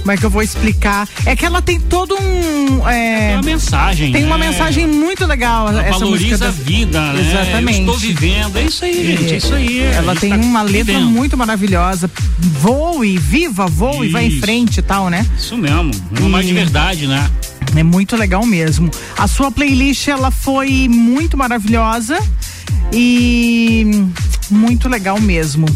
Como 0.00 0.12
é 0.12 0.16
que 0.16 0.24
eu 0.24 0.30
vou 0.30 0.42
explicar? 0.42 1.06
É 1.26 1.36
que 1.36 1.44
ela 1.44 1.60
tem 1.62 1.78
todo 1.78 2.16
um. 2.20 2.88
É, 2.88 3.34
uma 3.34 3.42
mensagem. 3.42 4.10
Tem 4.12 4.24
uma 4.24 4.38
né? 4.38 4.48
mensagem 4.48 4.86
muito 4.86 5.26
legal. 5.26 5.68
Ela 5.68 5.82
essa 5.86 5.98
valoriza 5.98 6.38
da- 6.38 6.48
a 6.48 6.50
vida, 6.50 7.12
né? 7.12 7.20
Exatamente. 7.20 7.78
Eu 7.80 7.84
estou 7.84 7.98
vivendo. 7.98 8.56
É 8.58 8.62
isso 8.62 8.84
aí, 8.84 9.16
gente. 9.16 9.34
É 9.34 9.36
isso 9.36 9.54
aí. 9.54 9.78
Ela 9.80 10.16
tem 10.16 10.30
tá 10.30 10.36
uma 10.36 10.62
letra 10.62 10.94
vivendo. 10.94 11.06
muito 11.10 11.36
maravilhosa. 11.36 12.10
Voe, 12.38 13.18
viva, 13.18 13.66
voe, 13.66 14.08
vai 14.08 14.24
em 14.24 14.28
Isso. 14.28 14.40
frente 14.40 14.78
e 14.78 14.82
tal, 14.82 15.10
né? 15.10 15.26
Isso 15.36 15.56
mesmo. 15.56 15.90
Uma 16.18 16.28
mais 16.30 16.46
de 16.46 16.52
E- 16.52 16.54
verdade, 16.54 17.06
né? 17.06 17.30
É 17.76 17.82
muito 17.82 18.16
legal 18.16 18.44
mesmo. 18.46 18.90
A 19.16 19.28
sua 19.28 19.50
playlist 19.52 20.08
ela 20.08 20.30
foi 20.30 20.88
muito 20.88 21.36
maravilhosa 21.36 22.18
e 22.92 24.06
muito 24.50 24.88
legal 24.88 25.20
mesmo. 25.20 25.66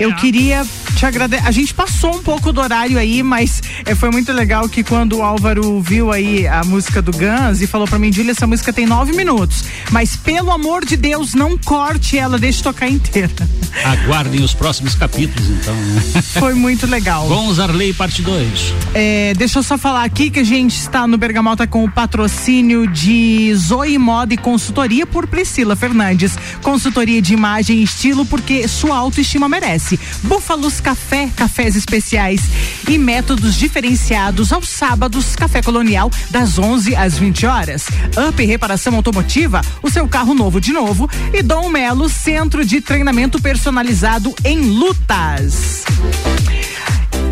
Eu 0.00 0.14
queria 0.14 0.66
te 0.96 1.04
agradecer. 1.04 1.46
A 1.46 1.50
gente 1.50 1.74
passou 1.74 2.16
um 2.16 2.22
pouco 2.22 2.52
do 2.52 2.60
horário 2.60 2.98
aí, 2.98 3.22
mas 3.22 3.62
eh, 3.84 3.94
foi 3.94 4.10
muito 4.10 4.32
legal 4.32 4.68
que 4.68 4.82
quando 4.82 5.18
o 5.18 5.22
Álvaro 5.22 5.80
viu 5.80 6.10
aí 6.10 6.46
a 6.46 6.64
música 6.64 7.02
do 7.02 7.12
Guns 7.12 7.60
e 7.60 7.66
falou 7.66 7.86
pra 7.86 7.98
mim, 7.98 8.12
Júlia, 8.12 8.32
essa 8.32 8.46
música 8.46 8.72
tem 8.72 8.86
nove 8.86 9.12
minutos. 9.12 9.64
Mas 9.90 10.16
pelo 10.16 10.50
amor 10.50 10.84
de 10.84 10.96
Deus, 10.96 11.34
não 11.34 11.56
corte 11.58 12.16
ela, 12.18 12.38
deixe 12.38 12.62
tocar 12.62 12.88
inteira. 12.88 13.30
Aguardem 13.84 14.42
os 14.42 14.54
próximos 14.54 14.94
capítulos, 14.94 15.48
então, 15.48 15.74
né? 15.74 16.22
Foi 16.38 16.54
muito 16.54 16.86
legal. 16.86 17.26
Gonzarley, 17.28 17.92
parte 17.92 18.22
2. 18.22 18.74
É, 18.94 19.34
deixa 19.36 19.58
eu 19.58 19.62
só 19.62 19.78
falar 19.78 20.04
aqui 20.04 20.30
que 20.30 20.40
a 20.40 20.44
gente 20.44 20.76
está 20.76 21.06
no 21.06 21.16
Bergamota 21.16 21.66
com 21.66 21.84
o 21.84 21.90
patrocínio 21.90 22.86
de 22.86 23.54
Zoe 23.54 23.98
Moda 23.98 24.34
e 24.34 24.36
Consultoria 24.36 25.06
por 25.06 25.26
Priscila 25.26 25.76
Fernandes. 25.76 26.38
Consultoria 26.62 27.22
de 27.22 27.32
imagem 27.32 27.78
e 27.78 27.82
estilo 27.82 28.26
porque 28.26 28.66
sua 28.68 28.96
autoestima 28.96 29.48
merece. 29.48 29.89
Búfalos 30.22 30.80
Café, 30.80 31.30
cafés 31.34 31.76
especiais 31.76 32.42
e 32.88 32.98
métodos 32.98 33.54
diferenciados 33.54 34.52
aos 34.52 34.68
sábados, 34.68 35.34
Café 35.36 35.62
Colonial, 35.62 36.10
das 36.30 36.58
11 36.58 36.94
às 36.96 37.18
20 37.18 37.46
horas. 37.46 37.86
Up 38.28 38.44
Reparação 38.44 38.94
Automotiva, 38.94 39.60
o 39.82 39.90
seu 39.90 40.06
carro 40.08 40.34
novo 40.34 40.60
de 40.60 40.72
novo. 40.72 41.08
E 41.32 41.42
Dom 41.42 41.68
Melo, 41.68 42.08
Centro 42.08 42.64
de 42.64 42.80
Treinamento 42.80 43.40
Personalizado 43.40 44.34
em 44.44 44.60
Lutas. 44.60 45.84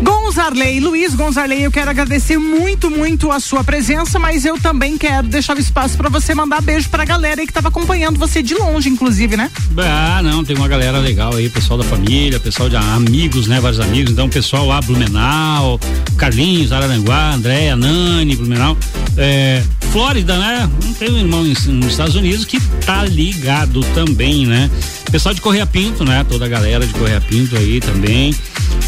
Gonzarley, 0.01 0.79
Luiz 0.79 1.15
Gonzarley, 1.15 1.63
eu 1.63 1.71
quero 1.71 1.89
agradecer 1.89 2.37
muito, 2.37 2.89
muito 2.89 3.31
a 3.31 3.39
sua 3.39 3.63
presença, 3.63 4.17
mas 4.17 4.45
eu 4.45 4.59
também 4.59 4.97
quero 4.97 5.27
deixar 5.27 5.57
o 5.57 5.59
espaço 5.59 5.97
para 5.97 6.09
você 6.09 6.33
mandar 6.33 6.61
beijo 6.61 6.89
pra 6.89 7.03
galera 7.03 7.41
aí 7.41 7.47
que 7.47 7.53
tava 7.53 7.67
acompanhando 7.67 8.17
você 8.17 8.41
de 8.41 8.53
longe, 8.53 8.89
inclusive, 8.89 9.35
né? 9.35 9.51
Ah, 9.77 10.21
não, 10.23 10.43
tem 10.43 10.55
uma 10.55 10.67
galera 10.67 10.99
legal 10.99 11.33
aí, 11.35 11.49
pessoal 11.49 11.77
da 11.77 11.83
família, 11.83 12.39
pessoal 12.39 12.69
de 12.69 12.75
amigos, 12.75 13.47
né? 13.47 13.59
Vários 13.59 13.79
amigos. 13.79 14.11
Então, 14.11 14.29
pessoal 14.29 14.65
lá, 14.65 14.81
Blumenau, 14.81 15.79
Carlinhos, 16.17 16.71
Araranguá, 16.71 17.33
Andréia, 17.33 17.75
Nani, 17.75 18.35
Blumenau. 18.35 18.77
É, 19.17 19.61
Flórida, 19.91 20.37
né? 20.37 20.69
Tem 20.99 21.11
um 21.11 21.17
irmão 21.17 21.43
nos 21.43 21.85
Estados 21.87 22.15
Unidos 22.15 22.45
que 22.45 22.59
tá 22.85 23.03
ligado 23.03 23.81
também, 23.95 24.45
né? 24.45 24.69
Pessoal 25.11 25.33
de 25.33 25.41
Correia 25.41 25.65
Pinto, 25.65 26.05
né? 26.05 26.23
Toda 26.29 26.45
a 26.45 26.47
galera 26.47 26.85
de 26.85 26.93
Correia 26.93 27.19
Pinto 27.19 27.57
aí 27.57 27.79
também. 27.79 28.33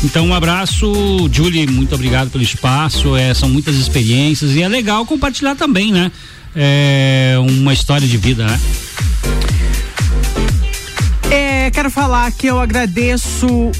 Então, 0.03 0.28
um 0.28 0.34
abraço, 0.34 0.91
Julie, 1.32 1.68
muito 1.68 1.95
obrigado 1.95 2.30
pelo 2.30 2.43
espaço. 2.43 3.16
É, 3.16 3.34
são 3.34 3.49
muitas 3.49 3.76
experiências 3.76 4.56
e 4.56 4.62
é 4.62 4.68
legal 4.68 5.06
compartilhar 5.06 5.56
também, 5.56 5.91
né? 5.91 6.12
É, 6.56 7.36
uma 7.39 7.74
história 7.74 8.08
de 8.08 8.18
vida, 8.18 8.45
né? 8.45 8.60
É, 11.30 11.72
quero 11.72 11.89
falar 11.89 12.32
que 12.32 12.47
eu 12.47 12.60
agradeço 12.60 13.72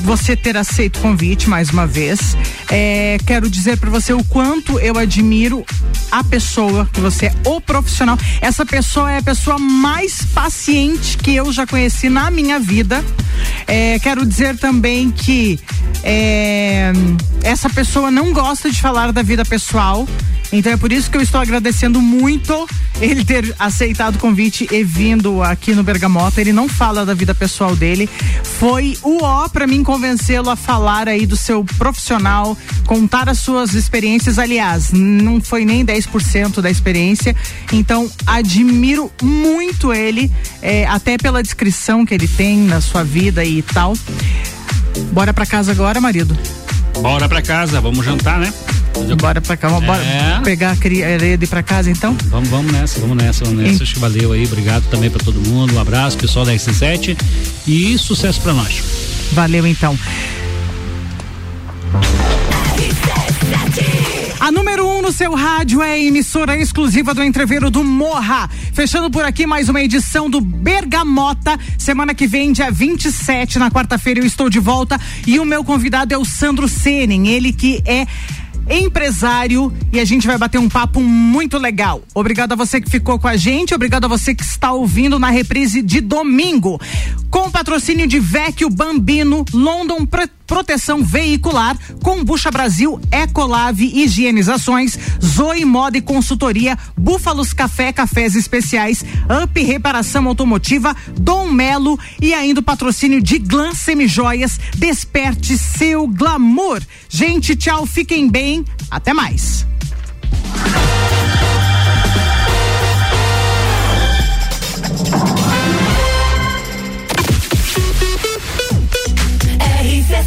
você 0.00 0.36
ter 0.36 0.56
aceito 0.56 0.96
o 0.98 1.00
convite 1.00 1.48
mais 1.48 1.70
uma 1.70 1.86
vez. 1.86 2.36
É, 2.74 3.18
quero 3.26 3.50
dizer 3.50 3.76
para 3.76 3.90
você 3.90 4.14
o 4.14 4.24
quanto 4.24 4.78
eu 4.78 4.96
admiro 4.96 5.62
a 6.10 6.24
pessoa, 6.24 6.88
que 6.90 7.00
você 7.00 7.26
é 7.26 7.34
o 7.44 7.60
profissional. 7.60 8.16
Essa 8.40 8.64
pessoa 8.64 9.12
é 9.12 9.18
a 9.18 9.22
pessoa 9.22 9.58
mais 9.58 10.24
paciente 10.24 11.18
que 11.18 11.34
eu 11.34 11.52
já 11.52 11.66
conheci 11.66 12.08
na 12.08 12.30
minha 12.30 12.58
vida. 12.58 13.04
É, 13.66 13.98
quero 13.98 14.24
dizer 14.24 14.56
também 14.56 15.10
que 15.10 15.60
é, 16.02 16.92
essa 17.42 17.68
pessoa 17.68 18.10
não 18.10 18.32
gosta 18.32 18.70
de 18.70 18.80
falar 18.80 19.12
da 19.12 19.22
vida 19.22 19.44
pessoal. 19.44 20.08
Então 20.52 20.72
é 20.72 20.76
por 20.76 20.92
isso 20.92 21.10
que 21.10 21.16
eu 21.16 21.22
estou 21.22 21.40
agradecendo 21.40 22.00
muito 22.00 22.68
ele 23.00 23.24
ter 23.24 23.54
aceitado 23.58 24.16
o 24.16 24.18
convite 24.18 24.68
e 24.70 24.84
vindo 24.84 25.42
aqui 25.42 25.74
no 25.74 25.82
Bergamota. 25.82 26.40
Ele 26.40 26.52
não 26.52 26.68
fala 26.68 27.06
da 27.06 27.14
vida 27.14 27.34
pessoal 27.34 27.74
dele. 27.74 28.08
Foi 28.44 28.96
o 29.02 29.22
ó 29.22 29.48
para 29.48 29.66
mim 29.66 29.82
convencê-lo 29.82 30.50
a 30.50 30.56
falar 30.56 31.08
aí 31.08 31.24
do 31.24 31.36
seu 31.36 31.64
profissional, 31.64 32.56
contar 32.86 33.28
as 33.28 33.38
suas 33.38 33.74
experiências. 33.74 34.38
Aliás, 34.38 34.92
não 34.92 35.40
foi 35.40 35.64
nem 35.64 35.84
10% 35.84 36.60
da 36.60 36.70
experiência. 36.70 37.34
Então 37.72 38.10
admiro 38.26 39.10
muito 39.22 39.92
ele, 39.92 40.30
eh, 40.60 40.86
até 40.86 41.16
pela 41.16 41.42
descrição 41.42 42.04
que 42.04 42.12
ele 42.12 42.28
tem 42.28 42.58
na 42.58 42.80
sua 42.80 43.02
vida 43.02 43.44
e 43.44 43.62
tal. 43.62 43.96
Bora 45.12 45.32
pra 45.32 45.46
casa 45.46 45.72
agora, 45.72 46.00
marido. 46.00 46.36
Bora 47.00 47.28
pra 47.28 47.40
casa, 47.40 47.80
vamos 47.80 48.04
jantar, 48.04 48.38
né? 48.38 48.52
Bora 49.20 49.40
pra 49.40 49.56
cá, 49.56 49.68
bora 49.80 50.02
É. 50.02 50.40
pegar 50.42 50.72
a 50.72 50.76
cria- 50.76 51.08
hereda 51.08 51.44
e 51.44 51.46
ir 51.46 51.48
pra 51.48 51.62
casa 51.62 51.90
então? 51.90 52.16
Vamos, 52.26 52.48
vamos 52.48 52.72
nessa, 52.72 53.00
vamos 53.00 53.16
nessa, 53.16 53.44
vamos 53.44 53.62
nessa. 53.62 53.82
Acho 53.84 53.94
que 53.94 54.00
valeu 54.00 54.32
aí, 54.32 54.44
obrigado 54.44 54.84
também 54.90 55.10
pra 55.10 55.20
todo 55.22 55.40
mundo. 55.40 55.74
Um 55.74 55.80
abraço, 55.80 56.16
pessoal 56.18 56.44
da 56.44 56.52
RC7 56.52 57.16
e 57.66 57.96
sucesso 57.98 58.40
pra 58.40 58.52
nós. 58.52 58.82
Valeu 59.32 59.66
então. 59.66 59.96
A 64.40 64.50
número 64.50 64.84
um 64.88 65.02
no 65.02 65.12
seu 65.12 65.34
rádio 65.34 65.80
é 65.82 65.92
a 65.92 65.98
emissora 65.98 66.56
exclusiva 66.58 67.14
do 67.14 67.22
Entreveiro 67.22 67.70
do 67.70 67.84
Morra. 67.84 68.50
Fechando 68.72 69.08
por 69.08 69.24
aqui 69.24 69.46
mais 69.46 69.68
uma 69.68 69.80
edição 69.80 70.28
do 70.28 70.40
Bergamota. 70.40 71.56
Semana 71.78 72.12
que 72.12 72.26
vem, 72.26 72.52
dia 72.52 72.70
27, 72.70 73.58
na 73.58 73.70
quarta-feira, 73.70 74.18
eu 74.20 74.26
estou 74.26 74.50
de 74.50 74.58
volta. 74.58 75.00
E 75.26 75.38
o 75.38 75.44
meu 75.44 75.62
convidado 75.62 76.12
é 76.12 76.18
o 76.18 76.24
Sandro 76.24 76.66
Senin, 76.68 77.28
ele 77.28 77.52
que 77.52 77.80
é 77.86 78.04
empresário 78.68 79.72
e 79.92 79.98
a 80.00 80.04
gente 80.04 80.26
vai 80.26 80.38
bater 80.38 80.58
um 80.58 80.68
papo 80.68 81.00
muito 81.00 81.58
legal. 81.58 82.02
Obrigado 82.14 82.52
a 82.52 82.56
você 82.56 82.80
que 82.80 82.90
ficou 82.90 83.18
com 83.18 83.28
a 83.28 83.36
gente, 83.36 83.74
obrigado 83.74 84.04
a 84.04 84.08
você 84.08 84.34
que 84.34 84.42
está 84.42 84.72
ouvindo 84.72 85.18
na 85.18 85.30
reprise 85.30 85.82
de 85.82 86.00
domingo. 86.00 86.80
Com 87.30 87.50
patrocínio 87.50 88.06
de 88.06 88.18
Vecchio 88.20 88.68
Bambino, 88.70 89.44
London 89.52 90.04
Pro- 90.06 90.28
Proteção 90.46 91.02
Veicular, 91.02 91.76
Combucha 92.02 92.50
Brasil, 92.50 93.00
Ecolave 93.10 94.02
Higienizações, 94.02 94.98
Zoe 95.24 95.64
Moda 95.64 95.98
e 95.98 96.02
Consultoria, 96.02 96.78
Búfalos 96.96 97.52
Café, 97.52 97.92
Cafés 97.92 98.34
Especiais, 98.34 99.04
Up 99.42 99.62
Reparação 99.62 100.26
Automotiva, 100.26 100.96
Dom 101.18 101.48
Melo 101.50 101.98
e 102.20 102.34
ainda 102.34 102.60
o 102.60 102.62
patrocínio 102.62 103.22
de 103.22 103.38
Glam 103.38 103.74
Semijoias. 103.74 104.58
Desperte 104.76 105.56
seu 105.56 106.06
glamour. 106.06 106.80
Gente, 107.08 107.56
tchau, 107.56 107.86
fiquem 107.86 108.28
bem, 108.28 108.64
até 108.90 109.12
mais. 109.12 109.66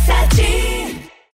sete. 0.06 0.55